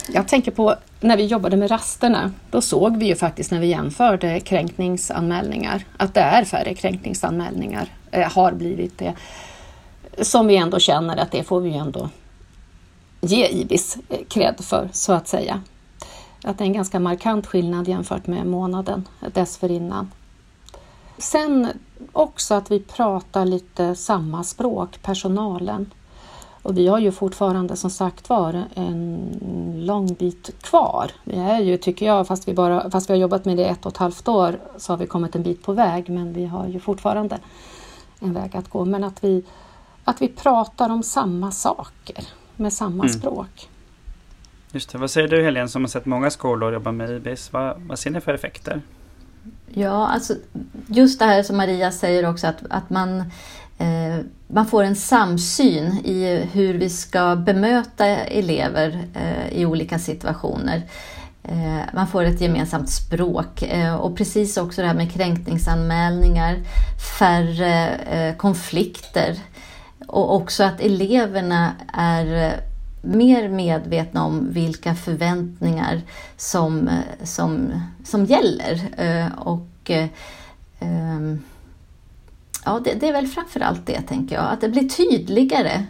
jag 0.09 0.27
tänker 0.27 0.51
på 0.51 0.75
när 0.99 1.17
vi 1.17 1.25
jobbade 1.25 1.57
med 1.57 1.71
rasterna. 1.71 2.31
Då 2.51 2.61
såg 2.61 2.97
vi 2.97 3.05
ju 3.05 3.15
faktiskt 3.15 3.51
när 3.51 3.59
vi 3.59 3.67
jämförde 3.67 4.39
kränkningsanmälningar 4.39 5.83
att 5.97 6.13
det 6.13 6.21
är 6.21 6.45
färre 6.45 6.73
kränkningsanmälningar, 6.73 7.87
eh, 8.11 8.31
har 8.31 8.51
blivit 8.51 8.97
det 8.97 9.13
som 10.21 10.47
vi 10.47 10.55
ändå 10.55 10.79
känner 10.79 11.17
att 11.17 11.31
det 11.31 11.43
får 11.43 11.61
vi 11.61 11.73
ändå 11.73 12.09
ge 13.21 13.47
IBIS 13.47 13.97
eh, 14.09 14.19
cred 14.27 14.55
för, 14.59 14.89
så 14.91 15.13
att 15.13 15.27
säga. 15.27 15.61
Att 16.43 16.57
det 16.57 16.63
är 16.63 16.65
en 16.65 16.73
ganska 16.73 16.99
markant 16.99 17.47
skillnad 17.47 17.87
jämfört 17.87 18.27
med 18.27 18.47
månaden 18.47 19.07
dessförinnan. 19.33 20.11
Sen 21.17 21.67
också 22.11 22.53
att 22.53 22.71
vi 22.71 22.79
pratar 22.79 23.45
lite 23.45 23.95
samma 23.95 24.43
språk, 24.43 25.01
personalen. 25.01 25.91
Och 26.61 26.77
vi 26.77 26.87
har 26.87 26.99
ju 26.99 27.11
fortfarande 27.11 27.75
som 27.75 27.89
sagt 27.89 28.29
var 28.29 28.63
en 28.73 29.29
lång 29.85 30.13
bit 30.13 30.61
kvar. 30.61 31.11
Vi 31.23 31.35
är 31.35 31.59
ju, 31.59 31.77
tycker 31.77 32.05
jag, 32.05 32.27
fast 32.27 32.47
vi, 32.47 32.53
bara, 32.53 32.89
fast 32.89 33.09
vi 33.09 33.13
har 33.13 33.19
jobbat 33.19 33.45
med 33.45 33.57
det 33.57 33.65
ett 33.65 33.85
och 33.85 33.91
ett 33.91 33.97
halvt 33.97 34.27
år, 34.27 34.59
så 34.77 34.93
har 34.93 34.97
vi 34.97 35.07
kommit 35.07 35.35
en 35.35 35.43
bit 35.43 35.63
på 35.63 35.73
väg, 35.73 36.09
men 36.09 36.33
vi 36.33 36.45
har 36.45 36.67
ju 36.67 36.79
fortfarande 36.79 37.39
en 38.19 38.33
väg 38.33 38.57
att 38.57 38.69
gå. 38.69 38.85
Men 38.85 39.03
att 39.03 39.23
vi 39.23 39.43
att 40.05 40.21
vi 40.21 40.27
pratar 40.27 40.89
om 40.89 41.03
samma 41.03 41.51
saker 41.51 42.27
med 42.55 42.73
samma 42.73 43.03
mm. 43.03 43.09
språk. 43.09 43.69
Just 44.71 44.89
det. 44.89 44.97
Vad 44.97 45.11
säger 45.11 45.27
du 45.27 45.43
Helene 45.43 45.69
som 45.69 45.83
har 45.83 45.87
sett 45.87 46.05
många 46.05 46.29
skolor 46.29 46.73
jobba 46.73 46.91
med 46.91 47.09
IBIS? 47.09 47.53
Vad, 47.53 47.81
vad 47.81 47.99
ser 47.99 48.11
ni 48.11 48.21
för 48.21 48.33
effekter? 48.33 48.81
Ja, 49.73 50.07
alltså 50.07 50.33
just 50.87 51.19
det 51.19 51.25
här 51.25 51.43
som 51.43 51.57
Maria 51.57 51.91
säger 51.91 52.29
också 52.29 52.47
att, 52.47 52.63
att 52.69 52.89
man, 52.89 53.19
eh, 53.77 54.25
man 54.47 54.65
får 54.65 54.83
en 54.83 54.95
samsyn 54.95 55.85
i 56.05 56.49
hur 56.53 56.73
vi 56.73 56.89
ska 56.89 57.35
bemöta 57.35 58.05
elever 58.05 59.07
eh, 59.13 59.57
i 59.59 59.65
olika 59.65 59.99
situationer. 59.99 60.81
Eh, 61.43 61.93
man 61.93 62.07
får 62.07 62.23
ett 62.23 62.41
gemensamt 62.41 62.89
språk 62.89 63.61
eh, 63.61 63.95
och 63.95 64.17
precis 64.17 64.57
också 64.57 64.81
det 64.81 64.87
här 64.87 64.95
med 64.95 65.11
kränkningsanmälningar, 65.11 66.55
färre 67.19 67.87
eh, 67.95 68.35
konflikter 68.35 69.35
och 70.07 70.35
också 70.35 70.63
att 70.63 70.81
eleverna 70.81 71.71
är 71.93 72.47
eh, 72.47 72.59
mer 73.01 73.49
medvetna 73.49 74.25
om 74.25 74.51
vilka 74.51 74.95
förväntningar 74.95 76.01
som, 76.37 76.87
eh, 76.87 77.25
som, 77.25 77.81
som 78.03 78.25
gäller. 78.25 78.81
Eh, 78.97 79.39
och 79.39 79.91
ehm, 80.79 81.43
ja, 82.65 82.81
det, 82.83 82.93
det 82.93 83.07
är 83.07 83.13
väl 83.13 83.27
framförallt 83.27 83.85
det, 83.85 84.01
tänker 84.01 84.35
jag, 84.35 84.45
att 84.45 84.61
det 84.61 84.69
blir 84.69 84.89
tydligare 84.89 85.85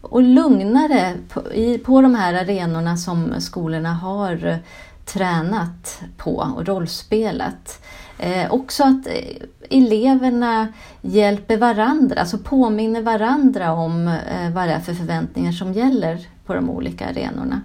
och 0.00 0.22
lugnare 0.22 1.14
på, 1.28 1.42
på 1.84 2.00
de 2.00 2.14
här 2.14 2.34
arenorna 2.34 2.96
som 2.96 3.40
skolorna 3.40 3.94
har 3.94 4.58
tränat 5.04 6.02
på 6.16 6.36
och 6.56 6.66
rollspelat. 6.66 7.82
Eh, 8.22 8.52
också 8.52 8.84
att 8.84 9.06
eh, 9.06 9.46
eleverna 9.70 10.68
hjälper 11.00 11.56
varandra, 11.56 12.20
alltså 12.20 12.38
påminner 12.38 13.02
varandra 13.02 13.72
om 13.72 14.08
eh, 14.08 14.50
vad 14.54 14.68
det 14.68 14.72
är 14.72 14.80
för 14.80 14.94
förväntningar 14.94 15.52
som 15.52 15.72
gäller 15.72 16.26
på 16.46 16.54
de 16.54 16.70
olika 16.70 17.06
arenorna. 17.06 17.62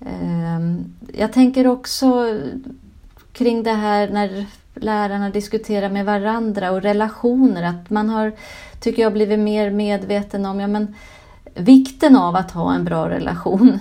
Eh, 0.00 0.60
jag 1.20 1.32
tänker 1.32 1.66
också 1.66 2.40
kring 3.32 3.62
det 3.62 3.72
här 3.72 4.08
när 4.08 4.46
lärarna 4.74 5.30
diskuterar 5.30 5.88
med 5.88 6.04
varandra 6.04 6.70
och 6.70 6.82
relationer, 6.82 7.62
att 7.62 7.90
man 7.90 8.08
har, 8.08 8.32
tycker 8.80 9.02
jag, 9.02 9.12
blivit 9.12 9.38
mer 9.38 9.70
medveten 9.70 10.46
om 10.46 10.60
ja, 10.60 10.66
men, 10.66 10.94
vikten 11.56 12.16
av 12.16 12.36
att 12.36 12.50
ha 12.50 12.74
en 12.74 12.84
bra 12.84 13.08
relation 13.08 13.78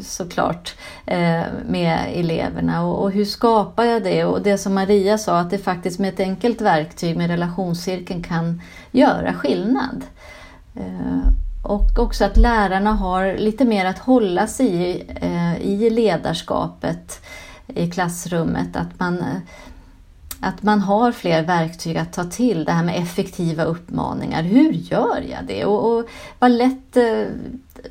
såklart 0.00 0.74
eh, 1.06 1.42
med 1.66 1.98
eleverna 2.14 2.84
och, 2.84 3.12
hur 3.12 3.24
skapar 3.24 3.84
jag 3.84 4.02
det? 4.02 4.24
Och 4.24 4.42
det 4.42 4.58
som 4.58 4.74
Maria 4.74 5.18
sa 5.18 5.38
att 5.38 5.50
det 5.50 5.58
faktiskt 5.58 5.98
med 5.98 6.08
ett 6.08 6.20
enkelt 6.20 6.60
verktyg 6.60 7.16
med 7.16 7.30
relationscirkeln 7.30 8.22
kan 8.22 8.62
göra 8.90 9.34
skillnad. 9.34 10.04
Eh, 10.74 11.32
och 11.62 11.98
också 11.98 12.24
att 12.24 12.36
lärarna 12.36 12.92
har 12.92 13.36
lite 13.36 13.64
mer 13.64 13.84
att 13.84 13.98
hålla 13.98 14.46
sig 14.46 14.66
i, 14.66 15.10
eh, 15.20 15.56
i 15.62 15.90
ledarskapet 15.90 17.24
i 17.66 17.90
klassrummet. 17.90 18.76
Att 18.76 19.00
man 19.00 19.24
att 20.42 20.62
man 20.62 20.80
har 20.80 21.12
fler 21.12 21.42
verktyg 21.42 21.96
att 21.96 22.12
ta 22.12 22.24
till. 22.24 22.64
Det 22.64 22.72
här 22.72 22.84
med 22.84 23.02
effektiva 23.02 23.64
uppmaningar. 23.64 24.42
Hur 24.42 24.72
gör 24.72 25.24
jag 25.30 25.44
det? 25.46 25.64
Och, 25.64 25.92
och 25.92 26.08
vad 26.38 26.50
lätt, 26.50 26.96
eh, 26.96 27.24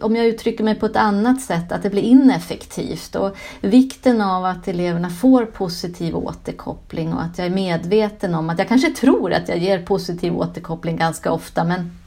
om 0.01 0.15
jag 0.15 0.25
uttrycker 0.25 0.63
mig 0.63 0.75
på 0.75 0.85
ett 0.85 0.95
annat 0.95 1.41
sätt, 1.41 1.71
att 1.71 1.83
det 1.83 1.89
blir 1.89 2.01
ineffektivt. 2.01 3.15
Och 3.15 3.37
vikten 3.61 4.21
av 4.21 4.45
att 4.45 4.67
eleverna 4.67 5.09
får 5.09 5.45
positiv 5.45 6.15
återkoppling 6.15 7.13
och 7.13 7.21
att 7.21 7.37
jag 7.37 7.47
är 7.47 7.51
medveten 7.51 8.35
om 8.35 8.49
att 8.49 8.59
jag 8.59 8.67
kanske 8.67 8.91
tror 8.91 9.33
att 9.33 9.49
jag 9.49 9.57
ger 9.57 9.85
positiv 9.85 10.37
återkoppling 10.37 10.97
ganska 10.97 11.31
ofta 11.31 11.63
men 11.63 11.97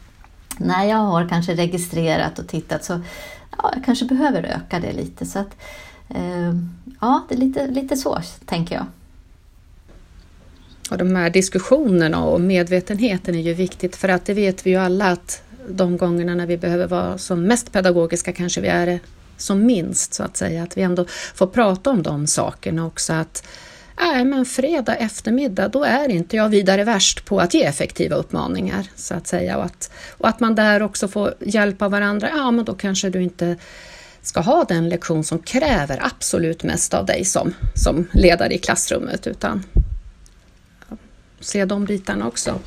när 0.59 0.85
jag 0.85 0.99
har 0.99 1.29
kanske 1.29 1.55
registrerat 1.55 2.39
och 2.39 2.49
tittat 2.49 2.85
så 2.85 3.01
ja, 3.59 3.71
jag 3.75 3.85
kanske 3.85 4.05
behöver 4.05 4.43
öka 4.43 4.81
det 4.81 4.93
lite. 4.93 5.27
Så 5.27 5.39
att, 5.39 5.57
eh, 6.09 6.53
ja, 7.01 7.23
det 7.29 7.35
är 7.35 7.39
lite, 7.39 7.67
lite 7.67 7.97
så 7.97 8.19
tänker 8.47 8.75
jag. 8.75 8.87
Och 10.91 10.99
de 10.99 11.17
här 11.17 11.31
diskussionerna 11.31 12.25
och 12.25 12.41
medvetenheten 12.41 13.35
är 13.35 13.41
ju 13.41 13.55
viktigt 13.55 13.97
för 13.97 14.09
att 14.09 14.27
det 14.27 14.35
vet 14.35 14.67
vi 14.67 14.71
ju 14.71 14.77
alla 14.77 15.07
att 15.07 15.43
de 15.69 15.97
gångerna 15.97 16.35
när 16.35 16.47
vi 16.47 16.57
behöver 16.57 16.87
vara 16.87 17.19
som 17.19 17.43
mest 17.43 17.73
pedagogiska 17.73 18.33
kanske 18.33 18.61
vi 18.61 18.69
är 18.69 19.01
som 19.37 19.67
minst 19.67 20.15
så 20.15 20.23
att 20.23 20.37
säga. 20.37 20.63
Att 20.63 20.77
vi 20.77 20.83
ändå 20.83 21.07
får 21.35 21.47
prata 21.47 21.91
om 21.91 22.03
de 22.03 22.27
sakerna 22.27 22.87
också. 22.87 23.13
att 23.13 23.47
Nej, 24.01 24.25
men 24.25 24.45
fredag 24.45 24.95
eftermiddag, 24.95 25.69
då 25.69 25.85
är 25.85 26.09
inte 26.09 26.37
jag 26.37 26.49
vidare 26.49 26.85
värst 26.85 27.25
på 27.25 27.41
att 27.41 27.55
ge 27.55 27.65
effektiva 27.65 28.17
uppmaningar, 28.17 28.87
så 28.97 29.15
att 29.15 29.27
säga. 29.27 29.57
Och 29.57 29.65
att, 29.65 29.91
och 30.19 30.29
att 30.29 30.41
man 30.41 30.55
där 30.55 30.83
också 30.83 31.09
får 31.09 31.35
hjälpa 31.41 31.89
varandra. 31.89 32.29
Ja, 32.33 32.51
men 32.51 32.65
då 32.65 32.75
kanske 32.75 33.11
du 33.11 33.23
inte 33.23 33.57
ska 34.23 34.41
ha 34.41 34.65
den 34.65 34.89
lektion 34.89 35.25
som 35.25 35.39
kräver 35.39 35.99
absolut 36.03 36.63
mest 36.63 36.95
av 36.95 37.07
dig 37.07 37.25
som, 37.25 37.55
som 37.75 38.07
ledare 38.13 38.55
i 38.55 38.59
klassrummet, 38.59 39.27
utan 39.27 39.63
se 41.45 41.65
de 41.65 41.85
bitarna 41.85 42.27
också. 42.27 42.59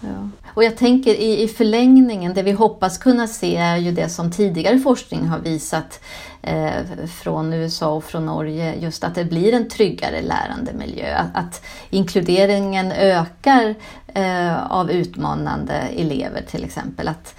Ja. 0.00 0.28
Och 0.54 0.64
jag 0.64 0.76
tänker 0.76 1.14
i, 1.14 1.42
i 1.42 1.48
förlängningen, 1.48 2.34
det 2.34 2.42
vi 2.42 2.52
hoppas 2.52 2.98
kunna 2.98 3.26
se 3.26 3.56
är 3.56 3.76
ju 3.76 3.92
det 3.92 4.08
som 4.08 4.30
tidigare 4.30 4.78
forskning 4.78 5.26
har 5.26 5.38
visat 5.38 6.00
eh, 6.42 7.06
från 7.22 7.52
USA 7.52 7.92
och 7.92 8.04
från 8.04 8.26
Norge, 8.26 8.74
just 8.74 9.04
att 9.04 9.14
det 9.14 9.24
blir 9.24 9.54
en 9.54 9.68
tryggare 9.68 10.22
lärandemiljö. 10.22 11.16
Att, 11.16 11.36
att 11.36 11.64
inkluderingen 11.90 12.92
ökar 12.92 13.74
eh, 14.14 14.72
av 14.72 14.90
utmanande 14.90 15.74
elever 15.74 16.42
till 16.50 16.64
exempel. 16.64 17.08
Att, 17.08 17.34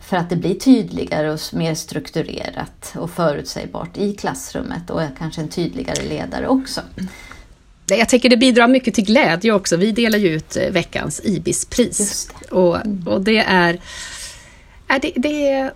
för 0.00 0.16
att 0.16 0.30
det 0.30 0.36
blir 0.36 0.54
tydligare 0.54 1.30
och 1.30 1.40
mer 1.52 1.74
strukturerat 1.74 2.94
och 2.96 3.10
förutsägbart 3.10 3.96
i 3.96 4.14
klassrummet 4.14 4.90
och 4.90 5.00
kanske 5.18 5.40
en 5.40 5.48
tydligare 5.48 6.08
ledare 6.08 6.48
också. 6.48 6.80
Jag 7.96 8.08
tänker 8.08 8.28
det 8.28 8.36
bidrar 8.36 8.68
mycket 8.68 8.94
till 8.94 9.04
glädje 9.04 9.52
också. 9.52 9.76
Vi 9.76 9.92
delar 9.92 10.18
ju 10.18 10.28
ut 10.28 10.56
eh, 10.56 10.70
veckans 10.70 11.20
IBIS-pris. 11.24 12.28
Och, 12.50 12.76
och 13.06 13.20
det 13.20 13.38
är... 13.38 13.80
det, 15.00 15.12
det 15.16 15.48
är 15.48 15.72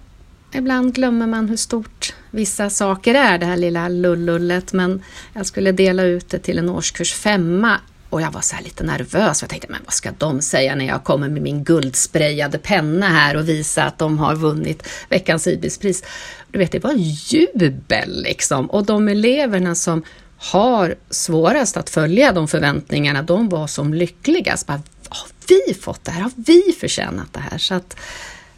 Ibland 0.52 0.94
glömmer 0.94 1.26
man 1.26 1.48
hur 1.48 1.56
stort 1.56 2.14
vissa 2.30 2.70
saker 2.70 3.14
är, 3.14 3.38
det 3.38 3.46
här 3.46 3.56
lilla 3.56 3.88
lullullet, 3.88 4.72
men 4.72 5.02
jag 5.32 5.46
skulle 5.46 5.72
dela 5.72 6.02
ut 6.02 6.28
det 6.28 6.38
till 6.38 6.58
en 6.58 6.68
årskurs 6.68 7.12
femma 7.12 7.80
och 8.10 8.22
jag 8.22 8.30
var 8.30 8.40
så 8.40 8.56
lite 8.64 8.84
nervös. 8.84 9.42
Jag 9.42 9.50
tänkte, 9.50 9.68
men 9.70 9.80
vad 9.84 9.94
ska 9.94 10.10
de 10.18 10.42
säga 10.42 10.74
när 10.74 10.86
jag 10.86 11.04
kommer 11.04 11.28
med 11.28 11.42
min 11.42 11.64
guldsprayade 11.64 12.58
penna 12.58 13.08
här 13.08 13.36
och 13.36 13.48
visa 13.48 13.84
att 13.84 13.98
de 13.98 14.18
har 14.18 14.36
vunnit 14.36 14.88
veckans 15.08 15.46
IBIS-pris? 15.46 16.04
Du 16.50 16.58
vet, 16.58 16.72
det 16.72 16.84
var 16.84 16.92
jubel 17.32 18.22
liksom. 18.22 18.70
Och 18.70 18.86
de 18.86 19.08
eleverna 19.08 19.74
som 19.74 20.02
har 20.38 20.94
svårast 21.10 21.76
att 21.76 21.90
följa 21.90 22.32
de 22.32 22.48
förväntningarna, 22.48 23.22
de 23.22 23.48
var 23.48 23.66
som 23.66 23.94
lyckligast. 23.94 24.66
Bara, 24.66 24.82
har 25.08 25.28
vi 25.48 25.74
fått 25.74 26.04
det 26.04 26.10
här? 26.10 26.22
Har 26.22 26.32
vi 26.36 26.62
förtjänat 26.80 27.32
det 27.32 27.40
här? 27.40 27.58
Så 27.58 27.74
att, 27.74 27.96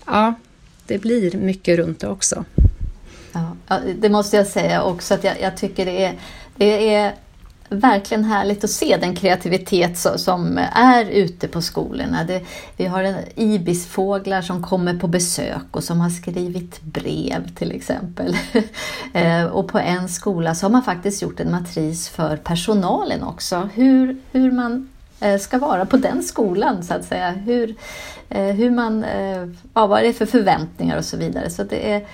ja, 0.07 0.35
det 0.87 0.99
blir 0.99 1.37
mycket 1.37 1.79
runt 1.79 2.01
det 2.01 2.09
också. 2.09 2.45
Ja, 3.33 3.81
det 3.99 4.09
måste 4.09 4.37
jag 4.37 4.47
säga 4.47 4.83
också 4.83 5.15
att 5.15 5.25
jag, 5.25 5.41
jag 5.41 5.57
tycker 5.57 5.87
det 5.87 6.05
är, 6.05 6.19
det 6.57 6.95
är 6.95 7.15
verkligen 7.69 8.25
härligt 8.25 8.65
att 8.65 8.71
se 8.71 8.97
den 8.97 9.17
kreativitet 9.17 9.99
som 9.99 10.59
är 10.73 11.05
ute 11.05 11.49
på 11.49 11.63
skolorna. 11.63 12.25
Det, 12.25 12.43
vi 12.77 12.87
har 12.87 13.03
en 13.03 13.17
ibisfåglar 13.35 14.43
som 14.43 14.63
kommer 14.63 14.95
på 14.95 15.07
besök 15.09 15.67
och 15.71 15.85
som 15.85 16.01
har 16.01 16.11
skrivit 16.11 16.83
brev 16.83 17.55
till 17.55 17.73
exempel. 17.73 18.37
Eh, 19.13 19.45
och 19.45 19.69
på 19.69 19.79
en 19.79 20.09
skola 20.09 20.55
så 20.55 20.67
har 20.67 20.71
man 20.71 20.83
faktiskt 20.83 21.23
gjort 21.23 21.41
en 21.41 21.51
matris 21.51 22.09
för 22.09 22.37
personalen 22.37 23.23
också. 23.23 23.69
Hur, 23.75 24.17
hur 24.33 24.53
man 24.53 24.89
eh, 25.21 25.39
ska 25.39 25.59
vara 25.59 25.87
på 25.87 25.97
den 25.97 26.23
skolan 26.23 26.83
så 26.83 26.95
att 26.95 27.05
säga. 27.05 27.31
Hur, 27.31 27.75
eh, 28.29 28.45
hur 28.45 28.71
man, 28.71 29.05
ja, 29.75 29.87
vad 29.87 30.03
det 30.03 30.09
är 30.09 30.13
för 30.13 30.27
förväntningar 30.27 30.99
och 30.99 31.05
så 31.05 31.17
vidare. 31.17 31.51
Så 31.51 31.65
det 31.65 31.93
är 31.93 32.07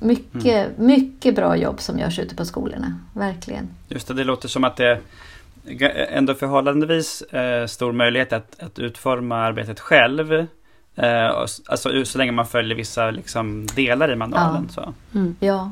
mycket, 0.00 0.76
mm. 0.76 0.86
mycket 0.86 1.34
bra 1.34 1.56
jobb 1.56 1.80
som 1.80 1.98
görs 1.98 2.18
ute 2.18 2.34
på 2.34 2.44
skolorna, 2.44 3.00
verkligen. 3.14 3.68
Just 3.88 4.08
det, 4.08 4.14
det 4.14 4.24
låter 4.24 4.48
som 4.48 4.64
att 4.64 4.76
det 4.76 5.00
ändå 6.10 6.34
förhållandevis 6.34 7.22
eh, 7.22 7.66
stor 7.66 7.92
möjlighet 7.92 8.32
att, 8.32 8.62
att 8.62 8.78
utforma 8.78 9.36
arbetet 9.36 9.80
själv. 9.80 10.32
Eh, 10.96 11.30
alltså 11.66 12.04
så 12.04 12.18
länge 12.18 12.32
man 12.32 12.46
följer 12.46 12.76
vissa 12.76 13.10
liksom, 13.10 13.66
delar 13.66 14.12
i 14.12 14.16
manualen. 14.16 14.68
Ja. 14.76 14.82
Så. 14.82 15.18
Mm. 15.18 15.36
ja, 15.40 15.70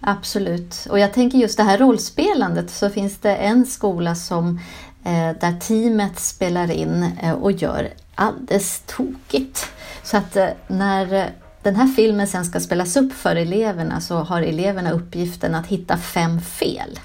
absolut. 0.00 0.86
Och 0.90 0.98
jag 0.98 1.12
tänker 1.12 1.38
just 1.38 1.56
det 1.56 1.62
här 1.62 1.78
rollspelandet 1.78 2.70
så 2.70 2.90
finns 2.90 3.18
det 3.18 3.36
en 3.36 3.66
skola 3.66 4.14
som 4.14 4.60
eh, 5.04 5.40
där 5.40 5.60
teamet 5.60 6.18
spelar 6.18 6.70
in 6.70 7.10
eh, 7.22 7.32
och 7.32 7.52
gör 7.52 7.88
alldeles 8.14 8.82
tokigt. 8.86 9.72
Så 10.02 10.16
att 10.16 10.36
eh, 10.36 10.48
när 10.66 11.30
den 11.64 11.76
här 11.76 11.86
filmen 11.86 12.26
sen 12.26 12.44
ska 12.44 12.60
spelas 12.60 12.96
upp 12.96 13.12
för 13.12 13.36
eleverna 13.36 14.00
så 14.00 14.16
har 14.16 14.42
eleverna 14.42 14.92
uppgiften 14.92 15.54
att 15.54 15.66
hitta 15.66 15.96
fem 15.96 16.40
fel. 16.40 16.98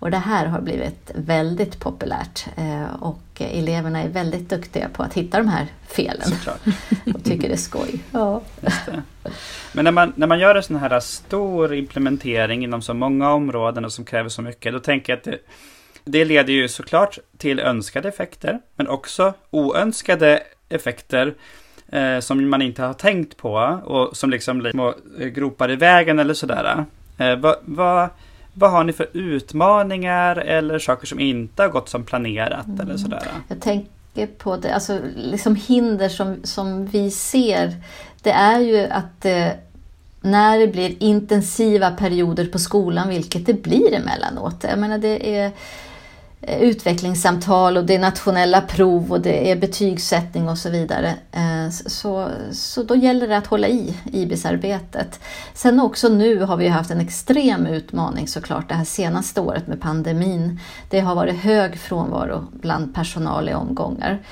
Och 0.00 0.10
det 0.10 0.16
här 0.16 0.46
har 0.46 0.60
blivit 0.60 1.10
väldigt 1.14 1.80
populärt 1.80 2.46
eh, 2.56 3.02
och 3.02 3.22
eleverna 3.38 4.02
är 4.02 4.08
väldigt 4.08 4.50
duktiga 4.50 4.88
på 4.88 5.02
att 5.02 5.14
hitta 5.14 5.38
de 5.38 5.48
här 5.48 5.66
felen 5.88 6.32
och 7.14 7.24
tycker 7.24 7.48
det 7.48 7.54
är 7.54 7.56
skoj. 7.56 8.00
Ja. 8.10 8.42
Men 9.72 9.84
när 9.84 9.92
man, 9.92 10.12
när 10.16 10.26
man 10.26 10.38
gör 10.38 10.54
en 10.54 10.62
sån 10.62 10.76
här 10.76 11.00
stor 11.00 11.74
implementering 11.74 12.64
inom 12.64 12.82
så 12.82 12.94
många 12.94 13.32
områden 13.32 13.84
och 13.84 13.92
som 13.92 14.04
kräver 14.04 14.28
så 14.28 14.42
mycket, 14.42 14.72
då 14.72 14.78
tänker 14.78 15.12
jag 15.12 15.18
att 15.18 15.24
det, 15.24 15.38
det 16.04 16.24
leder 16.24 16.52
ju 16.52 16.68
såklart 16.68 17.18
till 17.38 17.60
önskade 17.60 18.08
effekter, 18.08 18.60
men 18.76 18.88
också 18.88 19.34
oönskade 19.50 20.42
effekter 20.68 21.34
eh, 21.88 22.20
som 22.20 22.50
man 22.50 22.62
inte 22.62 22.82
har 22.82 22.94
tänkt 22.94 23.36
på 23.36 23.80
och 23.84 24.16
som 24.16 24.30
liksom 24.30 24.58
blir 24.58 24.70
små 24.70 24.94
eh, 25.20 25.26
gropar 25.26 25.70
i 25.70 25.76
vägen 25.76 26.18
eller 26.18 26.34
sådär. 26.34 26.84
Eh, 27.18 27.36
vad, 27.36 27.56
vad, 27.64 28.08
vad 28.54 28.70
har 28.70 28.84
ni 28.84 28.92
för 28.92 29.06
utmaningar 29.12 30.36
eller 30.36 30.78
saker 30.78 31.06
som 31.06 31.20
inte 31.20 31.62
har 31.62 31.68
gått 31.68 31.88
som 31.88 32.04
planerat 32.04 32.66
mm. 32.66 32.80
eller 32.80 32.96
sådär? 32.96 33.22
Jag 33.48 33.60
tänker 33.60 34.26
på 34.38 34.56
det, 34.56 34.74
alltså 34.74 34.98
liksom 35.16 35.56
hinder 35.56 36.08
som, 36.08 36.36
som 36.44 36.86
vi 36.86 37.10
ser, 37.10 37.74
det 38.22 38.30
är 38.30 38.60
ju 38.60 38.86
att 38.86 39.24
eh, 39.24 39.48
när 40.20 40.58
det 40.58 40.66
blir 40.66 41.02
intensiva 41.02 41.90
perioder 41.90 42.46
på 42.46 42.58
skolan, 42.58 43.08
vilket 43.08 43.46
det 43.46 43.62
blir 43.62 43.94
emellanåt. 43.94 44.64
Jag 44.70 44.78
menar 44.78 44.98
det 44.98 45.36
är 45.36 45.52
Eh, 46.40 46.62
utvecklingssamtal 46.62 47.76
och 47.76 47.84
det 47.84 47.94
är 47.94 47.98
nationella 47.98 48.60
prov 48.60 49.12
och 49.12 49.20
det 49.20 49.50
är 49.50 49.56
betygssättning 49.56 50.48
och 50.48 50.58
så 50.58 50.70
vidare. 50.70 51.14
Eh, 51.32 51.70
så, 51.70 52.28
så 52.52 52.82
då 52.82 52.96
gäller 52.96 53.28
det 53.28 53.36
att 53.36 53.46
hålla 53.46 53.68
i 53.68 53.96
IBIS-arbetet. 54.12 55.20
Sen 55.54 55.80
också 55.80 56.08
nu 56.08 56.40
har 56.40 56.56
vi 56.56 56.68
haft 56.68 56.90
en 56.90 57.00
extrem 57.00 57.66
utmaning 57.66 58.28
såklart 58.28 58.68
det 58.68 58.74
här 58.74 58.84
senaste 58.84 59.40
året 59.40 59.66
med 59.66 59.80
pandemin. 59.80 60.60
Det 60.90 61.00
har 61.00 61.14
varit 61.14 61.36
hög 61.36 61.78
frånvaro 61.78 62.46
bland 62.52 62.94
personal 62.94 63.48
i 63.48 63.54
omgångar. 63.54 64.22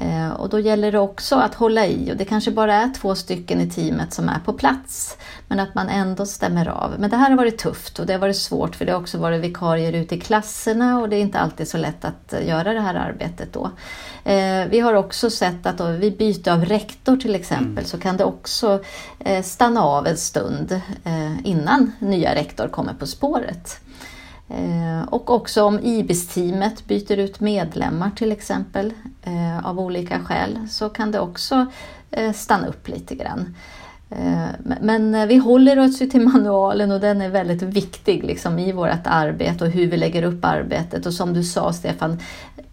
Eh, 0.00 0.30
och 0.30 0.48
då 0.48 0.60
gäller 0.60 0.92
det 0.92 0.98
också 0.98 1.36
att 1.36 1.54
hålla 1.54 1.86
i 1.86 2.12
och 2.12 2.16
det 2.16 2.24
kanske 2.24 2.50
bara 2.50 2.74
är 2.74 2.90
två 2.94 3.14
stycken 3.14 3.60
i 3.60 3.70
teamet 3.70 4.12
som 4.12 4.28
är 4.28 4.38
på 4.44 4.52
plats. 4.52 5.16
Men 5.48 5.60
att 5.60 5.74
man 5.74 5.88
ändå 5.88 6.26
stämmer 6.26 6.68
av. 6.68 6.94
Men 6.98 7.10
det 7.10 7.16
här 7.16 7.30
har 7.30 7.36
varit 7.36 7.58
tufft 7.58 7.98
och 7.98 8.06
det 8.06 8.12
har 8.12 8.20
varit 8.20 8.36
svårt 8.36 8.76
för 8.76 8.84
det 8.84 8.92
har 8.92 9.00
också 9.00 9.18
varit 9.18 9.40
vikarier 9.40 9.92
ute 9.92 10.14
i 10.14 10.20
klasserna 10.20 11.00
och 11.00 11.08
det 11.08 11.16
är 11.16 11.20
inte 11.20 11.38
alltid 11.38 11.68
så 11.68 11.78
lätt 11.78 12.04
att 12.04 12.32
eh, 12.32 12.48
göra 12.48 12.72
det 12.72 12.80
här 12.80 12.94
arbetet 12.94 13.52
då. 13.52 13.70
Eh, 14.24 14.66
vi 14.70 14.80
har 14.80 14.94
också 14.94 15.30
sett 15.30 15.66
att 15.66 15.80
vid 15.80 16.16
byte 16.16 16.52
av 16.52 16.64
rektor 16.64 17.16
till 17.16 17.34
exempel 17.34 17.70
mm. 17.72 17.84
så 17.84 17.98
kan 17.98 18.16
det 18.16 18.24
också 18.24 18.80
stanna 19.44 19.82
av 19.82 20.06
en 20.06 20.16
stund 20.16 20.80
innan 21.44 21.92
nya 21.98 22.34
rektor 22.34 22.68
kommer 22.68 22.94
på 22.94 23.06
spåret. 23.06 23.83
Eh, 24.58 25.08
och 25.08 25.30
också 25.30 25.62
om 25.62 25.80
IBIS-teamet 25.82 26.86
byter 26.86 27.18
ut 27.18 27.40
medlemmar 27.40 28.10
till 28.16 28.32
exempel 28.32 28.92
eh, 29.22 29.66
av 29.66 29.80
olika 29.80 30.20
skäl 30.20 30.58
så 30.70 30.88
kan 30.88 31.10
det 31.10 31.20
också 31.20 31.66
eh, 32.10 32.32
stanna 32.32 32.66
upp 32.66 32.88
lite 32.88 33.14
grann. 33.14 33.54
Men 34.80 35.28
vi 35.28 35.36
håller 35.36 35.78
oss 35.78 35.98
till 35.98 36.20
manualen 36.20 36.90
och 36.90 37.00
den 37.00 37.22
är 37.22 37.28
väldigt 37.28 37.62
viktig 37.62 38.24
liksom, 38.24 38.58
i 38.58 38.72
vårt 38.72 39.06
arbete 39.06 39.64
och 39.64 39.70
hur 39.70 39.86
vi 39.86 39.96
lägger 39.96 40.22
upp 40.22 40.44
arbetet. 40.44 41.06
Och 41.06 41.14
som 41.14 41.32
du 41.32 41.44
sa 41.44 41.72
Stefan, 41.72 42.18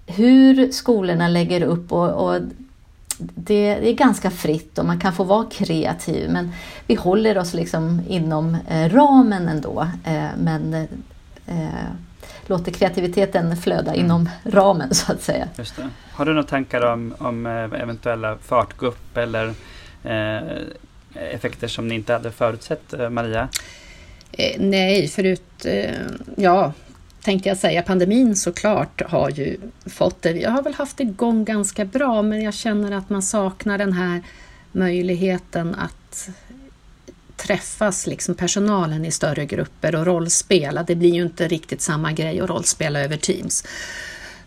hur 0.08 0.72
skolorna 0.72 1.28
lägger 1.28 1.62
upp 1.62 1.92
och, 1.92 2.10
och 2.10 2.42
det, 3.18 3.76
det, 3.76 3.90
är 3.90 3.94
ganska 3.94 4.32
fritt 4.32 4.78
och 4.78 4.86
man 4.86 5.00
kan 5.00 5.14
få 5.14 5.24
vara 5.24 5.46
kreativ 5.52 6.30
men 6.30 6.52
vi 6.88 6.96
håller 6.96 7.38
oss 7.38 7.54
liksom 7.54 8.02
inom 8.08 8.58
ramen 8.90 9.48
ändå. 9.48 9.88
Men 10.38 10.88
eh, 11.52 11.92
låter 12.46 12.72
kreativiteten 12.72 13.58
flöda 13.58 13.94
mm. 13.94 14.06
inom 14.06 14.30
ramen 14.44 14.94
så 14.94 15.12
att 15.12 15.22
säga. 15.22 15.48
Just 15.58 15.76
det. 15.76 15.90
Har 16.14 16.26
du 16.26 16.34
några 16.34 16.48
tankar 16.48 16.86
om, 16.86 17.16
om 17.18 17.46
eh, 17.46 17.82
eventuella 17.82 18.38
fartgupp 18.38 19.18
eller 19.18 19.54
eh, 20.04 20.42
effekter 21.16 21.68
som 21.68 21.88
ni 21.88 21.96
inte 21.96 22.14
hade 22.14 22.32
förutsett 22.32 22.94
eh, 22.94 23.10
Maria? 23.10 23.50
Eh, 24.32 24.56
nej, 24.60 25.08
förut, 25.08 25.66
eh, 25.66 25.96
ja, 26.36 26.74
tänkte 27.22 27.50
jag 27.50 27.58
säga, 27.58 27.82
pandemin 27.82 28.36
såklart 28.36 29.02
har 29.10 29.30
ju 29.30 29.58
fått 29.86 30.22
det. 30.22 30.34
Vi 30.34 30.44
har 30.44 30.62
väl 30.62 30.74
haft 30.74 31.00
igång 31.00 31.46
ganska 31.46 31.86
bra 31.86 32.22
men 32.22 32.42
jag 32.42 32.54
känner 32.54 32.92
att 32.92 33.10
man 33.10 33.22
saknar 33.22 33.78
den 33.78 33.94
här 33.94 34.22
möjligheten 34.72 35.76
att 35.76 36.30
träffas, 37.42 38.08
liksom 38.08 38.36
personalen 38.36 39.06
i 39.06 39.12
större 39.12 39.46
grupper 39.46 39.96
och 39.96 40.06
rollspela. 40.06 40.84
Det 40.84 40.96
blir 40.96 41.14
ju 41.14 41.22
inte 41.22 41.48
riktigt 41.48 41.82
samma 41.82 42.12
grej 42.12 42.40
att 42.40 42.50
rollspela 42.50 43.00
över 43.00 43.18
Teams. 43.18 43.64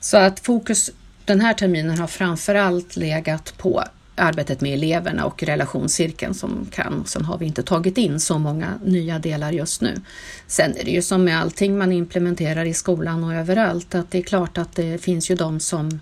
Så 0.01 0.17
att 0.17 0.41
fokus 0.41 0.91
den 1.25 1.41
här 1.41 1.55
terminen 1.55 1.99
har 1.99 2.07
framförallt 2.07 2.97
legat 2.97 3.55
på 3.59 3.85
arbetet 4.17 4.61
med 4.61 4.73
eleverna 4.73 5.25
och 5.25 5.43
relationscirkeln 5.43 6.35
som 6.35 6.67
kan. 6.71 7.05
Sen 7.07 7.25
har 7.25 7.39
vi 7.39 7.47
inte 7.47 7.63
tagit 7.63 7.99
in 7.99 8.21
så 8.21 8.39
många 8.39 8.81
nya 8.85 9.19
delar 9.19 9.53
just 9.53 9.81
nu. 9.81 10.01
Sen 10.47 10.77
är 10.77 10.85
det 10.85 10.91
ju 10.91 11.03
som 11.03 11.25
med 11.25 11.41
allting 11.41 11.79
man 11.79 11.93
implementerar 11.93 12.65
i 12.65 12.75
skolan 12.75 13.25
och 13.25 13.35
överallt 13.35 13.95
att 13.95 14.11
det 14.11 14.19
är 14.19 14.23
klart 14.23 14.59
att 14.59 14.77
det 14.77 14.99
finns 15.03 15.31
ju 15.31 15.35
de 15.35 15.61
som 15.61 16.01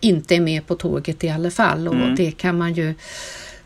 inte 0.00 0.34
är 0.36 0.40
med 0.40 0.66
på 0.66 0.74
tåget 0.74 1.24
i 1.24 1.30
alla 1.30 1.50
fall 1.50 1.88
och 1.88 1.94
mm. 1.94 2.16
det 2.16 2.30
kan 2.30 2.58
man 2.58 2.74
ju 2.74 2.94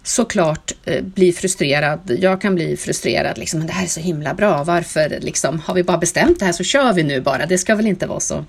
såklart 0.09 0.73
eh, 0.85 1.05
bli 1.05 1.33
frustrerad. 1.33 2.17
Jag 2.21 2.41
kan 2.41 2.55
bli 2.55 2.77
frustrerad, 2.77 3.39
liksom, 3.39 3.59
men 3.59 3.67
det 3.67 3.73
här 3.73 3.85
är 3.85 3.89
så 3.89 4.01
himla 4.01 4.35
bra. 4.35 4.65
Varför 4.65 5.19
liksom, 5.21 5.61
har 5.61 5.75
vi 5.75 5.83
bara 5.83 5.99
bestämt 5.99 6.39
det 6.39 6.45
här 6.45 6.53
så 6.53 6.65
kör 6.65 6.93
vi 6.93 7.03
nu 7.03 7.21
bara. 7.21 7.47
Det 7.47 7.59
ska 7.59 7.75
väl 7.75 7.87
inte 7.87 8.07
vara 8.07 8.21
så. 8.21 8.45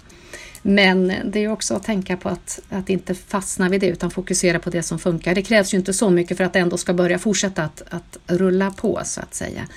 Men 0.62 1.14
det 1.26 1.44
är 1.44 1.52
också 1.52 1.76
att 1.76 1.84
tänka 1.84 2.18
på 2.18 2.30
att, 2.30 2.60
att 2.70 2.90
inte 2.90 3.16
fastna 3.16 3.70
vid 3.70 3.82
det 3.82 3.88
utan 3.88 4.12
fokusera 4.12 4.60
på 4.60 4.70
det 4.70 4.84
som 4.84 5.00
funkar. 5.00 5.36
Det 5.36 5.42
krävs 5.42 5.74
ju 5.74 5.78
inte 5.78 5.94
så 5.94 6.10
mycket 6.10 6.38
för 6.38 6.44
att 6.44 6.54
det 6.54 6.60
ändå 6.60 6.78
ska 6.78 6.94
börja 6.94 7.20
fortsätta 7.20 7.64
att, 7.64 7.84
att 7.90 8.18
rulla 8.28 8.72
på 8.72 9.02
så 9.04 9.22
att 9.22 9.36
säga. 9.36 9.68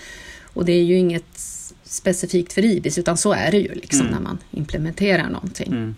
Och 0.44 0.64
det 0.64 0.72
är 0.72 0.82
ju 0.82 0.98
inget 0.98 1.40
specifikt 1.84 2.52
för 2.52 2.64
IBIS 2.64 2.98
utan 2.98 3.16
så 3.16 3.32
är 3.32 3.50
det 3.50 3.58
ju 3.58 3.74
liksom 3.74 4.00
mm. 4.00 4.12
när 4.12 4.20
man 4.20 4.38
implementerar 4.50 5.30
någonting. 5.30 5.72
Mm. 5.72 5.94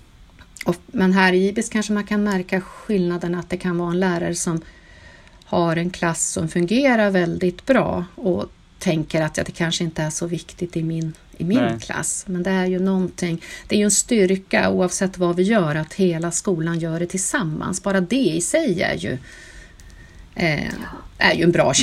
Och, 0.64 0.76
men 0.87 1.12
här 1.12 1.32
i 1.32 1.49
IBIS 1.49 1.68
kanske 1.68 1.93
man 1.93 2.05
kan 2.05 2.24
märka 2.24 2.61
skillnaden 2.61 3.35
att 3.35 3.51
det 3.51 3.57
kan 3.57 3.78
vara 3.78 3.91
en 3.91 4.01
lärare 4.01 4.35
som 4.35 4.61
har 5.61 5.76
en 5.76 5.90
klass 5.90 6.28
som 6.28 6.48
fungerar 6.48 7.11
väldigt 7.11 7.66
bra 7.66 8.05
och 8.14 8.50
tänker 8.78 9.22
att 9.22 9.36
ja, 9.36 9.44
det 9.44 9.52
kanske 9.52 9.84
inte 9.84 10.02
är 10.02 10.11
så 10.11 10.26
viktigt 10.26 10.76
i 10.76 10.82
min, 10.82 11.12
i 11.36 11.44
min 11.44 11.59
Nej. 11.59 11.80
klass. 11.80 12.24
Men 12.28 12.42
det 12.42 12.50
är 12.50 12.66
ju 12.66 12.78
någonting, 12.78 13.42
det 13.68 13.76
är 13.76 13.78
ju 13.78 13.84
en 13.84 13.90
styrka 13.90 14.70
oavsett 14.70 15.18
vad 15.18 15.36
vi 15.36 15.42
gör 15.42 15.74
att 15.74 15.94
hela 15.94 16.30
skolan 16.30 16.78
gör 16.78 17.00
det 17.00 17.07
tillsammans. 17.07 17.82
Bara 17.82 18.00
det 18.00 18.16
i 18.16 18.40
sig 18.40 18.82
är 18.82 18.94
ju, 18.94 19.18
eh, 20.34 20.72
är 21.18 21.34
ju 21.34 21.42
en 21.42 21.52
bra 21.52 21.62
mm. 21.62 21.74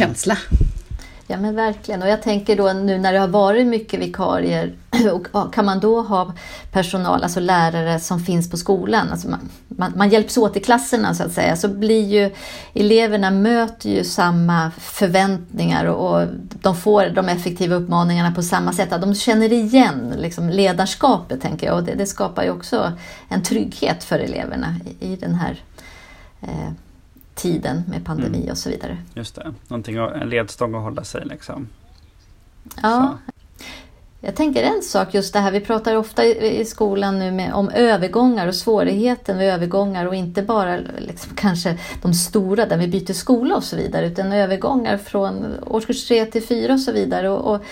Ja 1.32 1.38
men 1.38 1.56
verkligen. 1.56 2.02
Och 2.02 2.08
jag 2.08 2.22
tänker 2.22 2.56
då 2.56 2.74
nu 2.74 2.98
när 2.98 3.14
det 3.14 3.20
har 3.20 3.28
varit 3.28 3.68
mycket 3.68 4.00
vikarier 4.00 4.74
och 5.32 5.54
kan 5.54 5.66
man 5.66 5.80
då 5.80 6.02
ha 6.02 6.34
personal, 6.72 7.24
alltså 7.24 7.40
lärare 7.40 8.00
som 8.00 8.20
finns 8.20 8.50
på 8.50 8.58
skolan, 8.58 9.08
alltså 9.12 9.30
man, 9.30 9.50
man, 9.68 9.94
man, 9.96 10.10
hjälps 10.10 10.38
åt 10.38 10.58
i 10.58 10.60
klasserna 10.60 11.16
så 11.16 11.24
att 11.24 11.32
säga, 11.32 11.56
så 11.56 11.68
blir 11.68 12.08
ju 12.08 12.32
eleverna 12.74 13.32
möter 13.32 13.90
ju 13.90 14.04
samma 14.04 14.72
förväntningar 14.78 15.86
och, 15.86 16.22
och 16.22 16.28
de 16.62 16.76
får 16.76 17.06
de 17.06 17.30
effektiva 17.30 17.76
uppmaningarna 17.76 18.32
på 18.32 18.42
samma 18.42 18.74
sätt. 18.74 19.02
De 19.02 19.16
känner 19.16 19.54
igen 19.54 20.14
liksom, 20.18 20.50
ledarskapet 20.50 21.42
tänker 21.42 21.68
jag. 21.68 21.76
Och 21.76 21.84
det, 21.84 21.96
det 21.96 22.06
skapar 22.06 22.44
ju 22.44 22.52
också 22.52 22.92
en 23.30 23.44
trygghet 23.44 24.04
för 24.04 24.20
eleverna 24.20 24.76
i, 25.00 25.14
i 25.14 25.16
den 25.16 25.36
här 25.36 25.62
eh, 26.42 26.72
tiden 27.42 27.84
med 27.88 28.06
pandemi 28.06 28.38
mm. 28.38 28.52
och 28.52 28.58
så 28.58 28.70
vidare. 28.70 28.98
Just 29.14 29.36
det, 29.36 29.54
Någonting, 29.68 29.96
en 29.96 30.30
ledstång 30.30 30.76
att 30.76 30.82
hålla 30.82 31.04
sig 31.04 31.26
liksom. 31.26 31.68
Ja. 32.82 33.18
Så. 33.26 33.32
Jag 34.24 34.36
tänker 34.36 34.64
en 34.64 34.82
sak, 34.82 35.14
just 35.14 35.34
det 35.34 35.40
här, 35.40 35.52
vi 35.52 35.60
pratar 35.60 35.96
ofta 35.96 36.26
i 36.26 36.66
skolan 36.66 37.20
nu 37.20 37.32
med, 37.32 37.54
om 37.54 37.70
övergångar 37.70 38.48
och 38.48 38.56
svårigheten 38.56 39.38
med 39.38 39.54
övergångar 39.54 40.06
och 40.06 40.16
inte 40.16 40.42
bara 40.42 40.80
liksom, 40.98 41.36
kanske 41.36 41.78
de 42.02 42.14
stora 42.14 42.66
där 42.66 42.78
vi 42.78 42.88
byter 42.88 43.14
skola 43.14 43.56
och 43.56 43.64
så 43.64 43.76
vidare, 43.76 44.08
utan 44.08 44.34
övergångar 44.34 44.98
från 44.98 45.46
årskurs 45.68 46.08
3 46.08 46.26
till 46.26 46.44
4 46.44 46.74
och 46.74 46.80
så 46.80 46.92
vidare. 46.92 47.30
Och, 47.30 47.56
och 47.56 47.64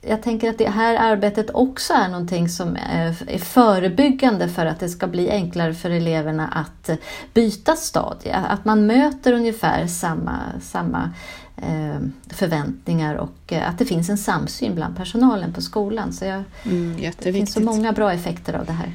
jag 0.00 0.22
tänker 0.22 0.50
att 0.50 0.58
det 0.58 0.68
här 0.68 1.12
arbetet 1.12 1.50
också 1.50 1.92
är 1.92 2.08
någonting 2.08 2.48
som 2.48 2.76
är 2.76 3.38
förebyggande 3.38 4.48
för 4.48 4.66
att 4.66 4.80
det 4.80 4.88
ska 4.88 5.06
bli 5.06 5.30
enklare 5.30 5.74
för 5.74 5.90
eleverna 5.90 6.48
att 6.48 6.90
byta 7.34 7.76
stadie. 7.76 8.34
Att 8.34 8.64
man 8.64 8.86
möter 8.86 9.32
ungefär 9.32 9.86
samma, 9.86 10.40
samma 10.60 11.10
eh, 11.56 11.98
förväntningar 12.28 13.14
och 13.14 13.52
eh, 13.52 13.68
att 13.68 13.78
det 13.78 13.84
finns 13.84 14.10
en 14.10 14.18
samsyn 14.18 14.74
bland 14.74 14.96
personalen 14.96 15.52
på 15.52 15.62
skolan. 15.62 16.12
Så 16.12 16.24
jag, 16.24 16.42
mm, 16.64 17.12
det 17.18 17.32
finns 17.32 17.52
så 17.52 17.62
många 17.62 17.92
bra 17.92 18.12
effekter 18.12 18.54
av 18.54 18.66
det 18.66 18.72
här. 18.72 18.92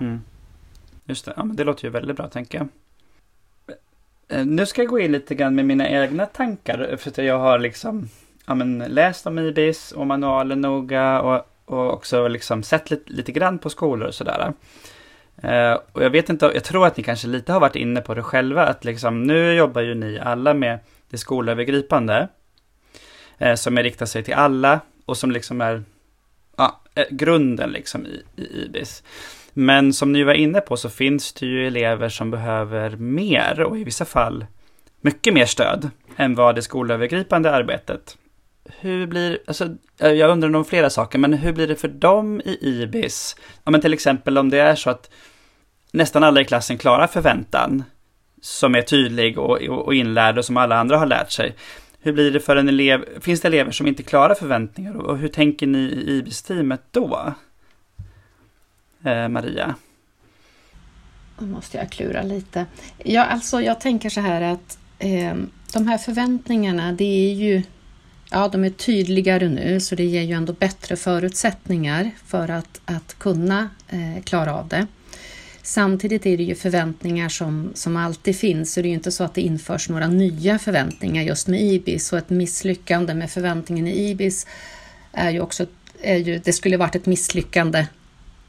Mm. 0.00 0.20
Just 1.04 1.24
det, 1.24 1.32
ja, 1.36 1.44
men 1.44 1.56
det 1.56 1.64
låter 1.64 1.84
ju 1.84 1.90
väldigt 1.90 2.16
bra 2.16 2.28
tänker 2.28 2.58
jag. 2.58 2.68
Nu 4.46 4.66
ska 4.66 4.82
jag 4.82 4.90
gå 4.90 4.98
in 4.98 5.12
lite 5.12 5.34
grann 5.34 5.54
med 5.54 5.64
mina 5.64 5.88
egna 5.88 6.26
tankar 6.26 6.96
för 6.98 7.10
att 7.10 7.18
jag 7.18 7.38
har 7.38 7.58
liksom 7.58 8.08
ja, 8.48 8.54
men, 8.54 8.78
läst 8.78 9.26
om 9.26 9.38
IBIS 9.38 9.92
och 9.92 10.06
manualen 10.06 10.60
noga 10.60 11.20
och, 11.20 11.48
och 11.64 11.92
också 11.92 12.28
liksom 12.28 12.62
sett 12.62 12.90
lite, 12.90 13.12
lite 13.12 13.32
grann 13.32 13.58
på 13.58 13.70
skolor 13.70 14.08
och 14.08 14.14
sådär. 14.14 14.52
Uh, 15.44 15.78
och 15.92 16.04
jag 16.04 16.10
vet 16.10 16.30
inte, 16.30 16.50
jag 16.54 16.64
tror 16.64 16.86
att 16.86 16.96
ni 16.96 17.02
kanske 17.02 17.28
lite 17.28 17.52
har 17.52 17.60
varit 17.60 17.76
inne 17.76 18.00
på 18.00 18.14
det 18.14 18.22
själva, 18.22 18.66
att 18.66 18.84
liksom 18.84 19.22
nu 19.22 19.52
jobbar 19.52 19.82
ju 19.82 19.94
ni 19.94 20.18
alla 20.18 20.54
med 20.54 20.78
det 21.10 21.18
skolövergripande, 21.18 22.28
uh, 23.42 23.54
som 23.54 23.78
är 23.78 23.82
riktat 23.82 24.08
sig 24.08 24.22
till 24.22 24.34
alla 24.34 24.80
och 25.04 25.16
som 25.16 25.30
liksom 25.30 25.60
är 25.60 25.74
uh, 25.74 27.02
grunden 27.10 27.70
liksom 27.70 28.06
i, 28.06 28.22
i 28.36 28.64
IBIS. 28.64 29.02
Men 29.52 29.92
som 29.92 30.12
ni 30.12 30.24
var 30.24 30.34
inne 30.34 30.60
på 30.60 30.76
så 30.76 30.90
finns 30.90 31.32
det 31.32 31.46
ju 31.46 31.66
elever 31.66 32.08
som 32.08 32.30
behöver 32.30 32.90
mer 32.96 33.60
och 33.60 33.78
i 33.78 33.84
vissa 33.84 34.04
fall 34.04 34.46
mycket 35.00 35.34
mer 35.34 35.46
stöd 35.46 35.90
än 36.16 36.34
vad 36.34 36.54
det 36.54 36.62
skolövergripande 36.62 37.52
arbetet 37.52 38.16
hur 38.80 39.06
blir, 39.06 39.38
alltså, 39.46 39.68
eh, 39.98 40.10
jag 40.10 40.30
undrar 40.30 40.56
om 40.56 40.64
flera 40.64 40.90
saker, 40.90 41.18
men 41.18 41.32
hur 41.32 41.52
blir 41.52 41.66
det 41.66 41.76
för 41.76 41.88
dem 41.88 42.40
i 42.44 42.58
IBIS? 42.60 43.36
Ja, 43.64 43.70
men 43.70 43.80
till 43.80 43.92
exempel 43.92 44.38
om 44.38 44.50
det 44.50 44.58
är 44.58 44.74
så 44.74 44.90
att 44.90 45.10
nästan 45.92 46.24
alla 46.24 46.40
i 46.40 46.44
klassen 46.44 46.78
klarar 46.78 47.06
förväntan, 47.06 47.84
som 48.40 48.74
är 48.74 48.82
tydlig 48.82 49.38
och, 49.38 49.62
och, 49.62 49.94
inlärd 49.94 50.38
och 50.38 50.44
som 50.44 50.56
alla 50.56 50.76
andra 50.76 50.98
har 50.98 51.06
lärt 51.06 51.30
sig. 51.30 51.54
Hur 52.00 52.12
blir 52.12 52.30
det 52.30 52.40
för 52.40 52.56
en 52.56 52.68
elev, 52.68 53.20
finns 53.20 53.40
det 53.40 53.48
elever 53.48 53.70
som 53.70 53.86
inte 53.86 54.02
klarar 54.02 54.34
förväntningar 54.34 54.96
och 54.96 55.18
hur 55.18 55.28
tänker 55.28 55.66
ni 55.66 55.78
i 55.78 56.18
IBIS-teamet 56.18 56.82
då? 56.90 57.34
Eh, 59.04 59.28
Maria? 59.28 59.74
Då 61.38 61.46
måste 61.46 61.78
jag 61.78 61.90
klura 61.90 62.22
lite. 62.22 62.66
Ja, 62.98 63.24
alltså 63.24 63.60
jag 63.60 63.80
tänker 63.80 64.10
så 64.10 64.20
här 64.20 64.42
att 64.42 64.78
eh, 64.98 65.34
de 65.72 65.86
här 65.86 65.98
förväntningarna, 65.98 66.92
det 66.92 67.30
är 67.30 67.34
ju 67.34 67.62
Ja, 68.30 68.48
de 68.48 68.64
är 68.64 68.70
tydligare 68.70 69.48
nu 69.48 69.80
så 69.80 69.94
det 69.94 70.04
ger 70.04 70.22
ju 70.22 70.32
ändå 70.32 70.52
bättre 70.52 70.96
förutsättningar 70.96 72.10
för 72.26 72.48
att, 72.48 72.80
att 72.84 73.18
kunna 73.18 73.70
eh, 73.88 74.22
klara 74.24 74.54
av 74.54 74.68
det. 74.68 74.86
Samtidigt 75.62 76.26
är 76.26 76.36
det 76.36 76.42
ju 76.42 76.54
förväntningar 76.54 77.28
som, 77.28 77.70
som 77.74 77.96
alltid 77.96 78.36
finns, 78.36 78.72
så 78.72 78.82
det 78.82 78.86
är 78.86 78.88
ju 78.88 78.94
inte 78.94 79.12
så 79.12 79.24
att 79.24 79.34
det 79.34 79.40
införs 79.40 79.88
några 79.88 80.08
nya 80.08 80.58
förväntningar 80.58 81.22
just 81.22 81.48
med 81.48 81.62
IBIS 81.62 82.12
och 82.12 82.18
ett 82.18 82.30
misslyckande 82.30 83.14
med 83.14 83.30
förväntningen 83.30 83.86
i 83.86 84.10
IBIS 84.10 84.46
är 85.12 85.30
ju 85.30 85.40
också, 85.40 85.66
är 86.02 86.16
ju, 86.16 86.38
det 86.38 86.52
skulle 86.52 86.76
varit 86.76 86.94
ett 86.94 87.06
misslyckande 87.06 87.86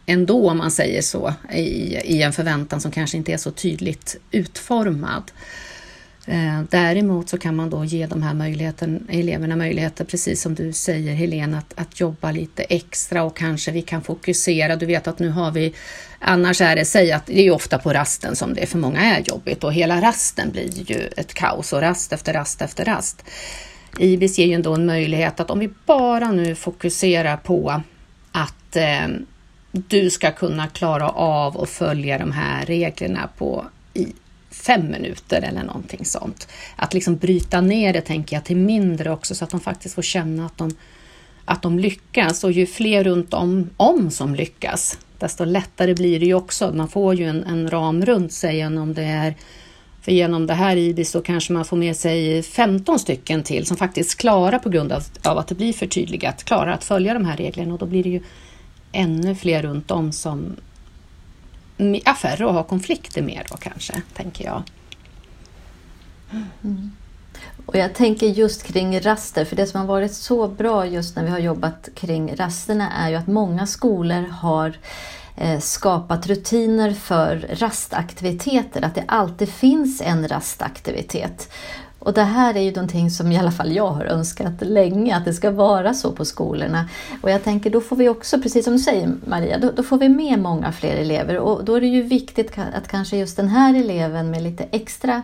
ändå 0.05 0.49
om 0.49 0.57
man 0.57 0.71
säger 0.71 1.01
så, 1.01 1.33
i, 1.53 1.61
i 2.03 2.21
en 2.21 2.33
förväntan 2.33 2.81
som 2.81 2.91
kanske 2.91 3.17
inte 3.17 3.33
är 3.33 3.37
så 3.37 3.51
tydligt 3.51 4.19
utformad. 4.31 5.31
Eh, 6.29 6.61
däremot 6.69 7.29
så 7.29 7.37
kan 7.37 7.55
man 7.55 7.69
då 7.69 7.85
ge 7.85 8.07
de 8.07 8.21
här 8.21 8.33
möjligheten, 8.33 9.07
eleverna 9.09 9.55
möjligheter, 9.55 10.05
precis 10.05 10.41
som 10.41 10.55
du 10.55 10.73
säger 10.73 11.13
Helena, 11.13 11.57
att, 11.57 11.73
att 11.75 11.99
jobba 11.99 12.31
lite 12.31 12.63
extra 12.63 13.23
och 13.23 13.37
kanske 13.37 13.71
vi 13.71 13.81
kan 13.81 14.01
fokusera. 14.01 14.75
Du 14.75 14.85
vet 14.85 15.07
att 15.07 15.19
nu 15.19 15.29
har 15.29 15.51
vi, 15.51 15.73
annars 16.19 16.61
är 16.61 16.75
det, 16.75 16.85
säg 16.85 17.11
att 17.11 17.25
det 17.25 17.47
är 17.47 17.51
ofta 17.51 17.77
på 17.77 17.93
rasten 17.93 18.35
som 18.35 18.53
det 18.53 18.65
för 18.65 18.77
många 18.77 18.99
är 19.01 19.23
jobbigt 19.25 19.63
och 19.63 19.73
hela 19.73 20.01
rasten 20.01 20.51
blir 20.51 20.91
ju 20.91 21.09
ett 21.17 21.33
kaos 21.33 21.73
och 21.73 21.81
rast 21.81 22.13
efter 22.13 22.33
rast 22.33 22.61
efter 22.61 22.85
rast. 22.85 23.23
IBIS 23.99 24.39
ger 24.39 24.45
ju 24.45 24.53
ändå 24.53 24.73
en 24.73 24.85
möjlighet 24.85 25.39
att 25.39 25.51
om 25.51 25.59
vi 25.59 25.69
bara 25.85 26.31
nu 26.31 26.55
fokuserar 26.55 27.37
på 27.37 27.81
att 28.31 28.75
eh, 28.75 29.07
du 29.71 30.09
ska 30.09 30.31
kunna 30.31 30.67
klara 30.67 31.09
av 31.09 31.61
att 31.61 31.69
följa 31.69 32.17
de 32.17 32.31
här 32.31 32.65
reglerna 32.65 33.29
på 33.37 33.65
i 33.93 34.13
fem 34.51 34.91
minuter 34.91 35.41
eller 35.41 35.63
någonting 35.63 36.05
sånt. 36.05 36.47
Att 36.75 36.93
liksom 36.93 37.17
bryta 37.17 37.61
ner 37.61 37.93
det 37.93 38.01
tänker 38.01 38.35
jag 38.35 38.45
till 38.45 38.57
mindre 38.57 39.11
också 39.11 39.35
så 39.35 39.43
att 39.43 39.49
de 39.49 39.59
faktiskt 39.59 39.95
får 39.95 40.01
känna 40.01 40.45
att 40.45 40.57
de, 40.57 40.75
att 41.45 41.61
de 41.61 41.79
lyckas 41.79 42.43
och 42.43 42.51
ju 42.51 42.65
fler 42.65 43.03
runt 43.03 43.33
om, 43.33 43.69
om 43.77 44.11
som 44.11 44.35
lyckas 44.35 44.97
desto 45.19 45.45
lättare 45.45 45.93
blir 45.93 46.19
det 46.19 46.25
ju 46.25 46.33
också. 46.33 46.71
Man 46.73 46.87
får 46.87 47.15
ju 47.15 47.29
en, 47.29 47.43
en 47.43 47.69
ram 47.69 48.05
runt 48.05 48.33
sig 48.33 48.65
om 48.65 48.93
det 48.93 49.03
är 49.03 49.35
för 50.01 50.11
genom 50.11 50.47
det 50.47 50.53
här 50.53 50.77
IBIS 50.77 51.11
så 51.11 51.21
kanske 51.21 51.53
man 51.53 51.65
får 51.65 51.77
med 51.77 51.95
sig 51.95 52.43
15 52.43 52.99
stycken 52.99 53.43
till 53.43 53.65
som 53.65 53.77
faktiskt 53.77 54.19
klarar 54.19 54.59
på 54.59 54.69
grund 54.69 54.91
av, 54.91 55.03
av 55.23 55.37
att 55.37 55.47
det 55.47 55.55
blir 55.55 55.73
förtydligat, 55.73 56.43
klarar 56.43 56.71
att 56.71 56.83
följa 56.83 57.13
de 57.13 57.25
här 57.25 57.37
reglerna 57.37 57.73
och 57.73 57.79
då 57.79 57.85
blir 57.85 58.03
det 58.03 58.09
ju 58.09 58.21
ännu 58.91 59.35
fler 59.35 59.61
runt 59.61 59.91
om 59.91 60.11
som 60.11 60.55
affärer 62.05 62.15
färre 62.15 62.47
att 62.47 62.53
ha 62.53 62.63
konflikter 62.63 63.21
med 63.21 63.45
då 63.49 63.57
kanske, 63.57 64.01
tänker 64.13 64.45
jag. 64.45 64.63
Mm. 66.63 66.91
Och 67.65 67.75
jag 67.75 67.93
tänker 67.93 68.27
just 68.27 68.63
kring 68.63 68.99
raster, 68.99 69.45
för 69.45 69.55
det 69.55 69.65
som 69.65 69.79
har 69.79 69.87
varit 69.87 70.13
så 70.13 70.47
bra 70.47 70.85
just 70.85 71.15
när 71.15 71.23
vi 71.23 71.29
har 71.29 71.39
jobbat 71.39 71.89
kring 71.95 72.35
rasterna 72.35 72.91
är 72.91 73.09
ju 73.09 73.15
att 73.15 73.27
många 73.27 73.67
skolor 73.67 74.21
har 74.21 74.77
eh, 75.37 75.59
skapat 75.59 76.27
rutiner 76.27 76.91
för 76.91 77.47
rastaktiviteter, 77.49 78.85
att 78.85 78.95
det 78.95 79.03
alltid 79.07 79.49
finns 79.49 80.01
en 80.01 80.27
rastaktivitet. 80.27 81.51
Och 81.99 82.13
det 82.13 82.23
här 82.23 82.57
är 82.57 82.61
ju 82.61 82.71
någonting 82.71 83.11
som 83.11 83.31
i 83.31 83.37
alla 83.37 83.51
fall 83.51 83.75
jag 83.75 83.87
har 83.87 84.05
önskat 84.05 84.53
länge, 84.61 85.15
att 85.15 85.25
det 85.25 85.33
ska 85.33 85.51
vara 85.51 85.93
så 85.93 86.11
på 86.11 86.25
skolorna. 86.25 86.89
Och 87.21 87.31
jag 87.31 87.43
tänker 87.43 87.69
då 87.69 87.81
får 87.81 87.95
vi 87.95 88.09
också, 88.09 88.41
precis 88.41 88.65
som 88.65 88.73
du 88.73 88.79
säger 88.79 89.11
Maria, 89.25 89.57
då, 89.57 89.71
då, 89.71 89.83
får 89.83 89.97
vi 89.97 90.09
med 90.09 90.39
många 90.39 90.71
fler 90.71 90.95
elever 90.95 91.37
och 91.37 91.65
då 91.65 91.75
är 91.75 91.81
det 91.81 91.87
ju 91.87 92.01
viktigt 92.01 92.51
att 92.73 92.87
kanske 92.87 93.17
just 93.17 93.37
den 93.37 93.47
här 93.47 93.75
eleven 93.75 94.31
med 94.31 94.43
lite 94.43 94.63
extra 94.63 95.23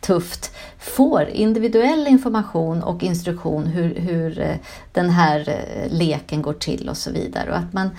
tufft 0.00 0.52
får 0.78 1.28
individuell 1.28 2.06
information 2.06 2.82
och 2.82 3.02
instruktion 3.02 3.66
hur, 3.66 3.94
hur 3.94 4.40
eh, 4.40 4.56
den 4.92 5.10
här 5.10 5.48
eh, 5.48 5.92
leken 5.92 6.42
går 6.42 6.52
till 6.52 6.88
och 6.88 6.96
så 6.96 7.10
vidare. 7.10 7.50
Och 7.50 7.58
att 7.58 7.72
man, 7.72 7.90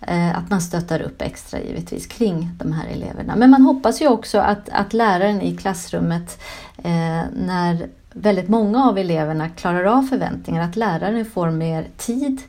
Eh, 0.00 0.38
att 0.38 0.50
man 0.50 0.60
stöttar 0.60 1.00
upp 1.00 1.22
extra 1.22 1.60
givetvis 1.60 2.06
kring 2.06 2.50
de 2.58 2.72
här 2.72 2.88
eleverna. 2.88 3.36
Men 3.36 3.50
man 3.50 3.62
hoppas 3.62 4.02
ju 4.02 4.08
också 4.08 4.38
att, 4.38 4.68
att 4.68 4.92
läraren 4.92 5.42
i 5.42 5.56
klassrummet 5.56 6.42
eh, 6.78 7.22
när 7.32 7.88
väldigt 8.12 8.48
många 8.48 8.84
av 8.84 8.98
eleverna 8.98 9.48
klarar 9.48 9.84
av 9.84 10.02
förväntningar, 10.02 10.62
att 10.62 10.76
läraren 10.76 11.24
får 11.24 11.50
mer 11.50 11.88
tid, 11.96 12.42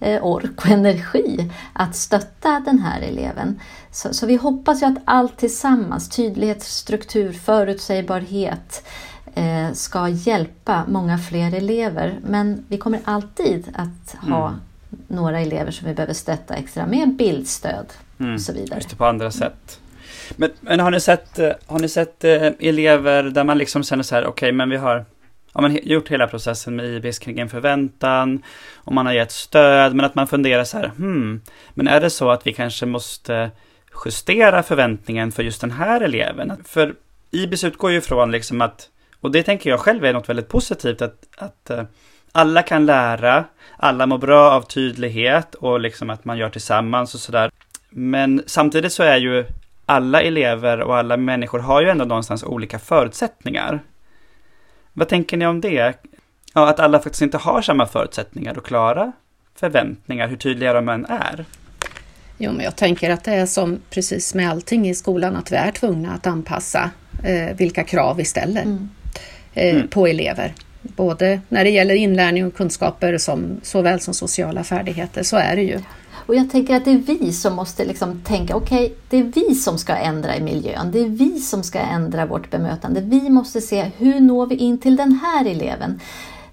eh, 0.00 0.24
ork 0.24 0.64
och 0.64 0.70
energi 0.70 1.50
att 1.72 1.96
stötta 1.96 2.62
den 2.64 2.78
här 2.78 3.00
eleven. 3.00 3.60
Så, 3.90 4.14
så 4.14 4.26
vi 4.26 4.36
hoppas 4.36 4.82
ju 4.82 4.86
att 4.86 4.98
allt 5.04 5.36
tillsammans, 5.36 6.08
tydlighet, 6.08 6.62
struktur, 6.62 7.32
förutsägbarhet, 7.32 8.86
eh, 9.34 9.72
ska 9.72 10.08
hjälpa 10.08 10.84
många 10.88 11.18
fler 11.18 11.54
elever. 11.54 12.20
Men 12.26 12.64
vi 12.68 12.78
kommer 12.78 13.00
alltid 13.04 13.68
att 13.74 14.16
ha 14.28 14.48
mm 14.48 14.60
några 15.12 15.40
elever 15.40 15.70
som 15.70 15.88
vi 15.88 15.94
behöver 15.94 16.14
stötta 16.14 16.54
extra 16.54 16.86
med 16.86 17.16
bildstöd 17.16 17.86
mm. 18.20 18.34
och 18.34 18.40
så 18.40 18.52
vidare. 18.52 18.78
Just 18.78 18.90
det, 18.90 18.96
på 18.96 19.06
andra 19.06 19.30
sätt. 19.30 19.80
Men, 20.36 20.50
men, 20.60 20.80
har 20.80 20.90
ni 20.90 21.00
sett, 21.00 21.38
eh, 21.38 21.52
har 21.66 21.78
ni 21.78 21.88
sett 21.88 22.24
eh, 22.24 22.46
elever 22.60 23.22
där 23.22 23.44
man 23.44 23.58
liksom 23.58 23.82
känner 23.82 24.02
så 24.02 24.14
här, 24.14 24.22
okej, 24.22 24.30
okay, 24.30 24.52
men 24.52 24.70
vi 24.70 24.76
har 24.76 25.04
ja, 25.54 25.60
man 25.60 25.78
gjort 25.82 26.08
hela 26.08 26.26
processen 26.26 26.76
med 26.76 26.86
IBS 26.86 27.18
kring 27.18 27.38
en 27.38 27.48
förväntan 27.48 28.42
och 28.74 28.92
man 28.92 29.06
har 29.06 29.12
gett 29.12 29.32
stöd, 29.32 29.94
men 29.94 30.06
att 30.06 30.14
man 30.14 30.26
funderar 30.26 30.64
så 30.64 30.78
här, 30.78 30.88
hmm, 30.88 31.40
men 31.74 31.88
är 31.88 32.00
det 32.00 32.10
så 32.10 32.30
att 32.30 32.46
vi 32.46 32.52
kanske 32.52 32.86
måste 32.86 33.50
justera 34.04 34.62
förväntningen 34.62 35.32
för 35.32 35.42
just 35.42 35.60
den 35.60 35.70
här 35.70 36.00
eleven? 36.00 36.52
För 36.64 36.94
IBIS 37.30 37.64
utgår 37.64 37.92
ju 37.92 38.00
från 38.00 38.30
liksom 38.30 38.60
att, 38.60 38.88
och 39.20 39.30
det 39.30 39.42
tänker 39.42 39.70
jag 39.70 39.80
själv 39.80 40.04
är 40.04 40.12
något 40.12 40.28
väldigt 40.28 40.48
positivt, 40.48 41.02
att, 41.02 41.26
att 41.36 41.70
eh, 41.70 41.84
alla 42.32 42.62
kan 42.62 42.86
lära, 42.86 43.44
alla 43.76 44.06
mår 44.06 44.18
bra 44.18 44.50
av 44.50 44.62
tydlighet 44.62 45.54
och 45.54 45.80
liksom 45.80 46.10
att 46.10 46.24
man 46.24 46.38
gör 46.38 46.50
tillsammans 46.50 47.14
och 47.14 47.20
sådär. 47.20 47.50
Men 47.90 48.42
samtidigt 48.46 48.92
så 48.92 49.02
är 49.02 49.16
ju 49.16 49.44
alla 49.86 50.22
elever 50.22 50.80
och 50.80 50.96
alla 50.96 51.16
människor 51.16 51.58
har 51.58 51.82
ju 51.82 51.88
ändå 51.88 52.04
någonstans 52.04 52.44
olika 52.44 52.78
förutsättningar. 52.78 53.80
Vad 54.92 55.08
tänker 55.08 55.36
ni 55.36 55.46
om 55.46 55.60
det? 55.60 55.94
Ja, 56.54 56.68
att 56.68 56.80
alla 56.80 56.98
faktiskt 56.98 57.22
inte 57.22 57.38
har 57.38 57.62
samma 57.62 57.86
förutsättningar 57.86 58.54
att 58.56 58.64
klara 58.64 59.12
förväntningar, 59.54 60.28
hur 60.28 60.36
tydliga 60.36 60.72
de 60.72 60.88
än 60.88 61.04
är. 61.04 61.44
Jo, 62.38 62.52
men 62.52 62.64
jag 62.64 62.76
tänker 62.76 63.10
att 63.10 63.24
det 63.24 63.32
är 63.32 63.46
som 63.46 63.80
precis 63.90 64.34
med 64.34 64.50
allting 64.50 64.88
i 64.88 64.94
skolan, 64.94 65.36
att 65.36 65.52
vi 65.52 65.56
är 65.56 65.70
tvungna 65.70 66.12
att 66.12 66.26
anpassa 66.26 66.90
eh, 67.24 67.56
vilka 67.56 67.84
krav 67.84 68.16
vi 68.16 68.24
ställer 68.24 68.62
mm. 68.62 68.88
Eh, 69.54 69.74
mm. 69.74 69.88
på 69.88 70.06
elever. 70.06 70.54
Både 70.82 71.40
när 71.48 71.64
det 71.64 71.70
gäller 71.70 71.94
inlärning 71.94 72.46
och 72.46 72.54
kunskaper 72.54 73.18
som, 73.18 73.60
såväl 73.62 74.00
som 74.00 74.14
sociala 74.14 74.64
färdigheter, 74.64 75.22
så 75.22 75.36
är 75.36 75.56
det 75.56 75.62
ju. 75.62 75.80
Och 76.26 76.34
jag 76.34 76.50
tänker 76.50 76.76
att 76.76 76.84
det 76.84 76.90
är 76.90 76.98
vi 76.98 77.32
som 77.32 77.54
måste 77.54 77.84
liksom 77.84 78.20
tänka, 78.20 78.56
okej, 78.56 78.84
okay, 78.86 78.96
det 79.08 79.18
är 79.18 79.48
vi 79.48 79.54
som 79.54 79.78
ska 79.78 79.96
ändra 79.96 80.36
i 80.36 80.42
miljön. 80.42 80.90
Det 80.92 81.00
är 81.00 81.08
vi 81.08 81.40
som 81.40 81.62
ska 81.62 81.78
ändra 81.78 82.26
vårt 82.26 82.50
bemötande. 82.50 83.00
Vi 83.00 83.30
måste 83.30 83.60
se, 83.60 83.90
hur 83.96 84.20
når 84.20 84.46
vi 84.46 84.54
in 84.54 84.78
till 84.78 84.96
den 84.96 85.12
här 85.12 85.46
eleven? 85.46 86.00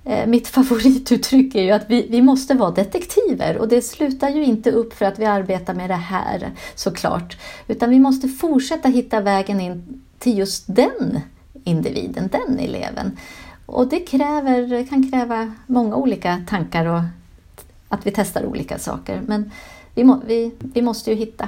Eh, 0.05 0.27
mitt 0.27 0.47
favorituttryck 0.57 1.55
är 1.55 1.61
ju 1.61 1.71
att 1.71 1.85
vi, 1.87 2.07
vi 2.09 2.21
måste 2.21 2.53
vara 2.53 2.71
detektiver 2.71 3.57
och 3.57 3.67
det 3.67 3.81
slutar 3.81 4.29
ju 4.29 4.43
inte 4.43 4.71
upp 4.71 4.93
för 4.93 5.05
att 5.05 5.19
vi 5.19 5.25
arbetar 5.25 5.73
med 5.73 5.89
det 5.89 5.95
här 5.95 6.51
såklart. 6.75 7.37
Utan 7.67 7.89
vi 7.89 7.99
måste 7.99 8.27
fortsätta 8.27 8.89
hitta 8.89 9.21
vägen 9.21 9.61
in 9.61 10.01
till 10.19 10.37
just 10.37 10.63
den 10.67 11.19
individen, 11.63 12.29
den 12.31 12.59
eleven. 12.59 13.17
Och 13.69 13.87
det 13.87 13.99
kräver, 13.99 14.87
kan 14.87 15.11
kräva 15.11 15.53
många 15.67 15.95
olika 15.95 16.43
tankar 16.47 16.85
och 16.85 17.01
att 17.87 18.07
vi 18.07 18.11
testar 18.11 18.45
olika 18.45 18.79
saker. 18.79 19.21
Men 19.27 19.51
vi, 19.95 20.03
må, 20.03 20.21
vi, 20.27 20.51
vi 20.59 20.81
måste 20.81 21.09
ju 21.09 21.15
hitta 21.15 21.47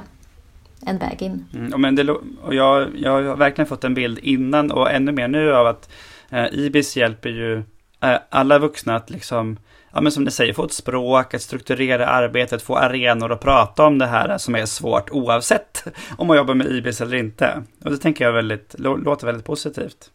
en 0.86 0.98
väg 0.98 1.22
in. 1.22 1.46
Mm, 1.54 1.82
men 1.82 1.96
det, 1.96 2.12
och 2.44 2.56
jag, 2.56 2.90
jag 2.96 3.12
har 3.12 3.36
verkligen 3.36 3.68
fått 3.68 3.84
en 3.84 3.94
bild 3.94 4.20
innan 4.20 4.72
och 4.72 4.92
ännu 4.92 5.12
mer 5.12 5.28
nu 5.28 5.54
av 5.54 5.68
att 5.68 5.90
eh, 6.30 6.46
IBIS 6.52 6.98
hjälper 6.98 7.30
ju 7.30 7.64
Eh, 8.04 8.20
alla 8.30 8.60
vuxna 8.60 8.96
att 8.96 9.10
liksom, 9.10 9.58
ja 9.94 10.02
men 10.02 10.12
som 10.12 10.24
ni 10.24 10.32
säger, 10.32 10.54
få 10.54 10.66
ett 10.66 10.74
språk, 10.74 11.34
att 11.34 11.42
strukturera 11.42 12.08
arbetet, 12.08 12.62
få 12.62 12.76
arenor 12.76 13.32
att 13.32 13.42
prata 13.42 13.86
om 13.86 13.98
det 13.98 14.06
här 14.06 14.38
som 14.38 14.56
är 14.56 14.66
svårt 14.66 15.10
oavsett 15.12 15.84
om 16.18 16.28
man 16.28 16.38
jobbar 16.38 16.54
med 16.54 16.68
IBIS 16.68 17.02
eller 17.02 17.18
inte. 17.18 17.64
Och 17.86 17.92
det 17.92 17.98
tänker 17.98 18.26
jag 18.26 18.34
väldigt, 18.34 18.76
låter 18.80 19.26
väldigt 19.26 19.46
positivt. 19.46 20.12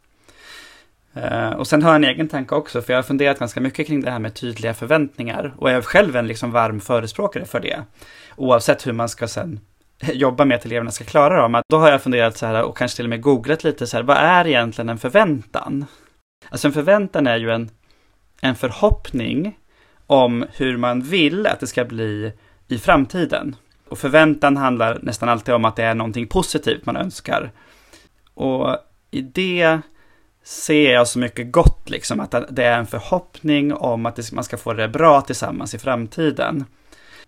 Eh, 1.16 1.50
och 1.50 1.66
sen 1.66 1.82
har 1.82 1.90
jag 1.90 1.96
en 1.96 2.04
egen 2.04 2.28
tanke 2.28 2.54
också, 2.54 2.82
för 2.82 2.92
jag 2.92 2.98
har 2.98 3.02
funderat 3.02 3.38
ganska 3.38 3.60
mycket 3.60 3.86
kring 3.86 4.00
det 4.00 4.10
här 4.10 4.18
med 4.18 4.34
tydliga 4.34 4.74
förväntningar. 4.74 5.54
Och 5.58 5.70
jag 5.70 5.76
är 5.76 5.82
själv 5.82 6.16
en 6.16 6.26
liksom 6.26 6.50
varm 6.50 6.80
förespråkare 6.80 7.44
för 7.44 7.60
det. 7.60 7.82
Oavsett 8.36 8.86
hur 8.86 8.92
man 8.92 9.08
ska 9.08 9.28
sen 9.28 9.60
jobba 10.12 10.44
med 10.44 10.54
att 10.54 10.64
eleverna 10.64 10.90
ska 10.90 11.04
klara 11.04 11.42
dem. 11.42 11.62
Då 11.68 11.78
har 11.78 11.90
jag 11.90 12.02
funderat 12.02 12.36
så 12.36 12.46
här 12.46 12.62
och 12.62 12.76
kanske 12.76 12.96
till 12.96 13.04
och 13.04 13.10
med 13.10 13.22
googlat 13.22 13.64
lite 13.64 13.86
så 13.86 13.96
här, 13.96 14.04
vad 14.04 14.16
är 14.16 14.46
egentligen 14.46 14.88
en 14.88 14.98
förväntan? 14.98 15.84
Alltså 16.48 16.68
en 16.68 16.72
förväntan 16.72 17.26
är 17.26 17.36
ju 17.36 17.50
en, 17.50 17.70
en 18.40 18.54
förhoppning 18.54 19.58
om 20.06 20.46
hur 20.56 20.76
man 20.76 21.02
vill 21.02 21.46
att 21.46 21.60
det 21.60 21.66
ska 21.66 21.84
bli 21.84 22.32
i 22.68 22.78
framtiden. 22.78 23.56
Och 23.88 23.98
förväntan 23.98 24.56
handlar 24.56 24.98
nästan 25.02 25.28
alltid 25.28 25.54
om 25.54 25.64
att 25.64 25.76
det 25.76 25.84
är 25.84 25.94
någonting 25.94 26.26
positivt 26.26 26.86
man 26.86 26.96
önskar. 26.96 27.50
Och 28.34 28.76
i 29.10 29.20
det 29.20 29.80
ser 30.47 30.92
jag 30.92 31.09
så 31.09 31.18
mycket 31.18 31.53
gott, 31.53 31.90
liksom, 31.90 32.20
att 32.20 32.34
det 32.51 32.64
är 32.64 32.78
en 32.78 32.86
förhoppning 32.86 33.72
om 33.72 34.07
att 34.07 34.32
man 34.32 34.44
ska 34.44 34.57
få 34.57 34.72
det 34.72 34.88
bra 34.88 35.20
tillsammans 35.20 35.74
i 35.74 35.78
framtiden. 35.78 36.64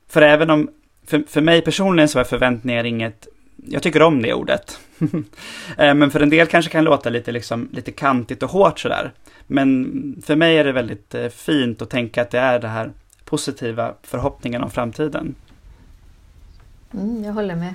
För 0.09 0.23
även 0.23 0.51
om, 0.51 0.71
för, 1.07 1.25
för 1.29 1.41
mig 1.41 1.62
personligen 1.62 2.09
så 2.09 2.19
är 2.19 2.25
förväntningar 2.25 2.85
inget 2.85 3.29
jag 3.66 3.83
tycker 3.83 4.03
om 4.03 4.23
det 4.23 4.35
ordet. 4.35 4.79
Eh, 5.79 5.95
men 5.95 6.11
för 6.11 6.21
en 6.21 6.31
del 6.31 6.47
kanske 6.47 6.71
kan 6.71 6.85
låta 6.85 7.11
lite, 7.11 7.33
liksom, 7.33 7.69
lite 7.73 7.93
kantigt 7.93 8.43
och 8.43 8.51
hårt 8.51 8.81
sådär. 8.81 9.12
Men 9.47 10.23
för 10.27 10.37
mig 10.37 10.59
är 10.59 10.64
det 10.64 10.73
väldigt 10.73 11.14
eh, 11.14 11.29
fint 11.29 11.83
att 11.83 11.91
tänka 11.91 12.23
att 12.23 12.31
det 12.31 12.39
är 12.39 12.59
det 12.59 12.69
här 12.69 12.91
positiva 13.25 13.95
förhoppningen 14.03 14.62
om 14.62 14.71
framtiden. 14.71 15.35
Mm, 16.95 17.25
jag 17.25 17.33
håller 17.33 17.55
med. 17.55 17.75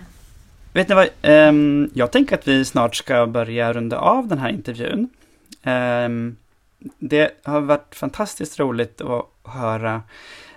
Vet 0.74 0.90
ni 0.90 0.96
vad, 0.96 1.08
um, 1.22 1.90
jag 1.94 2.12
tänker 2.12 2.36
att 2.38 2.48
vi 2.48 2.66
snart 2.66 2.96
ska 2.96 3.28
börja 3.28 3.74
runda 3.74 3.98
av 3.98 4.28
den 4.28 4.38
här 4.38 4.50
intervjun. 4.50 5.10
Ehm, 5.64 6.36
det 7.00 7.32
har 7.44 7.62
varit 7.62 7.96
fantastiskt 7.96 8.60
roligt 8.60 9.02
att 9.02 9.26
höra 9.44 10.02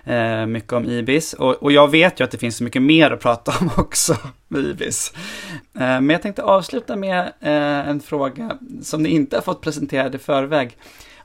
eh, 0.03 0.45
mycket 0.45 0.73
om 0.73 0.85
IBIS. 0.85 1.33
Och, 1.33 1.53
och, 1.53 1.71
jag 1.71 1.91
vet 1.91 2.19
ju 2.19 2.23
att 2.23 2.31
det 2.31 2.37
finns 2.37 2.57
så 2.57 2.63
mycket 2.63 2.81
mer 2.81 3.11
att 3.11 3.19
prata 3.19 3.53
om 3.61 3.69
också 3.77 4.15
med 4.47 4.61
IBIS. 4.61 5.13
Eh, 5.73 5.79
men 5.79 6.09
jag 6.09 6.21
tänkte 6.21 6.43
avsluta 6.43 6.95
med 6.95 7.19
eh, 7.39 7.89
en 7.89 7.99
fråga 7.99 8.57
som 8.81 9.03
ni 9.03 9.09
inte 9.09 9.37
har 9.37 9.41
fått 9.41 9.61
presenterad 9.61 10.15
i 10.15 10.17
förväg. 10.17 10.77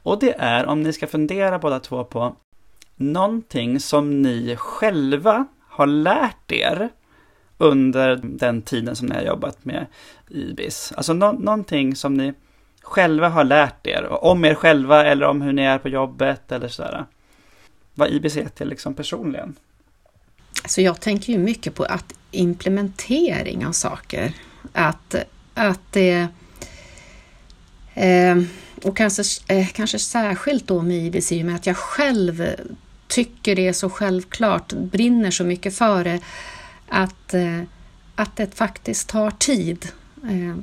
Och 0.02 0.18
det 0.18 0.34
är 0.38 0.66
om 0.66 0.82
ni 0.82 0.92
ska 0.92 1.06
fundera 1.06 1.58
båda 1.58 1.80
två 1.80 2.04
på 2.04 2.36
någonting 2.96 3.80
som 3.80 4.22
ni 4.22 4.56
själva 4.58 5.46
har 5.68 5.86
lärt 5.86 6.52
er 6.52 6.88
under 7.58 8.20
den 8.22 8.62
tiden 8.62 8.96
som 8.96 9.08
ni 9.08 9.14
har 9.14 9.22
jobbat 9.22 9.64
med 9.64 9.86
IBIS? 10.28 10.92
Alltså 10.96 11.12
no 11.12 11.32
någonting 11.32 11.96
som 11.96 12.14
ni 12.14 12.34
själva 12.82 13.28
har 13.28 13.44
lärt 13.44 13.86
er, 13.86 14.24
om 14.24 14.44
er 14.44 14.54
själva 14.54 15.04
eller 15.04 15.26
om 15.26 15.42
hur 15.42 15.52
ni 15.52 15.62
är 15.62 15.78
på 15.78 15.88
jobbet 15.88 16.52
eller 16.52 16.68
sådär. 16.68 17.04
Vad 17.94 18.10
IBC 18.10 18.38
till 18.54 18.68
liksom 18.68 18.94
personligen. 18.94 19.56
Så 20.66 20.80
jag 20.80 21.00
tänker 21.00 21.32
ju 21.32 21.38
mycket 21.38 21.74
på 21.74 21.84
att 21.84 22.14
implementering 22.30 23.66
av 23.66 23.72
saker, 23.72 24.32
att, 24.72 25.14
att 25.54 25.92
det 25.92 26.28
eh, 27.94 28.36
och 28.82 28.96
kanske, 28.96 29.22
eh, 29.54 29.68
kanske 29.68 29.98
särskilt 29.98 30.66
då 30.66 30.82
med 30.82 30.96
IBC 30.96 31.32
i 31.32 31.42
och 31.42 31.46
med 31.46 31.54
att 31.54 31.66
jag 31.66 31.76
själv 31.76 32.46
tycker 33.08 33.56
det 33.56 33.68
är 33.68 33.72
så 33.72 33.90
självklart, 33.90 34.72
brinner 34.72 35.30
så 35.30 35.44
mycket 35.44 35.76
för 35.76 36.04
det, 36.04 36.20
att, 36.88 37.34
eh, 37.34 37.60
att 38.14 38.36
det 38.36 38.54
faktiskt 38.54 39.08
tar 39.08 39.30
tid. 39.30 39.88
Eh, 40.24 40.56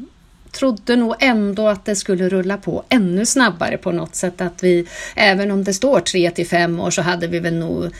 Trodde 0.51 0.95
nog 0.95 1.15
ändå 1.19 1.67
att 1.67 1.85
det 1.85 1.95
skulle 1.95 2.29
rulla 2.29 2.57
på 2.57 2.83
ännu 2.89 3.25
snabbare 3.25 3.77
på 3.77 3.91
något 3.91 4.15
sätt. 4.15 4.41
Att 4.41 4.63
vi, 4.63 4.87
även 5.15 5.51
om 5.51 5.63
det 5.63 5.73
står 5.73 5.99
tre 5.99 6.31
till 6.31 6.47
fem 6.47 6.79
år 6.79 6.91
så 6.91 7.01
hade 7.01 7.27
vi 7.27 7.39
väl 7.39 7.55
nog 7.55 7.91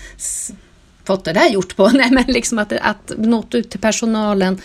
fått 1.03 1.25
det 1.25 1.33
där 1.33 1.49
gjort 1.49 1.75
på. 1.75 1.87
Nej, 1.93 2.11
men 2.11 2.23
liksom 2.27 2.59
att, 2.59 2.73
att 2.81 3.11
nått 3.17 3.55
ut 3.55 3.69
till 3.69 3.79
personalen 3.79 4.61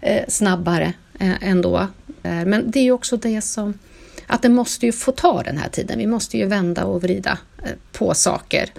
eh, 0.00 0.22
snabbare 0.28 0.92
eh, 1.20 1.48
ändå. 1.48 1.78
Eh, 2.22 2.44
men 2.46 2.70
det 2.70 2.78
är 2.78 2.84
ju 2.84 2.92
också 2.92 3.16
det 3.16 3.40
som 3.40 3.74
att 4.26 4.42
det 4.42 4.48
måste 4.48 4.86
ju 4.86 4.92
få 4.92 5.12
ta 5.12 5.42
den 5.42 5.58
här 5.58 5.68
tiden. 5.68 5.98
Vi 5.98 6.06
måste 6.06 6.38
ju 6.38 6.46
vända 6.46 6.84
och 6.84 7.02
vrida 7.02 7.38
eh, 7.62 7.70
på 7.92 8.14
saker. 8.14 8.70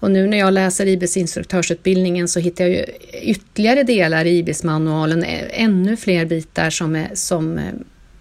Och 0.00 0.10
nu 0.10 0.26
när 0.26 0.38
jag 0.38 0.52
läser 0.52 0.86
IBIS 0.86 1.16
instruktörsutbildningen 1.16 2.28
så 2.28 2.40
hittar 2.40 2.64
jag 2.64 2.74
ju 2.74 2.84
ytterligare 3.22 3.82
delar 3.82 4.24
i 4.24 4.38
IBIS-manualen, 4.38 5.22
eh, 5.22 5.62
ännu 5.62 5.96
fler 5.96 6.24
bitar 6.24 6.70
som, 6.70 6.96
är, 6.96 7.10
som 7.14 7.58
eh, 7.58 7.72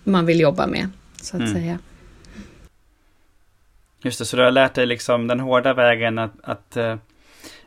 man 0.07 0.25
vill 0.25 0.39
jobba 0.39 0.67
med, 0.67 0.89
så 1.21 1.37
att 1.37 1.41
mm. 1.41 1.53
säga. 1.53 1.79
Just 4.01 4.19
det, 4.19 4.25
så 4.25 4.37
du 4.37 4.43
har 4.43 4.51
lärt 4.51 4.73
dig 4.73 4.85
liksom 4.85 5.27
den 5.27 5.39
hårda 5.39 5.73
vägen 5.73 6.19
att, 6.19 6.33
att 6.43 6.77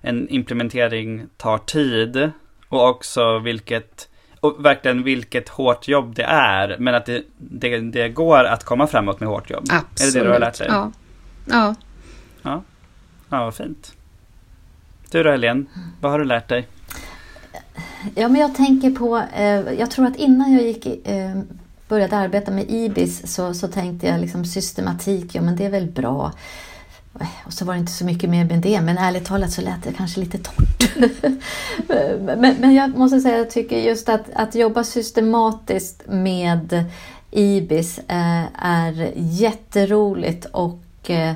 en 0.00 0.28
implementering 0.28 1.26
tar 1.36 1.58
tid 1.58 2.30
och 2.68 2.88
också 2.88 3.38
vilket 3.38 4.08
och 4.40 4.64
verkligen 4.64 5.02
vilket 5.02 5.48
hårt 5.48 5.88
jobb 5.88 6.14
det 6.14 6.22
är. 6.22 6.76
Men 6.78 6.94
att 6.94 7.06
det, 7.06 7.22
det, 7.38 7.80
det 7.80 8.08
går 8.08 8.44
att 8.44 8.64
komma 8.64 8.86
framåt 8.86 9.20
med 9.20 9.28
hårt 9.28 9.50
jobb. 9.50 9.66
Absolut. 9.70 10.14
Är 10.14 10.18
det 10.18 10.24
det 10.24 10.28
du 10.28 10.32
har 10.32 10.40
lärt 10.40 10.58
dig? 10.58 10.66
Ja. 10.70 10.92
Ja. 11.46 11.74
Ja, 12.42 12.62
ja 13.28 13.44
vad 13.44 13.54
fint. 13.54 13.94
Du 15.10 15.22
då 15.22 15.30
Helene, 15.30 15.64
vad 16.00 16.12
har 16.12 16.18
du 16.18 16.24
lärt 16.24 16.48
dig? 16.48 16.68
Ja, 18.14 18.28
men 18.28 18.40
jag 18.40 18.54
tänker 18.54 18.90
på, 18.90 19.22
eh, 19.36 19.72
jag 19.72 19.90
tror 19.90 20.06
att 20.06 20.16
innan 20.16 20.52
jag 20.52 20.62
gick, 20.62 21.06
eh, 21.08 21.40
började 21.90 22.16
arbeta 22.16 22.50
med 22.50 22.70
IBIS 22.70 23.34
så, 23.34 23.54
så 23.54 23.68
tänkte 23.68 24.06
jag 24.06 24.20
liksom 24.20 24.44
systematik, 24.44 25.34
ja 25.34 25.42
men 25.42 25.56
det 25.56 25.64
är 25.64 25.70
väl 25.70 25.86
bra. 25.86 26.32
Och 27.46 27.52
så 27.52 27.64
var 27.64 27.74
det 27.74 27.80
inte 27.80 27.92
så 27.92 28.04
mycket 28.04 28.30
mer 28.30 28.44
med 28.44 28.58
det, 28.58 28.80
men 28.80 28.98
ärligt 28.98 29.24
talat 29.24 29.52
så 29.52 29.62
lät 29.62 29.82
det 29.82 29.92
kanske 29.92 30.20
lite 30.20 30.38
torrt. 30.38 30.96
men, 32.38 32.56
men 32.60 32.74
jag 32.74 32.96
måste 32.96 33.20
säga 33.20 33.34
att 33.34 33.40
jag 33.40 33.50
tycker 33.50 33.78
just 33.78 34.08
att, 34.08 34.30
att 34.34 34.54
jobba 34.54 34.84
systematiskt 34.84 36.02
med 36.08 36.84
IBIS 37.30 37.98
eh, 37.98 38.44
är 38.64 39.12
jätteroligt 39.16 40.44
och 40.44 40.80
Eh, 41.08 41.32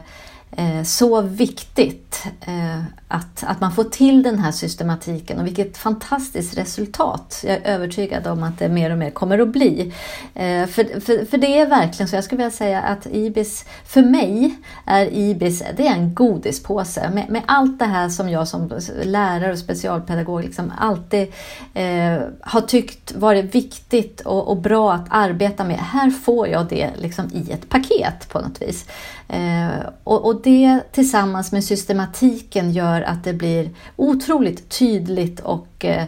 Eh, 0.56 0.82
så 0.82 1.20
viktigt 1.20 2.26
eh, 2.40 2.82
att, 3.08 3.44
att 3.46 3.60
man 3.60 3.72
får 3.72 3.84
till 3.84 4.22
den 4.22 4.38
här 4.38 4.52
systematiken 4.52 5.40
och 5.40 5.46
vilket 5.46 5.76
fantastiskt 5.76 6.58
resultat. 6.58 7.44
Jag 7.46 7.56
är 7.56 7.60
övertygad 7.64 8.26
om 8.26 8.42
att 8.42 8.58
det 8.58 8.68
mer 8.68 8.90
och 8.90 8.98
mer 8.98 9.10
kommer 9.10 9.38
att 9.38 9.48
bli. 9.48 9.94
Eh, 10.34 10.66
för, 10.66 11.00
för, 11.00 11.24
för 11.26 11.38
det 11.38 11.58
är 11.58 11.66
verkligen 11.66 12.08
så, 12.08 12.16
jag 12.16 12.24
skulle 12.24 12.36
vilja 12.36 12.50
säga 12.50 12.82
att 12.82 13.06
IBIS, 13.06 13.64
för 13.86 14.02
mig 14.02 14.56
är 14.86 15.06
IBIS 15.06 15.62
det 15.76 15.86
är 15.86 15.92
en 15.92 16.14
godispåse 16.14 17.10
med, 17.10 17.30
med 17.30 17.42
allt 17.46 17.78
det 17.78 17.84
här 17.84 18.08
som 18.08 18.28
jag 18.28 18.48
som 18.48 18.70
lärare 19.04 19.52
och 19.52 19.58
specialpedagog 19.58 20.44
liksom 20.44 20.72
alltid 20.78 21.32
eh, 21.74 22.18
har 22.40 22.60
tyckt 22.60 23.12
varit 23.12 23.54
viktigt 23.54 24.20
och, 24.20 24.48
och, 24.48 24.56
bra 24.56 24.92
att 24.92 25.06
arbeta 25.10 25.64
med. 25.64 25.76
Här 25.76 26.10
får 26.10 26.48
jag 26.48 26.66
det 26.68 26.90
liksom 26.96 27.30
i 27.32 27.50
ett 27.50 27.68
paket 27.68 28.28
på 28.28 28.40
något 28.40 28.62
vis. 28.62 28.86
Eh, 29.28 29.68
och, 30.04 30.26
och 30.26 30.42
det 30.44 30.80
tillsammans 30.92 31.52
med 31.52 31.64
systematiken 31.64 32.70
gör 32.70 33.02
att 33.02 33.24
det 33.24 33.32
blir 33.32 33.70
otroligt 33.96 34.68
tydligt 34.68 35.40
och 35.40 35.84
eh, 35.84 36.04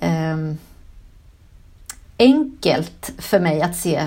eh, 0.00 0.36
enkelt 2.18 3.12
för 3.18 3.40
mig 3.40 3.62
att 3.62 3.76
se 3.76 4.02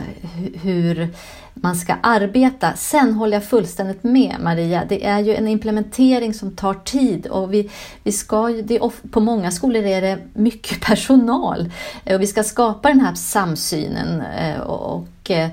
hur 0.62 1.14
man 1.54 1.76
ska 1.76 1.96
arbeta. 2.04 2.74
Sen 2.74 3.14
håller 3.14 3.38
jag 3.38 3.46
fullständigt 3.46 4.04
med 4.04 4.36
Maria. 4.40 4.86
Det 4.90 5.06
är 5.06 5.20
ju 5.20 5.36
en 5.36 5.48
implementering 5.48 6.34
som 6.34 6.56
tar 6.56 6.74
tid 6.74 7.28
och 7.28 7.54
vi, 7.54 7.70
vi 8.04 8.12
ska, 8.12 8.48
det 8.48 8.76
är, 8.76 9.10
på 9.10 9.20
många 9.20 9.52
skolor 9.52 9.84
är 9.84 10.02
det 10.02 10.20
mycket 10.34 10.82
personal 10.86 11.72
eh, 12.06 12.16
och 12.16 12.22
vi 12.22 12.28
ska 12.28 12.44
skapa 12.44 12.90
den 12.90 13.02
här 13.02 13.14
samsynen 13.16 14.22
eh, 14.22 14.60
och, 14.60 14.96
och 14.96 15.32
eh, 15.32 15.50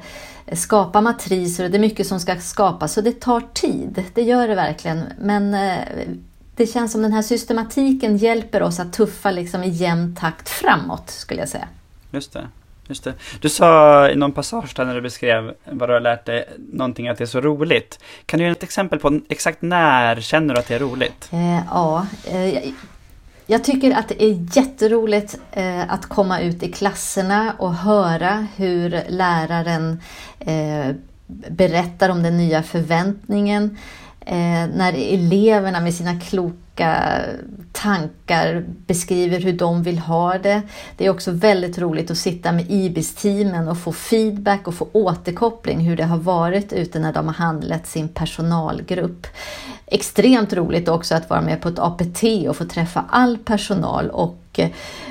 skapa 0.52 1.00
matriser 1.00 1.64
och 1.64 1.70
det 1.70 1.76
är 1.76 1.80
mycket 1.80 2.06
som 2.06 2.20
ska 2.20 2.36
skapas 2.36 2.92
så 2.92 3.00
det 3.00 3.20
tar 3.20 3.42
tid. 3.52 4.04
Det 4.14 4.22
gör 4.22 4.48
det 4.48 4.54
verkligen. 4.54 5.04
Men 5.20 5.54
eh, 5.54 5.78
det 6.56 6.66
känns 6.66 6.92
som 6.92 7.02
den 7.02 7.12
här 7.12 7.22
systematiken 7.22 8.16
hjälper 8.16 8.62
oss 8.62 8.80
att 8.80 8.92
tuffa 8.92 9.30
liksom 9.30 9.62
i 9.62 9.68
jämn 9.68 10.16
takt 10.20 10.48
framåt 10.48 11.10
skulle 11.10 11.40
jag 11.40 11.48
säga. 11.48 11.68
Just 12.10 12.32
det. 12.32 12.48
Just 12.88 13.04
det. 13.04 13.14
Du 13.40 13.48
sa 13.48 14.08
i 14.10 14.16
någon 14.16 14.32
passage 14.32 14.72
där 14.76 14.84
när 14.84 14.94
du 14.94 15.00
beskrev 15.00 15.54
vad 15.64 15.88
du 15.88 15.92
har 15.92 16.00
lärt 16.00 16.24
dig, 16.24 16.48
någonting 16.72 17.08
att 17.08 17.18
det 17.18 17.24
är 17.24 17.26
så 17.26 17.40
roligt. 17.40 17.98
Kan 18.26 18.38
du 18.38 18.44
ge 18.44 18.50
ett 18.50 18.62
exempel 18.62 18.98
på 18.98 19.20
exakt 19.28 19.62
när 19.62 20.20
känner 20.20 20.54
du 20.54 20.60
att 20.60 20.68
det 20.68 20.74
är 20.74 20.78
roligt? 20.78 21.28
Eh, 21.32 21.60
ja, 21.70 22.06
eh, 22.24 22.72
jag 23.46 23.64
tycker 23.64 23.90
att 23.90 24.08
det 24.08 24.24
är 24.24 24.56
jätteroligt 24.56 25.38
eh, 25.52 25.92
att 25.92 26.06
komma 26.06 26.40
ut 26.40 26.62
i 26.62 26.72
klasserna 26.72 27.54
och 27.58 27.74
höra 27.74 28.46
hur 28.56 29.02
läraren 29.08 30.00
eh, 30.38 30.94
berättar 31.48 32.08
om 32.08 32.22
den 32.22 32.36
nya 32.36 32.62
förväntningen. 32.62 33.78
Eh, 34.26 34.66
när 34.74 34.92
eleverna 35.14 35.80
med 35.80 35.94
sina 35.94 36.20
kloka 36.20 37.20
tankar 37.72 38.64
beskriver 38.86 39.40
hur 39.40 39.52
de 39.52 39.82
vill 39.82 39.98
ha 39.98 40.38
det. 40.38 40.62
Det 40.96 41.06
är 41.06 41.10
också 41.10 41.30
väldigt 41.30 41.78
roligt 41.78 42.10
att 42.10 42.18
sitta 42.18 42.52
med 42.52 42.70
IBIS-teamen 42.70 43.68
och 43.68 43.78
få 43.78 43.92
feedback 43.92 44.68
och 44.68 44.74
få 44.74 44.88
återkoppling 44.92 45.80
hur 45.80 45.96
det 45.96 46.04
har 46.04 46.18
varit 46.18 46.72
ute 46.72 46.98
när 46.98 47.12
de 47.12 47.26
har 47.26 47.34
handlat 47.34 47.86
sin 47.86 48.08
personalgrupp. 48.08 49.26
Extremt 49.86 50.52
roligt 50.52 50.88
också 50.88 51.14
att 51.14 51.30
vara 51.30 51.40
med 51.40 51.60
på 51.60 51.68
ett 51.68 51.78
APT 51.78 52.22
och 52.48 52.56
få 52.56 52.64
träffa 52.64 53.04
all 53.10 53.38
personal 53.38 54.10
och 54.10 54.43
eh, 54.58 54.70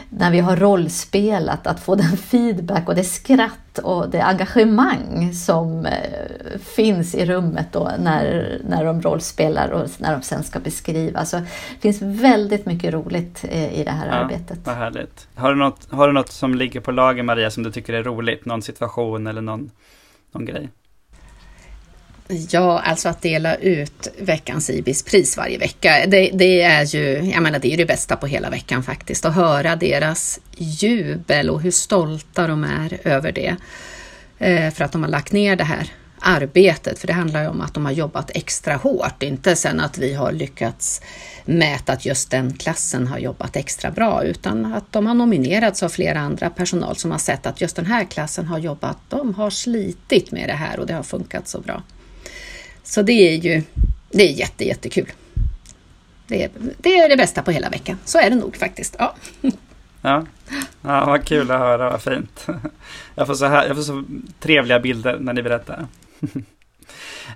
när 0.10 0.32
vi 0.32 0.40
har 0.40 0.56
rollspelat, 0.56 1.68
att 1.68 1.80
få 1.80 1.96
den 1.96 2.18
feedback 2.18 2.88
och 2.88 2.96
det 2.96 3.04
skratt 3.04 3.80
och 3.84 4.10
det 4.10 4.24
engagemang 4.24 5.34
som 5.34 5.86
eh, 5.86 6.60
finns 6.76 7.16
i 7.16 7.26
rummet 7.26 7.68
då 7.72 7.92
när, 8.00 8.58
när 8.68 8.86
de 8.86 9.02
rollspelar 9.02 9.70
och 9.70 9.90
när 9.98 10.14
de 10.14 10.22
sen 10.22 10.44
ska 10.44 10.60
beskriva. 10.60 11.26
Så 11.26 11.38
det 11.38 11.80
finns 11.82 12.02
väldigt 12.02 12.66
mycket 12.66 12.94
roligt 12.94 13.46
eh, 13.50 13.80
i 13.80 13.84
det 13.84 13.92
här 13.92 14.08
ja, 14.08 14.14
arbetet. 14.14 14.60
Vad 14.64 14.76
härligt. 14.76 15.28
Har 15.36 15.50
du, 15.50 15.56
något, 15.56 15.92
har 15.92 16.08
du 16.08 16.14
något 16.14 16.32
som 16.32 16.56
ligger 16.56 16.80
på 16.80 16.92
lager 16.92 17.24
Maria 17.24 17.52
som 17.52 17.64
du 17.64 17.72
tycker 17.72 17.94
är 17.94 18.04
roligt? 18.04 18.46
Någon 18.46 18.62
situation 18.62 19.28
eller 19.28 19.42
någon, 19.42 19.72
någon 20.32 20.46
grej? 20.46 20.70
Ja, 22.28 22.80
alltså 22.80 23.10
att 23.10 23.22
dela 23.22 23.56
ut 23.56 24.08
veckans 24.20 24.70
IBIS-pris 24.70 25.38
varje 25.38 25.58
vecka, 25.58 26.06
det, 26.08 26.30
det, 26.34 26.62
är 26.62 26.86
ju 26.86 27.32
jag 27.34 27.44
menar, 27.44 27.60
det, 27.60 27.74
är 27.74 27.78
det 27.78 27.86
bästa 27.86 28.16
på 28.16 28.28
hela 28.28 28.50
veckan 28.50 28.84
faktiskt. 28.84 29.26
Att 29.26 29.36
höra 29.36 29.76
deras 29.76 30.40
jubel 30.58 31.50
och 31.50 31.62
hur 31.62 31.72
stolta 31.72 32.48
de 32.48 32.64
är 32.64 33.08
över 33.08 33.32
det. 33.32 33.56
Eh, 34.38 34.74
för 34.74 34.84
att 34.84 34.92
de 34.92 35.04
har 35.04 35.10
lagt 35.10 35.32
ner 35.32 35.56
det 35.56 35.64
här 35.64 35.92
arbetet, 36.20 37.00
för 37.00 37.08
det 37.08 37.14
handlar 37.14 37.42
ju 37.42 37.48
om 37.48 37.62
att 37.62 37.74
de 37.74 37.86
har 37.86 37.92
jobbat 37.92 38.32
extra 38.34 38.76
hårt, 38.76 39.24
inte 39.24 39.56
sen 39.56 39.80
att 39.80 39.98
vi 39.98 40.14
har 40.14 40.32
lyckats 40.32 41.02
mäta 41.46 41.94
att 41.94 42.06
just 42.06 42.32
den 42.32 42.54
klassen 42.54 43.08
har 43.08 43.20
jobbat 43.20 43.56
extra 43.56 43.92
bra, 43.92 44.24
utan 44.24 44.74
att 44.74 44.92
de 44.92 45.08
har 45.08 45.14
nominerats 45.14 45.84
av 45.84 45.90
flera 45.90 46.20
andra 46.20 46.50
personal 46.50 46.96
som 46.96 47.12
har 47.12 47.18
sett 47.18 47.46
att 47.46 47.62
just 47.62 47.76
den 47.76 47.86
här 47.86 48.06
klassen 48.06 48.46
har 48.46 48.60
jobbat, 48.60 48.98
de 49.10 49.34
har 49.34 49.50
slitit 49.50 50.32
med 50.32 50.50
det 50.50 50.54
här 50.54 50.80
och 50.80 50.88
det 50.88 50.94
har 50.94 51.04
funkat 51.04 51.48
så 51.48 51.60
bra. 51.62 51.84
Så 52.84 53.02
det 53.02 53.14
är 53.14 53.36
ju 53.36 53.64
det 54.12 54.24
är 54.24 54.32
jätte, 54.32 54.66
jättekul. 54.66 55.12
Det 56.28 56.44
är, 56.44 56.50
det 56.78 56.98
är 56.98 57.10
det 57.10 57.18
bästa 57.18 57.42
på 57.42 57.52
hela 57.52 57.70
veckan. 57.70 57.98
Så 58.06 58.20
är 58.20 58.30
det 58.30 58.36
nog 58.36 58.56
faktiskt. 58.56 58.96
Ja. 59.00 59.16
Ja, 60.02 60.26
ja 60.82 61.06
vad 61.06 61.26
kul 61.26 61.52
att 61.52 61.60
höra, 61.60 61.90
vad 61.90 62.02
fint. 62.02 62.48
Jag 63.16 63.28
får 63.28 63.34
så, 63.34 63.46
här, 63.46 63.68
jag 63.68 63.76
får 63.76 63.84
så 63.84 64.04
trevliga 64.40 64.80
bilder 64.80 65.18
när 65.20 65.34
ni 65.34 65.44
berättar. 65.44 65.86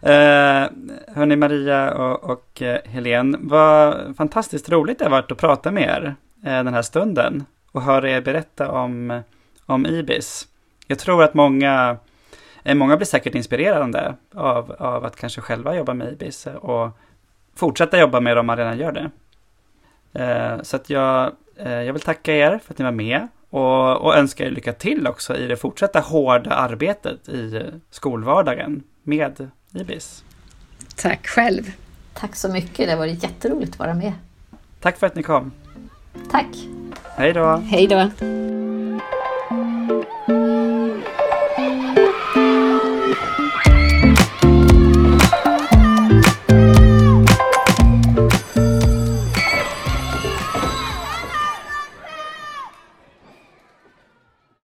Eh, 0.02 0.68
hörni 1.08 1.36
Maria 1.36 1.93
och, 1.93 2.24
och 2.24 2.62
eh, 2.62 2.80
Helene, 2.86 3.38
vad 3.41 4.16
fantastiskt 4.18 4.70
roligt 4.70 5.00
det 5.00 5.06
har 5.06 5.10
varit 5.10 5.32
att 5.32 5.38
prata 5.38 5.72
med 5.72 5.84
er 5.84 6.16
eh, 6.43 6.64
den 6.64 6.74
här 6.74 6.82
stunden. 6.82 7.45
Och 7.72 7.82
höra 7.82 8.10
er 8.10 8.22
berätta 8.22 8.72
om, 8.72 9.22
om 9.66 9.86
IBIS. 9.86 10.48
Jag 10.88 11.00
tror 11.00 11.24
att 11.24 11.34
många, 11.34 11.98
många 12.76 12.97
blir 12.97 13.05
säkert 13.05 13.36
inspirerade 13.36 14.15
av, 14.36 14.76
av 14.80 15.05
att 15.05 15.15
kanske 15.15 15.41
själva 15.41 15.76
jobba 15.76 15.93
med 15.93 16.13
IBIS 16.13 16.47
och 16.47 16.89
fortsätta 17.55 17.99
jobba 17.99 18.20
med 18.20 18.36
det 18.36 18.39
om 18.39 18.45
man 18.45 18.57
redan 18.57 18.78
gör 18.78 18.91
det. 18.91 19.09
Eh, 20.13 20.61
så 20.61 20.76
att 20.76 20.89
jag, 20.89 21.32
eh, 21.55 21.72
jag 21.72 21.93
vill 21.93 22.01
tacka 22.01 22.36
er 22.36 22.59
för 22.63 22.74
att 22.74 22.78
ni 22.78 22.86
var 22.86 22.91
med 22.91 23.28
och, 23.49 23.97
och 23.97 24.15
önska 24.15 24.45
er 24.45 24.49
lycka 24.49 24.74
till 24.74 25.07
också 25.07 25.38
i 25.38 25.47
det 25.47 25.57
fortsatta 25.57 25.99
hårda 25.99 26.51
arbetet 26.51 27.30
i 27.30 27.63
skolvardagen 27.89 28.84
med 29.03 29.49
IBIS. 29.74 30.24
Tack 30.95 31.28
själv. 31.28 31.63
Tack 32.13 32.36
så 32.36 32.49
mycket, 32.49 32.89
det 32.89 32.95
var 32.95 33.05
jätteroligt 33.05 33.74
att 33.74 33.80
vara 33.80 33.93
med. 33.93 34.13
Tack 34.82 34.97
för 34.97 35.07
att 35.07 35.15
ni 35.15 35.24
kom. 35.24 35.51
Tack. 36.32 36.47
Hej 37.03 37.34
då. 37.34 37.55
Hej 37.55 37.88
då. 37.88 38.11